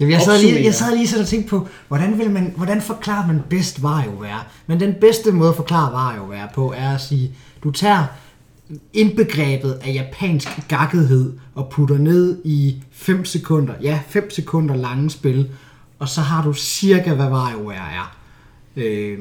Jamen, 0.01 0.13
jeg, 0.13 0.21
sad 0.21 0.43
lige, 0.43 0.65
jeg 0.65 0.75
sad 0.75 0.97
lige 0.97 1.09
sådan 1.09 1.23
og 1.23 1.29
tænkte 1.29 1.51
på, 1.51 1.69
hvordan, 1.89 2.19
vil 2.19 2.31
man, 2.31 2.55
hvordan 2.57 2.81
forklarer 2.81 3.27
man 3.27 3.43
bedst 3.51 3.81
WarioWare? 3.83 4.43
Men 4.67 4.81
den 4.81 4.95
bedste 5.01 5.33
måde 5.33 5.49
at 5.49 5.57
forklare 5.57 5.93
WarioWare 5.93 6.49
på, 6.55 6.73
er 6.77 6.95
at 6.95 7.01
sige, 7.01 7.33
du 7.65 7.71
tager 7.71 8.07
indbegrebet 8.93 9.79
af 9.83 9.95
japansk 9.95 10.49
gakkethed 10.69 11.33
og 11.55 11.69
putter 11.69 11.99
ned 11.99 12.39
i 12.45 12.83
5 12.93 13.25
sekunder, 13.25 13.75
ja, 13.83 14.01
5 14.09 14.31
sekunder 14.31 14.77
lange 14.77 15.11
spil, 15.11 15.49
og 15.99 16.09
så 16.09 16.21
har 16.21 16.45
du 16.45 16.53
cirka, 16.53 17.15
hvad 17.15 17.27
WarioWare 17.27 17.93
er. 17.93 18.17
Øh, 18.77 19.19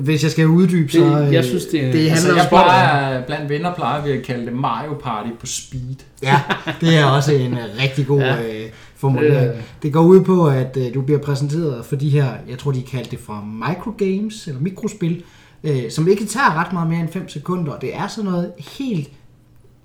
hvis 0.00 0.22
jeg 0.22 0.30
skal 0.30 0.46
uddybe, 0.46 0.92
så... 0.92 0.98
Det, 0.98 1.32
jeg 1.32 1.44
synes, 1.44 1.64
det, 1.64 1.92
det 1.92 2.10
altså, 2.10 2.36
jeg 2.36 2.46
plejer, 2.48 3.26
blandt 3.26 3.48
venner 3.48 3.74
plejer 3.74 4.02
vi 4.04 4.10
at 4.10 4.22
kalde 4.22 4.46
det 4.46 4.52
Mario 4.52 4.94
Party 4.94 5.30
på 5.40 5.46
speed. 5.46 5.96
Ja, 6.22 6.40
det 6.80 6.98
er 6.98 7.04
også 7.04 7.32
en 7.32 7.52
uh, 7.52 7.58
rigtig 7.82 8.06
god 8.06 8.20
ja. 8.20 8.34
uh, 8.34 8.70
formulering. 8.96 9.50
Øh. 9.50 9.62
Det 9.82 9.92
går 9.92 10.00
ud 10.00 10.24
på, 10.24 10.48
at 10.48 10.76
uh, 10.76 10.94
du 10.94 11.00
bliver 11.02 11.20
præsenteret 11.20 11.84
for 11.84 11.96
de 11.96 12.10
her, 12.10 12.26
jeg 12.48 12.58
tror, 12.58 12.72
de 12.72 12.82
kaldte 12.82 13.10
det 13.10 13.18
for 13.18 13.44
microgames, 13.68 14.46
eller 14.46 14.60
mikrospil, 14.60 15.22
uh, 15.62 15.90
som 15.90 16.08
ikke 16.08 16.26
tager 16.26 16.54
ret 16.54 16.72
meget 16.72 16.88
mere 16.88 17.00
end 17.00 17.08
5 17.08 17.28
sekunder. 17.28 17.78
Det 17.78 17.96
er 17.96 18.08
sådan 18.08 18.30
noget 18.30 18.52
helt 18.58 19.10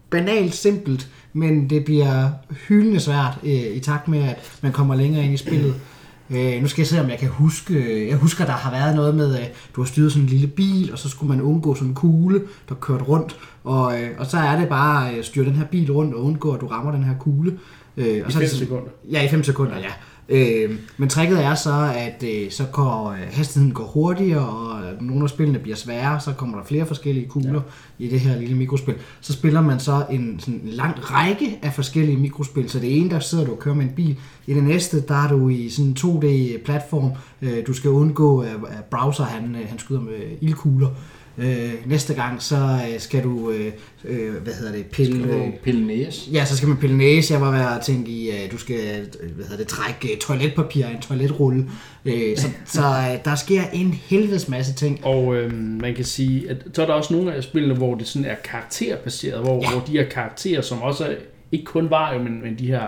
banalt 0.09 0.55
simpelt, 0.55 1.09
men 1.33 1.69
det 1.69 1.85
bliver 1.85 2.29
hyldende 2.67 2.99
svært 2.99 3.39
uh, 3.43 3.49
i 3.49 3.79
takt 3.79 4.07
med, 4.07 4.23
at 4.23 4.59
man 4.61 4.71
kommer 4.71 4.95
længere 4.95 5.23
ind 5.23 5.33
i 5.33 5.37
spillet. 5.37 5.75
Øh, 6.29 6.61
nu 6.61 6.67
skal 6.67 6.81
jeg 6.81 6.87
se, 6.87 7.01
om 7.01 7.09
jeg 7.09 7.19
kan 7.19 7.29
huske. 7.29 8.07
Jeg 8.09 8.17
husker, 8.17 8.45
der 8.45 8.51
har 8.51 8.71
været 8.71 8.95
noget 8.95 9.15
med, 9.15 9.35
at 9.35 9.53
du 9.75 9.81
har 9.81 9.85
styret 9.85 10.11
sådan 10.11 10.23
en 10.23 10.29
lille 10.29 10.47
bil, 10.47 10.91
og 10.91 10.99
så 10.99 11.09
skulle 11.09 11.35
man 11.35 11.41
undgå 11.41 11.75
sådan 11.75 11.87
en 11.87 11.95
kugle, 11.95 12.41
der 12.69 12.75
kørte 12.75 13.03
rundt. 13.03 13.37
Og, 13.63 14.01
øh, 14.01 14.09
og 14.17 14.25
så 14.25 14.37
er 14.37 14.59
det 14.59 14.69
bare 14.69 15.11
at 15.11 15.25
styre 15.25 15.45
den 15.45 15.55
her 15.55 15.65
bil 15.65 15.91
rundt 15.91 16.13
og 16.13 16.23
undgå, 16.23 16.51
at 16.51 16.61
du 16.61 16.67
rammer 16.67 16.91
den 16.91 17.03
her 17.03 17.13
kugle. 17.19 17.59
Øh, 17.97 18.21
og 18.23 18.29
I 18.29 18.33
så 18.33 18.39
5 18.39 18.47
sekunder? 18.47 18.89
Ja, 19.11 19.25
i 19.25 19.27
5 19.27 19.43
sekunder, 19.43 19.77
ja. 19.77 19.91
Øh, 20.29 20.79
men 20.97 21.09
tricket 21.09 21.43
er 21.43 21.55
så, 21.55 21.93
at 21.95 22.23
øh, 22.23 22.51
så 22.51 22.63
går 22.71 23.09
øh, 23.09 23.27
hastigheden 23.31 23.73
går 23.73 23.83
hurtigere, 23.83 24.47
og 24.49 24.81
nogle 25.01 25.23
af 25.23 25.29
spillene 25.29 25.59
bliver 25.59 25.75
sværere, 25.75 26.19
så 26.19 26.33
kommer 26.33 26.57
der 26.57 26.65
flere 26.65 26.85
forskellige 26.85 27.27
kugler 27.27 27.61
ja. 27.99 28.05
i 28.05 28.07
det 28.07 28.19
her 28.19 28.39
lille 28.39 28.55
mikrospil. 28.55 28.95
Så 29.21 29.33
spiller 29.33 29.61
man 29.61 29.79
så 29.79 30.05
en 30.09 30.39
sådan 30.39 30.61
en 30.63 30.69
lang 30.69 31.11
række 31.11 31.59
af 31.61 31.73
forskellige 31.73 32.17
mikrospil, 32.17 32.69
så 32.69 32.79
det 32.79 32.97
ene, 32.97 33.09
der 33.09 33.19
sidder 33.19 33.45
du 33.45 33.51
og 33.51 33.59
kører 33.59 33.75
med 33.75 33.85
en 33.85 33.91
bil, 33.95 34.17
i 34.47 34.53
det 34.53 34.63
næste, 34.63 35.01
der 35.01 35.15
er 35.15 35.27
du 35.27 35.49
i 35.49 35.69
sådan 35.69 35.89
en 35.89 35.97
2D-platform, 35.99 37.11
øh, 37.41 37.67
du 37.67 37.73
skal 37.73 37.89
undgå, 37.89 38.39
at 38.39 38.83
browser 38.91 39.23
han, 39.23 39.55
øh, 39.55 39.69
han 39.69 39.79
skyder 39.79 40.01
med 40.01 40.19
ildkugler. 40.41 40.89
Øh, 41.37 41.73
næste 41.85 42.13
gang, 42.13 42.41
så 42.41 42.55
øh, 42.55 42.99
skal 42.99 43.23
du, 43.23 43.51
øh, 43.51 43.71
øh, 44.05 44.33
hvad 44.43 44.53
hedder 44.53 44.71
det, 44.71 44.85
pille... 44.85 45.23
Skal 45.23 45.39
du 45.39 45.51
pille 45.63 45.87
næse? 45.87 46.31
Ja, 46.31 46.45
så 46.45 46.57
skal 46.57 46.69
man 46.69 46.77
pille 46.77 46.97
næse. 46.97 47.33
Jeg 47.33 47.41
var 47.41 47.51
ved 47.51 47.77
at 47.77 47.81
tænke 47.83 48.11
i, 48.11 48.29
øh, 48.29 48.51
du 48.51 48.57
skal, 48.57 48.77
hvad 49.35 49.45
hedder 49.45 49.57
det, 49.57 49.67
trække 49.67 50.13
øh, 50.13 50.19
toiletpapir 50.19 50.85
en 50.85 51.01
toiletrulle. 51.01 51.69
Øh, 52.05 52.37
så 52.37 52.47
så 52.65 52.81
øh, 52.81 53.25
der 53.25 53.35
sker 53.35 53.61
en 53.73 53.93
helvedes 53.93 54.49
masse 54.49 54.73
ting. 54.73 55.05
Og 55.05 55.35
øh, 55.35 55.53
man 55.53 55.95
kan 55.95 56.05
sige, 56.05 56.49
at 56.49 56.57
så 56.73 56.81
er 56.81 56.85
der 56.85 56.93
også 56.93 57.13
nogle 57.13 57.33
af 57.33 57.43
spillene, 57.43 57.73
hvor 57.75 57.95
det 57.95 58.07
sådan 58.07 58.25
er 58.25 58.35
karakterbaseret, 58.35 59.41
hvor, 59.41 59.61
ja. 59.63 59.71
hvor 59.71 59.79
de 59.87 59.91
her 59.91 60.09
karakterer, 60.09 60.61
som 60.61 60.81
også 60.81 61.05
er, 61.05 61.15
ikke 61.51 61.65
kun 61.65 61.89
var, 61.89 62.17
men, 62.17 62.41
men 62.43 62.59
de 62.59 62.67
her 62.67 62.87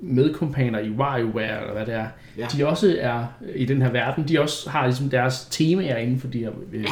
medkompaner 0.00 0.78
i 0.78 0.90
WarioWare, 0.90 1.60
eller 1.60 1.72
hvad 1.72 1.86
det 1.86 1.94
er, 1.94 2.06
ja. 2.38 2.46
de 2.56 2.66
også 2.66 2.96
er 3.00 3.24
i 3.54 3.64
den 3.64 3.82
her 3.82 3.90
verden, 3.90 4.28
de 4.28 4.40
også 4.40 4.70
har 4.70 4.86
ligesom 4.86 5.10
deres 5.10 5.46
temaer 5.50 5.96
inden 5.96 6.20
for 6.20 6.28
de 6.28 6.38
her 6.38 6.50
øh, 6.72 6.82
ja 6.82 6.90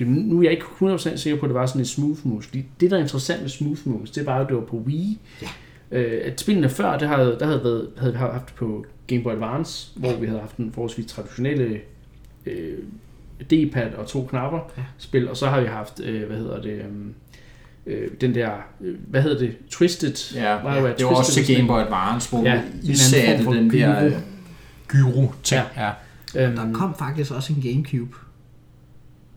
nu 0.00 0.38
er 0.38 0.42
jeg 0.42 0.52
ikke 0.52 0.64
100% 0.64 1.16
sikker 1.16 1.40
på, 1.40 1.46
at 1.46 1.48
det 1.48 1.54
var 1.54 1.66
sådan 1.66 1.80
en 1.80 1.86
smooth 1.86 2.18
moves. 2.24 2.46
Fordi 2.46 2.64
det, 2.80 2.90
der 2.90 2.96
er 2.96 3.00
interessant 3.00 3.40
med 3.42 3.50
smooth 3.50 3.80
moves, 3.84 4.10
det 4.10 4.20
er 4.20 4.24
bare, 4.24 4.40
at 4.40 4.48
det 4.48 4.56
var 4.56 4.62
på 4.62 4.76
Wii. 4.76 5.18
Ja. 5.42 5.48
Øh, 5.90 6.20
at 6.24 6.40
spillene 6.40 6.68
før, 6.68 6.98
det 6.98 7.08
havde, 7.08 7.36
der 7.40 7.46
havde, 7.46 7.64
været, 7.64 7.88
havde 7.98 8.12
vi 8.12 8.18
haft 8.18 8.54
på 8.54 8.86
Game 9.06 9.22
Boy 9.22 9.32
Advance, 9.32 9.88
hvor 9.96 10.16
vi 10.16 10.26
havde 10.26 10.40
haft 10.40 10.56
en 10.56 10.72
forholdsvis 10.72 11.06
traditionelle 11.06 11.80
øh, 12.46 12.78
D-pad 13.50 13.94
og 13.94 14.06
to 14.06 14.26
knapper 14.30 14.58
ja. 14.76 14.82
spil, 14.98 15.28
og 15.28 15.36
så 15.36 15.46
har 15.46 15.60
vi 15.60 15.66
haft, 15.66 16.00
øh, 16.00 16.26
hvad 16.26 16.36
hedder 16.36 16.62
det, 16.62 16.82
øhm, 16.84 17.14
øh, 17.86 18.08
den 18.20 18.34
der, 18.34 18.50
øh, 18.80 18.96
hvad 19.08 19.22
hedder 19.22 19.38
det, 19.38 19.56
Twisted. 19.70 20.34
Ja, 20.34 20.62
var 20.62 20.76
ja, 20.76 20.92
det 20.92 21.06
var 21.06 21.14
også 21.14 21.32
til 21.32 21.56
Game 21.56 21.68
Boy 21.68 21.80
Advance, 21.80 22.30
hvor 22.30 22.42
ja, 22.42 22.62
vi 22.82 22.94
satte 22.94 23.44
den 23.44 23.70
der 23.70 24.10
gyro-ting. 24.88 25.62
Ja. 25.76 25.90
Ja. 26.34 26.46
Øhm, 26.46 26.56
der 26.56 26.72
kom 26.72 26.94
faktisk 26.98 27.32
også 27.32 27.52
en 27.52 27.62
Gamecube. 27.62 28.16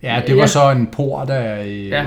Ja, 0.04 0.22
det 0.28 0.36
var 0.36 0.42
ja. 0.42 0.48
så 0.48 0.72
en 0.72 0.88
port 0.88 1.30
af, 1.30 1.68
ja. 1.90 2.06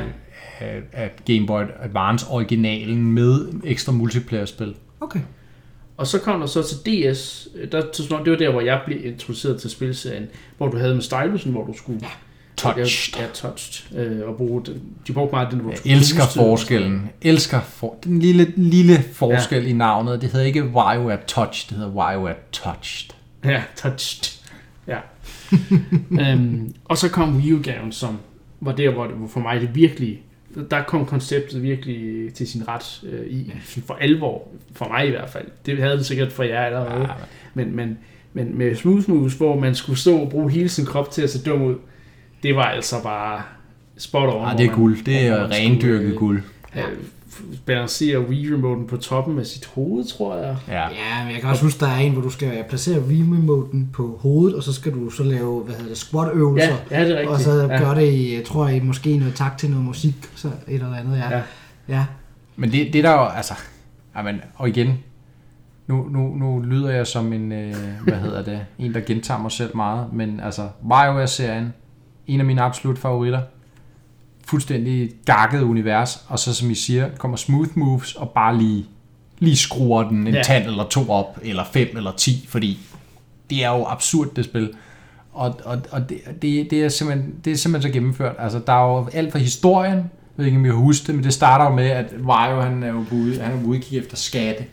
af, 0.60 0.82
af 0.92 1.10
Game 1.26 1.46
Boy 1.46 1.62
Advance 1.82 2.26
originalen 2.30 3.12
med 3.12 3.48
ekstra 3.64 3.92
multiplayer-spil. 3.92 4.74
Okay. 5.00 5.20
Og 5.96 6.06
så 6.06 6.18
kom 6.18 6.40
der 6.40 6.46
så 6.46 6.62
til 6.62 6.76
DS, 6.76 7.48
der, 7.72 7.80
det 7.80 8.10
var 8.10 8.36
der, 8.36 8.50
hvor 8.50 8.60
jeg 8.60 8.80
blev 8.86 9.06
introduceret 9.06 9.60
til 9.60 9.70
spilserien, 9.70 10.26
hvor 10.56 10.68
du 10.68 10.78
havde 10.78 10.94
med 10.94 11.02
stylusen, 11.02 11.52
hvor 11.52 11.64
du 11.66 11.76
skulle... 11.76 11.98
Ja. 12.02 12.08
Touched. 12.56 13.20
Ja, 13.20 13.26
touched. 13.34 13.98
Øh, 13.98 14.28
og 14.28 14.36
bruge 14.36 14.62
den. 14.64 14.82
De 15.06 15.12
brugte 15.12 15.34
meget 15.34 15.50
den, 15.50 15.60
hvor 15.60 15.70
du 15.70 15.76
Jeg 15.84 15.96
elsker 15.96 16.22
forskellen. 16.36 17.10
Elsker 17.22 17.60
for, 17.60 17.96
den 18.04 18.18
lille, 18.18 18.52
lille 18.56 19.04
forskel 19.12 19.62
ja. 19.62 19.68
i 19.68 19.72
navnet. 19.72 20.20
Det 20.20 20.30
hedder 20.30 20.46
ikke 20.46 20.64
WarioWare 20.64 21.18
Touch, 21.26 21.68
det 21.68 21.76
hedder 21.76 21.90
WarioWare 21.90 22.34
Touched. 22.52 23.10
Ja, 23.44 23.62
Touched. 23.76 24.40
Ja. 24.86 24.98
øhm, 26.20 26.74
og 26.84 26.98
så 26.98 27.10
kom 27.10 27.36
Wii 27.36 27.52
U-gaven, 27.52 27.92
som 27.92 28.18
var 28.60 28.72
der, 28.72 28.90
hvor, 28.90 29.06
det, 29.06 29.14
hvor 29.14 29.28
for 29.28 29.40
mig 29.40 29.60
det 29.60 29.74
virkelig, 29.74 30.22
der 30.70 30.82
kom 30.82 31.06
konceptet 31.06 31.62
virkelig 31.62 32.34
til 32.34 32.48
sin 32.48 32.68
ret 32.68 33.02
øh, 33.12 33.26
i, 33.26 33.52
for 33.86 33.94
alvor, 33.94 34.48
for 34.72 34.88
mig 34.88 35.06
i 35.06 35.10
hvert 35.10 35.30
fald. 35.30 35.46
Det 35.66 35.78
havde 35.78 35.96
det 35.96 36.06
sikkert 36.06 36.32
for 36.32 36.42
jer 36.42 36.60
allerede. 36.60 37.00
Ja, 37.00 37.14
men, 37.54 37.76
men, 37.76 37.98
men 38.32 38.58
med 38.58 38.74
Smooth 38.74 39.10
Moves, 39.10 39.34
hvor 39.34 39.60
man 39.60 39.74
skulle 39.74 39.98
stå 39.98 40.18
og 40.18 40.28
bruge 40.28 40.50
hele 40.50 40.68
sin 40.68 40.84
krop 40.84 41.10
til 41.10 41.22
at 41.22 41.30
se 41.30 41.42
dum 41.44 41.62
ud, 41.62 41.74
det 42.42 42.56
var 42.56 42.64
altså 42.64 43.02
bare 43.02 43.42
spot 43.96 44.34
on. 44.34 44.48
Ja, 44.48 44.56
det 44.56 44.66
er 44.66 44.74
guld. 44.74 45.04
Det 45.04 45.26
er 45.26 45.50
rendyrket 45.50 46.12
øh, 46.12 46.16
guld. 46.16 46.42
Ja 46.76 46.84
balancere 47.66 48.20
Wii-remoten 48.20 48.86
på 48.86 48.96
toppen 48.96 49.38
af 49.38 49.46
sit 49.46 49.66
hoved, 49.66 50.04
tror 50.04 50.36
jeg. 50.36 50.56
Ja, 50.68 50.82
ja 50.82 51.24
men 51.24 51.32
jeg 51.32 51.40
kan 51.40 51.50
også 51.50 51.64
huske, 51.64 51.80
der 51.80 51.86
er 51.86 51.96
en, 51.96 52.12
hvor 52.12 52.22
du 52.22 52.30
skal 52.30 52.64
placere 52.68 53.00
Wii-remoten 53.00 53.90
på 53.92 54.18
hovedet, 54.22 54.56
og 54.56 54.62
så 54.62 54.72
skal 54.72 54.92
du 54.92 55.10
så 55.10 55.22
lave, 55.22 55.60
hvad 55.60 55.74
hedder 55.74 55.88
det, 55.88 55.98
squat-øvelser. 55.98 56.76
Ja, 56.90 56.98
ja, 56.98 57.04
det 57.04 57.12
er 57.12 57.18
rigtigt. 57.18 57.34
Og 57.34 57.40
så 57.40 57.68
ja. 57.70 57.78
gør 57.78 57.94
det 57.94 58.12
i, 58.12 58.36
jeg 58.36 58.44
tror 58.44 58.68
I 58.68 58.80
måske 58.80 59.16
noget 59.16 59.34
tak 59.34 59.58
til 59.58 59.70
noget 59.70 59.84
musik, 59.84 60.14
så 60.34 60.48
et 60.48 60.74
eller 60.74 60.94
andet, 60.94 61.18
ja. 61.18 61.36
ja. 61.36 61.42
ja. 61.88 62.06
Men 62.56 62.72
det, 62.72 62.92
det 62.92 63.04
der 63.04 63.12
jo, 63.12 63.26
altså, 63.26 63.54
amen, 64.14 64.40
og 64.54 64.68
igen, 64.68 64.98
nu, 65.86 66.08
nu, 66.10 66.34
nu 66.34 66.60
lyder 66.60 66.90
jeg 66.90 67.06
som 67.06 67.32
en, 67.32 67.52
øh, 67.52 67.74
hvad 68.04 68.14
hedder 68.14 68.42
det, 68.42 68.60
en, 68.78 68.94
der 68.94 69.00
gentager 69.00 69.40
mig 69.40 69.52
selv 69.52 69.76
meget, 69.76 70.12
men 70.12 70.40
altså, 70.40 70.68
WarioWare-serien, 70.90 71.72
en 72.26 72.40
af 72.40 72.46
mine 72.46 72.62
absolut 72.62 72.98
favoritter, 72.98 73.40
fuldstændig 74.50 75.10
gakket 75.24 75.62
univers, 75.62 76.24
og 76.28 76.38
så 76.38 76.54
som 76.54 76.70
I 76.70 76.74
siger, 76.74 77.08
kommer 77.18 77.36
smooth 77.36 77.68
moves 77.74 78.14
og 78.14 78.30
bare 78.30 78.58
lige 78.58 78.86
lige 79.38 79.56
skruer 79.56 80.08
den 80.08 80.26
en 80.26 80.34
Ja. 80.34 80.42
tand 80.42 80.66
eller 80.66 80.84
to 80.84 81.10
op, 81.10 81.38
eller 81.42 81.64
fem 81.72 81.88
eller 81.96 82.12
ti, 82.16 82.46
fordi 82.48 82.78
det 83.50 83.64
er 83.64 83.68
jo 83.76 83.84
absurd, 83.88 84.28
det 84.36 84.44
spil. 84.44 84.70
Og, 85.32 85.60
og, 85.64 85.78
og 85.90 86.08
det, 86.08 86.18
det, 86.42 86.70
det, 86.70 86.84
er 86.84 86.88
simpelthen, 86.88 87.34
det 87.44 87.52
er 87.52 87.56
simpelthen 87.56 87.92
så 87.92 87.98
gennemført. 87.98 88.34
Altså, 88.38 88.60
der 88.66 88.72
er 88.72 88.98
jo 88.98 89.08
alt 89.12 89.32
fra 89.32 89.38
historien, 89.38 89.96
jeg 89.96 90.04
ved 90.36 90.46
ikke, 90.46 90.58
om 90.58 90.64
I 90.64 90.68
kan 90.68 90.76
huske 90.76 91.06
det, 91.06 91.14
men 91.14 91.24
det 91.24 91.32
starter 91.32 91.64
jo 91.64 91.74
med, 91.76 91.86
at 91.90 92.06
Wario, 92.24 92.60
han 92.60 92.82
er 92.82 92.88
jo 92.88 93.04
ude, 93.12 93.40
han 93.40 93.52
er 93.58 93.64
ude 93.64 93.78
kigge 93.80 93.98
efter 94.04 94.16
skatte. 94.16 94.64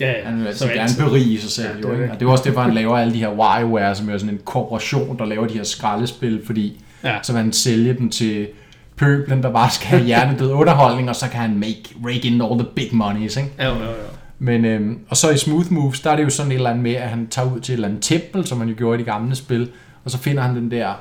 Ja, 0.00 0.10
ja. 0.10 0.24
Han 0.24 0.38
vil 0.38 0.46
altid 0.46 0.58
Som 0.58 0.68
gerne 0.68 0.80
altid. 0.80 1.02
berige 1.04 1.40
sig 1.40 1.50
selv. 1.50 1.68
Ja, 1.68 1.76
det 1.76 1.82
jo, 1.84 1.92
ikke? 1.92 2.02
det. 2.02 2.10
Og 2.10 2.20
det 2.20 2.26
er 2.26 2.30
også 2.30 2.44
derfor, 2.44 2.60
han 2.60 2.74
laver 2.74 2.96
alle 2.98 3.12
de 3.14 3.18
her 3.18 3.28
WarioWare, 3.30 3.94
som 3.94 4.08
er 4.10 4.18
sådan 4.18 4.34
en 4.34 4.40
korporation, 4.44 5.18
der 5.18 5.24
laver 5.24 5.46
de 5.46 5.54
her 5.54 5.64
skraldespil, 5.64 6.42
fordi 6.46 6.80
Ja. 7.04 7.18
så 7.22 7.32
vil 7.32 7.42
han 7.42 7.52
sælge 7.52 7.94
dem 7.94 8.10
til 8.10 8.48
pøblen, 8.96 9.42
der 9.42 9.52
bare 9.52 9.70
skal 9.70 9.86
have 9.88 10.02
hjernedød 10.04 10.50
underholdning, 10.52 11.08
og 11.08 11.16
så 11.16 11.28
kan 11.28 11.40
han 11.40 11.54
make, 11.58 11.82
rake 12.06 12.28
in 12.28 12.40
all 12.42 12.58
the 12.58 12.68
big 12.74 12.88
monies, 12.92 13.36
ikke? 13.36 13.50
Ja, 13.58 13.68
jo, 13.68 13.74
jo, 13.74 13.90
jo. 13.90 13.94
Men, 14.38 14.64
øhm, 14.64 14.98
og 15.08 15.16
så 15.16 15.30
i 15.30 15.36
Smooth 15.38 15.72
Moves, 15.72 16.00
der 16.00 16.10
er 16.10 16.16
det 16.16 16.24
jo 16.24 16.30
sådan 16.30 16.52
et 16.52 16.56
eller 16.56 16.70
andet 16.70 16.82
med, 16.82 16.94
at 16.94 17.08
han 17.08 17.26
tager 17.30 17.54
ud 17.54 17.60
til 17.60 17.72
et 17.72 17.74
eller 17.76 17.88
andet 17.88 18.02
tempel, 18.02 18.46
som 18.46 18.58
han 18.58 18.68
jo 18.68 18.74
gjorde 18.78 18.98
i 18.98 19.00
de 19.00 19.04
gamle 19.04 19.34
spil, 19.34 19.70
og 20.04 20.10
så 20.10 20.18
finder 20.18 20.42
han 20.42 20.56
den 20.56 20.70
der, 20.70 20.92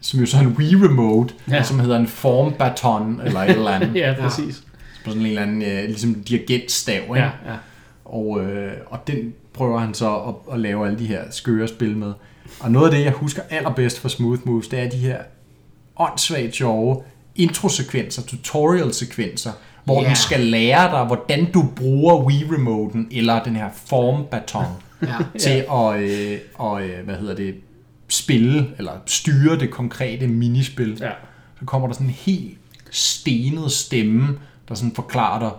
som 0.00 0.20
jo 0.20 0.26
så 0.26 0.36
er 0.36 0.40
en 0.40 0.46
Wii 0.48 0.74
Remote, 0.76 1.34
Ja. 1.50 1.56
ja. 1.56 1.62
som 1.62 1.78
hedder 1.80 1.96
en 1.98 2.06
formbaton, 2.06 3.20
eller 3.24 3.40
et 3.40 3.50
eller 3.50 3.70
andet. 3.70 3.90
Ja, 4.00 4.14
præcis. 4.20 4.62
På 5.04 5.10
sådan 5.10 5.20
en 5.22 5.26
eller 5.26 5.42
anden, 5.42 5.62
øh, 5.62 5.84
ligesom 5.84 6.14
dirigentstav, 6.14 7.00
ikke? 7.02 7.14
Ja, 7.14 7.24
ja. 7.24 7.56
Og, 8.04 8.40
øh, 8.44 8.72
og 8.86 9.06
den 9.06 9.32
prøver 9.54 9.78
han 9.78 9.94
så 9.94 10.14
at, 10.16 10.34
at 10.52 10.60
lave 10.60 10.86
alle 10.86 10.98
de 10.98 11.06
her 11.06 11.20
skøre 11.30 11.68
spil 11.68 11.96
med. 11.96 12.12
Og 12.60 12.70
noget 12.70 12.86
af 12.90 12.96
det, 12.96 13.04
jeg 13.04 13.12
husker 13.12 13.42
allerbedst 13.50 13.98
fra 14.00 14.08
Smooth 14.08 14.40
Moves, 14.44 14.68
det 14.68 14.78
er 14.80 14.88
de 14.90 14.96
her 14.96 15.16
åndssvagt 16.00 16.54
sjove 16.54 17.02
introsekvenser, 17.34 18.22
tutorial-sekvenser, 18.22 19.52
hvor 19.84 20.00
yeah. 20.00 20.08
den 20.08 20.16
skal 20.16 20.40
lære 20.40 20.90
dig, 20.90 21.04
hvordan 21.04 21.52
du 21.52 21.68
bruger 21.76 22.24
Wii-remoten, 22.24 23.08
eller 23.10 23.42
den 23.42 23.56
her 23.56 23.68
formbaton, 23.86 24.64
Ja. 25.02 25.16
til 25.38 25.64
at, 25.72 26.00
øh, 26.00 26.38
og, 26.54 26.82
øh, 26.82 27.04
hvad 27.04 27.14
hedder 27.14 27.34
det, 27.34 27.54
spille, 28.08 28.70
eller 28.78 28.92
styre 29.06 29.58
det 29.58 29.70
konkrete 29.70 30.26
minispil. 30.26 30.98
Ja. 31.00 31.10
Så 31.58 31.64
kommer 31.64 31.88
der 31.88 31.94
sådan 31.94 32.06
en 32.06 32.12
helt 32.12 32.58
stenet 32.90 33.72
stemme, 33.72 34.38
der 34.68 34.74
sådan 34.74 34.94
forklarer 34.94 35.38
dig, 35.38 35.50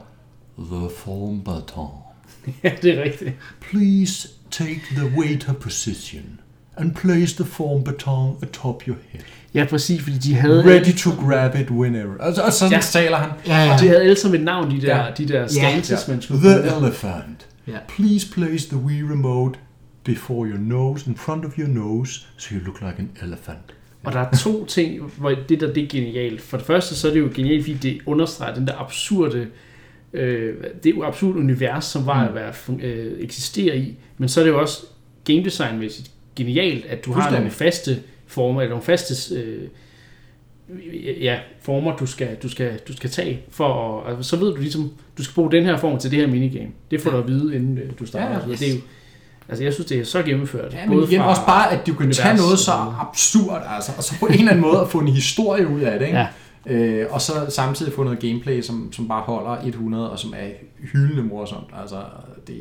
The 0.65 0.89
formbaton. 0.97 1.89
ja, 2.63 2.71
det 2.81 2.97
er 2.97 3.03
rigtigt. 3.03 3.31
Please 3.61 4.29
take 4.51 4.81
the 4.95 5.11
waiter 5.17 5.53
position 5.53 6.39
and 6.82 6.95
place 6.95 7.36
the 7.36 7.45
form 7.45 7.84
baton 7.84 8.36
atop 8.43 8.84
your 8.88 8.97
head. 9.11 9.21
Ja, 9.53 9.65
præcis, 9.69 10.01
fordi 10.03 10.17
de 10.17 10.34
havde... 10.36 10.63
Ready 10.65 10.93
to 10.97 11.09
grab 11.09 11.55
it 11.55 11.69
whenever. 11.71 12.17
Og, 12.19 12.36
så- 12.36 12.41
og 12.41 12.53
sådan 12.53 12.71
Ja. 12.71 12.77
ja. 12.77 12.82
taler 12.82 13.17
han. 13.17 13.29
Ja, 13.47 13.57
ja. 13.65 13.73
Og 13.73 13.79
de 13.79 13.88
havde 13.88 14.01
alle 14.01 14.15
sammen 14.15 14.39
et 14.39 14.45
navn, 14.45 14.71
de 14.71 14.82
der, 14.82 14.97
Ja. 14.97 15.05
de 15.17 15.27
der 15.27 15.47
stances, 15.47 16.07
man 16.07 16.21
skulle 16.21 16.41
The 16.41 16.69
bruge. 16.69 16.77
elephant. 16.88 17.47
Ja. 17.67 17.77
Please 17.88 18.27
place 18.34 18.69
the 18.69 18.77
Wii 18.77 19.03
remote 19.11 19.59
before 20.03 20.47
your 20.49 20.57
nose, 20.59 21.09
in 21.09 21.15
front 21.15 21.45
of 21.45 21.51
your 21.57 21.67
nose, 21.67 22.21
so 22.38 22.55
you 22.55 22.61
look 22.65 22.82
like 22.82 22.95
an 22.99 23.09
elephant. 23.23 23.75
Og 24.03 24.13
der 24.13 24.19
er 24.19 24.32
to 24.38 24.65
ting, 24.65 25.01
hvor 25.17 25.34
det 25.49 25.59
der 25.61 25.73
det 25.73 25.84
er 25.84 25.88
genialt. 25.88 26.41
For 26.41 26.57
det 26.57 26.65
første, 26.65 26.95
så 26.95 27.07
er 27.09 27.13
det 27.13 27.19
jo 27.19 27.29
genialt, 27.34 27.63
fordi 27.63 27.77
det 27.77 27.99
understreger 28.05 28.55
den 28.55 28.67
der 28.67 28.73
absurde, 28.84 29.47
øh, 30.13 30.53
det 30.84 30.89
er 30.91 30.95
jo 30.95 31.03
absurd 31.03 31.36
univers, 31.36 31.86
som 31.86 32.05
var 32.05 32.27
at 32.27 32.36
være, 32.36 32.53
øh, 32.82 33.19
eksisterer 33.19 33.75
i. 33.75 33.95
Men 34.17 34.29
så 34.29 34.39
er 34.39 34.43
det 34.43 34.51
jo 34.51 34.61
også 34.61 34.77
game 35.25 35.43
designmæssigt 35.43 36.11
genialt, 36.45 36.85
at 36.85 37.05
du 37.05 37.11
har 37.13 37.31
nogle 37.31 37.49
faste 37.51 37.99
former, 38.27 38.61
eller 38.61 38.69
nogle 38.69 38.85
faste 38.85 39.35
øh, 39.35 39.67
ja, 41.21 41.39
former, 41.61 41.95
du 41.97 42.05
skal, 42.05 42.35
du 42.43 42.49
skal, 42.49 42.79
du 42.87 42.95
skal 42.95 43.09
tage. 43.09 43.41
For 43.49 44.01
at, 44.01 44.09
altså, 44.15 44.29
så 44.29 44.35
ved 44.37 44.53
du 44.55 44.61
ligesom, 44.61 44.91
du 45.17 45.23
skal 45.23 45.33
bruge 45.35 45.51
den 45.51 45.63
her 45.65 45.77
form 45.77 45.99
til 45.99 46.11
det 46.11 46.19
her 46.19 46.27
minigame. 46.27 46.69
Det 46.91 47.01
får 47.01 47.11
du 47.11 47.17
at 47.17 47.27
vide, 47.27 47.55
inden 47.55 47.77
øh, 47.77 47.91
du 47.99 48.05
starter. 48.05 48.29
Ja, 48.31 48.47
Ja, 48.47 48.51
det 48.55 48.69
er 48.69 48.73
jo, 48.75 48.79
altså, 49.49 49.63
jeg 49.63 49.73
synes, 49.73 49.87
det 49.87 49.99
er 49.99 50.03
så 50.03 50.21
gennemført. 50.23 50.73
Ja, 50.73 50.85
men 50.89 51.03
igen, 51.03 51.19
fra- 51.21 51.29
også 51.29 51.41
bare, 51.45 51.71
at 51.71 51.87
du 51.87 51.93
kan 51.93 52.11
tage 52.11 52.37
noget 52.37 52.59
så 52.59 52.71
absurd, 52.99 53.63
altså, 53.75 53.91
og 53.97 54.03
så 54.03 54.19
på 54.19 54.25
en 54.25 54.33
eller 54.33 54.49
anden 54.51 54.61
måde 54.61 54.79
at 54.81 54.87
få 54.89 54.99
en 54.99 55.07
historie 55.07 55.67
ud 55.67 55.81
af 55.81 55.99
det, 55.99 56.05
ikke? 56.05 56.17
Ja. 56.19 56.27
Øh, 56.65 57.07
og 57.09 57.21
så 57.21 57.33
samtidig 57.49 57.93
få 57.93 58.03
noget 58.03 58.19
gameplay, 58.19 58.61
som, 58.61 58.93
som 58.93 59.07
bare 59.07 59.21
holder 59.21 59.67
100, 59.67 60.11
og 60.11 60.19
som 60.19 60.33
er 60.37 60.47
hyldende 60.93 61.23
morsomt. 61.23 61.67
Altså, 61.81 61.95
det, 62.47 62.55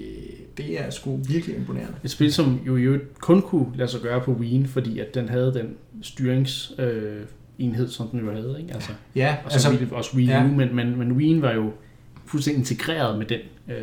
det 0.62 0.80
er 0.80 0.90
sgu 0.90 1.16
virkelig 1.28 1.56
imponerende. 1.56 1.94
Et 2.04 2.10
spil, 2.10 2.32
som 2.32 2.60
jo 2.66 2.76
øvrigt 2.76 3.18
kun 3.18 3.42
kunne 3.42 3.66
lade 3.74 3.90
sig 3.90 4.00
gøre 4.00 4.20
på 4.20 4.32
Wii, 4.32 4.66
fordi 4.66 4.98
at 4.98 5.14
den 5.14 5.28
havde 5.28 5.54
den 5.54 5.76
styringsenhed, 6.02 7.16
øh, 7.18 7.22
enhed, 7.58 7.88
som 7.88 8.08
den 8.08 8.20
jo 8.20 8.32
havde. 8.32 8.56
Ikke? 8.60 8.74
Altså, 8.74 8.90
Ja, 9.14 9.36
og 9.44 9.52
så 9.52 9.70
altså, 9.70 9.94
også 9.94 10.16
Wii 10.16 10.26
U, 10.26 10.30
ja. 10.30 10.46
men, 10.46 10.76
men, 10.76 10.98
men 10.98 11.10
Wii'en 11.12 11.40
var 11.40 11.52
jo 11.52 11.70
fuldstændig 12.26 12.58
integreret 12.58 13.18
med 13.18 13.26
den 13.26 13.38
øh, 13.68 13.76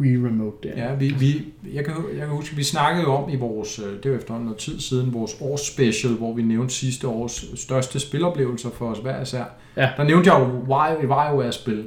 Wii 0.00 0.16
Remote 0.16 0.68
der. 0.68 0.84
Ja, 0.84 0.94
vi, 0.94 1.14
vi, 1.18 1.44
jeg, 1.74 1.84
kan, 1.84 1.94
jeg 2.12 2.18
kan 2.20 2.28
huske, 2.28 2.56
vi 2.56 2.62
snakkede 2.62 3.02
jo 3.04 3.12
om 3.12 3.30
i 3.30 3.36
vores, 3.36 3.78
øh, 3.78 4.02
det 4.02 4.10
var 4.10 4.16
efterhånden 4.16 4.44
noget 4.46 4.58
tid 4.58 4.80
siden, 4.80 5.14
vores 5.14 5.36
års 5.40 5.60
special, 5.60 6.12
hvor 6.12 6.34
vi 6.34 6.42
nævnte 6.42 6.74
sidste 6.74 7.08
års 7.08 7.44
største 7.60 8.00
spiloplevelser 8.00 8.70
for 8.70 8.90
os 8.90 8.98
hver 8.98 9.22
især. 9.22 9.44
Ja. 9.76 9.90
Der 9.96 10.04
nævnte 10.04 10.32
jeg 10.32 10.40
jo 10.40 10.74
WarioWare-spil, 10.74 11.84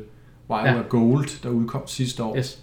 WarioWare 0.50 0.78
Ja. 0.78 0.88
Gold, 0.89 1.44
der 1.44 1.50
udkom 1.50 1.82
sidste 1.88 2.24
år 2.24 2.38
Yes. 2.38 2.62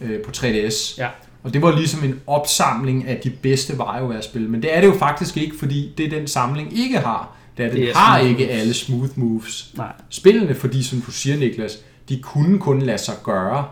Øh, 0.00 0.20
på 0.22 0.30
3DS. 0.36 0.94
Ja. 0.98 1.08
Og 1.42 1.54
det 1.54 1.62
var 1.62 1.76
ligesom 1.76 2.04
en 2.04 2.20
opsamling 2.26 3.04
af 3.08 3.20
de 3.24 3.30
bedste 3.30 3.76
WarioWare-spil. 3.76 4.48
Men 4.50 4.62
det 4.62 4.76
er 4.76 4.80
det 4.80 4.88
jo 4.88 4.94
faktisk 4.98 5.36
ikke, 5.36 5.58
fordi 5.58 5.92
det 5.98 6.10
den 6.10 6.26
samling 6.26 6.78
ikke 6.78 6.98
har. 6.98 7.36
Det 7.56 7.64
er, 7.64 7.68
den 7.70 7.80
Det 7.80 7.90
er 7.90 7.94
har 7.94 8.18
ikke 8.18 8.44
moves. 8.44 8.60
alle 8.60 8.74
smooth 8.74 9.10
moves. 9.18 9.72
Nej. 9.76 9.92
Spillene, 10.08 10.54
fordi 10.54 10.82
som 10.82 11.00
du 11.00 11.10
siger, 11.10 11.36
Niklas, 11.36 11.78
de 12.08 12.18
kunne 12.22 12.58
kun 12.58 12.82
lade 12.82 12.98
sig 12.98 13.14
gøre 13.24 13.64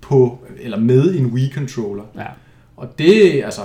på, 0.00 0.38
eller 0.60 0.78
med 0.78 1.14
en 1.14 1.26
Wii-controller. 1.26 2.02
Ja. 2.16 2.26
Og 2.76 2.98
det, 2.98 3.42
altså, 3.44 3.60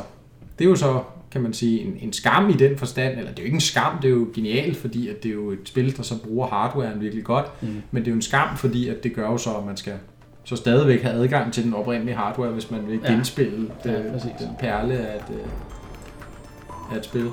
det 0.59 0.65
er 0.65 0.69
jo 0.69 0.75
så, 0.75 1.01
kan 1.31 1.41
man 1.41 1.53
sige, 1.53 1.81
en, 1.81 1.97
en 2.01 2.13
skam 2.13 2.49
i 2.49 2.53
den 2.53 2.77
forstand, 2.77 3.17
eller 3.17 3.29
det 3.31 3.39
er 3.39 3.43
jo 3.43 3.45
ikke 3.45 3.55
en 3.55 3.61
skam, 3.61 3.97
det 4.01 4.07
er 4.07 4.11
jo 4.11 4.27
genialt, 4.35 4.77
fordi 4.77 5.07
at 5.09 5.23
det 5.23 5.29
er 5.29 5.33
jo 5.33 5.51
et 5.51 5.59
spil, 5.65 5.97
der 5.97 6.03
så 6.03 6.17
bruger 6.17 6.47
hardwaren 6.47 7.01
virkelig 7.01 7.23
godt, 7.23 7.45
Mm. 7.61 7.67
men 7.91 8.01
det 8.03 8.07
er 8.07 8.11
jo 8.11 8.15
en 8.15 8.21
skam, 8.21 8.57
fordi 8.57 8.87
at 8.89 9.03
det 9.03 9.13
gør 9.15 9.27
jo 9.31 9.37
så, 9.37 9.49
at 9.53 9.65
man 9.65 9.77
skal 9.77 9.93
så 10.49 10.55
stadigvæk 10.55 11.01
have 11.03 11.13
adgang 11.15 11.53
til 11.53 11.63
den 11.63 11.73
oprindelige 11.73 12.15
hardware, 12.15 12.49
hvis 12.51 12.71
man 12.71 12.87
vil 12.87 12.99
genspille 13.07 13.71
Ja, 13.85 13.89
det, 13.91 14.11
præcis. 14.13 14.31
den 14.39 14.49
perle 14.59 14.93
af 14.93 15.15
et, 15.15 15.35
øh, 15.35 16.93
af 16.93 16.97
et 16.97 17.05
spil. 17.05 17.29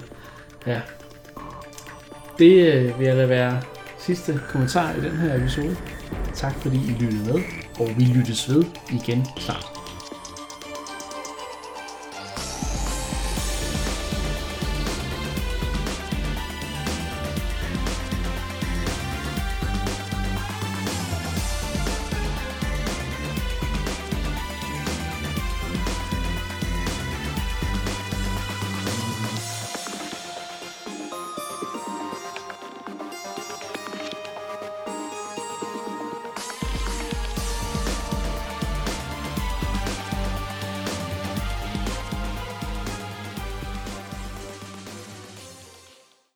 ja. 0.67 0.81
Det 2.39 2.73
øh, 2.75 2.99
vil 2.99 3.07
jeg 3.07 3.17
da 3.17 3.27
være 3.27 3.61
sidste 3.99 4.41
kommentar 4.49 4.93
i 4.93 5.01
den 5.01 5.17
her 5.17 5.35
episode. 5.37 5.77
Tak 6.35 6.55
fordi 6.55 6.77
I 6.77 6.97
lyttede 7.01 7.33
med, 7.33 7.43
og 7.81 7.89
vi 7.99 8.05
lyttes 8.05 8.49
ved 8.51 8.65
igen 8.93 9.27
snart. 9.39 9.76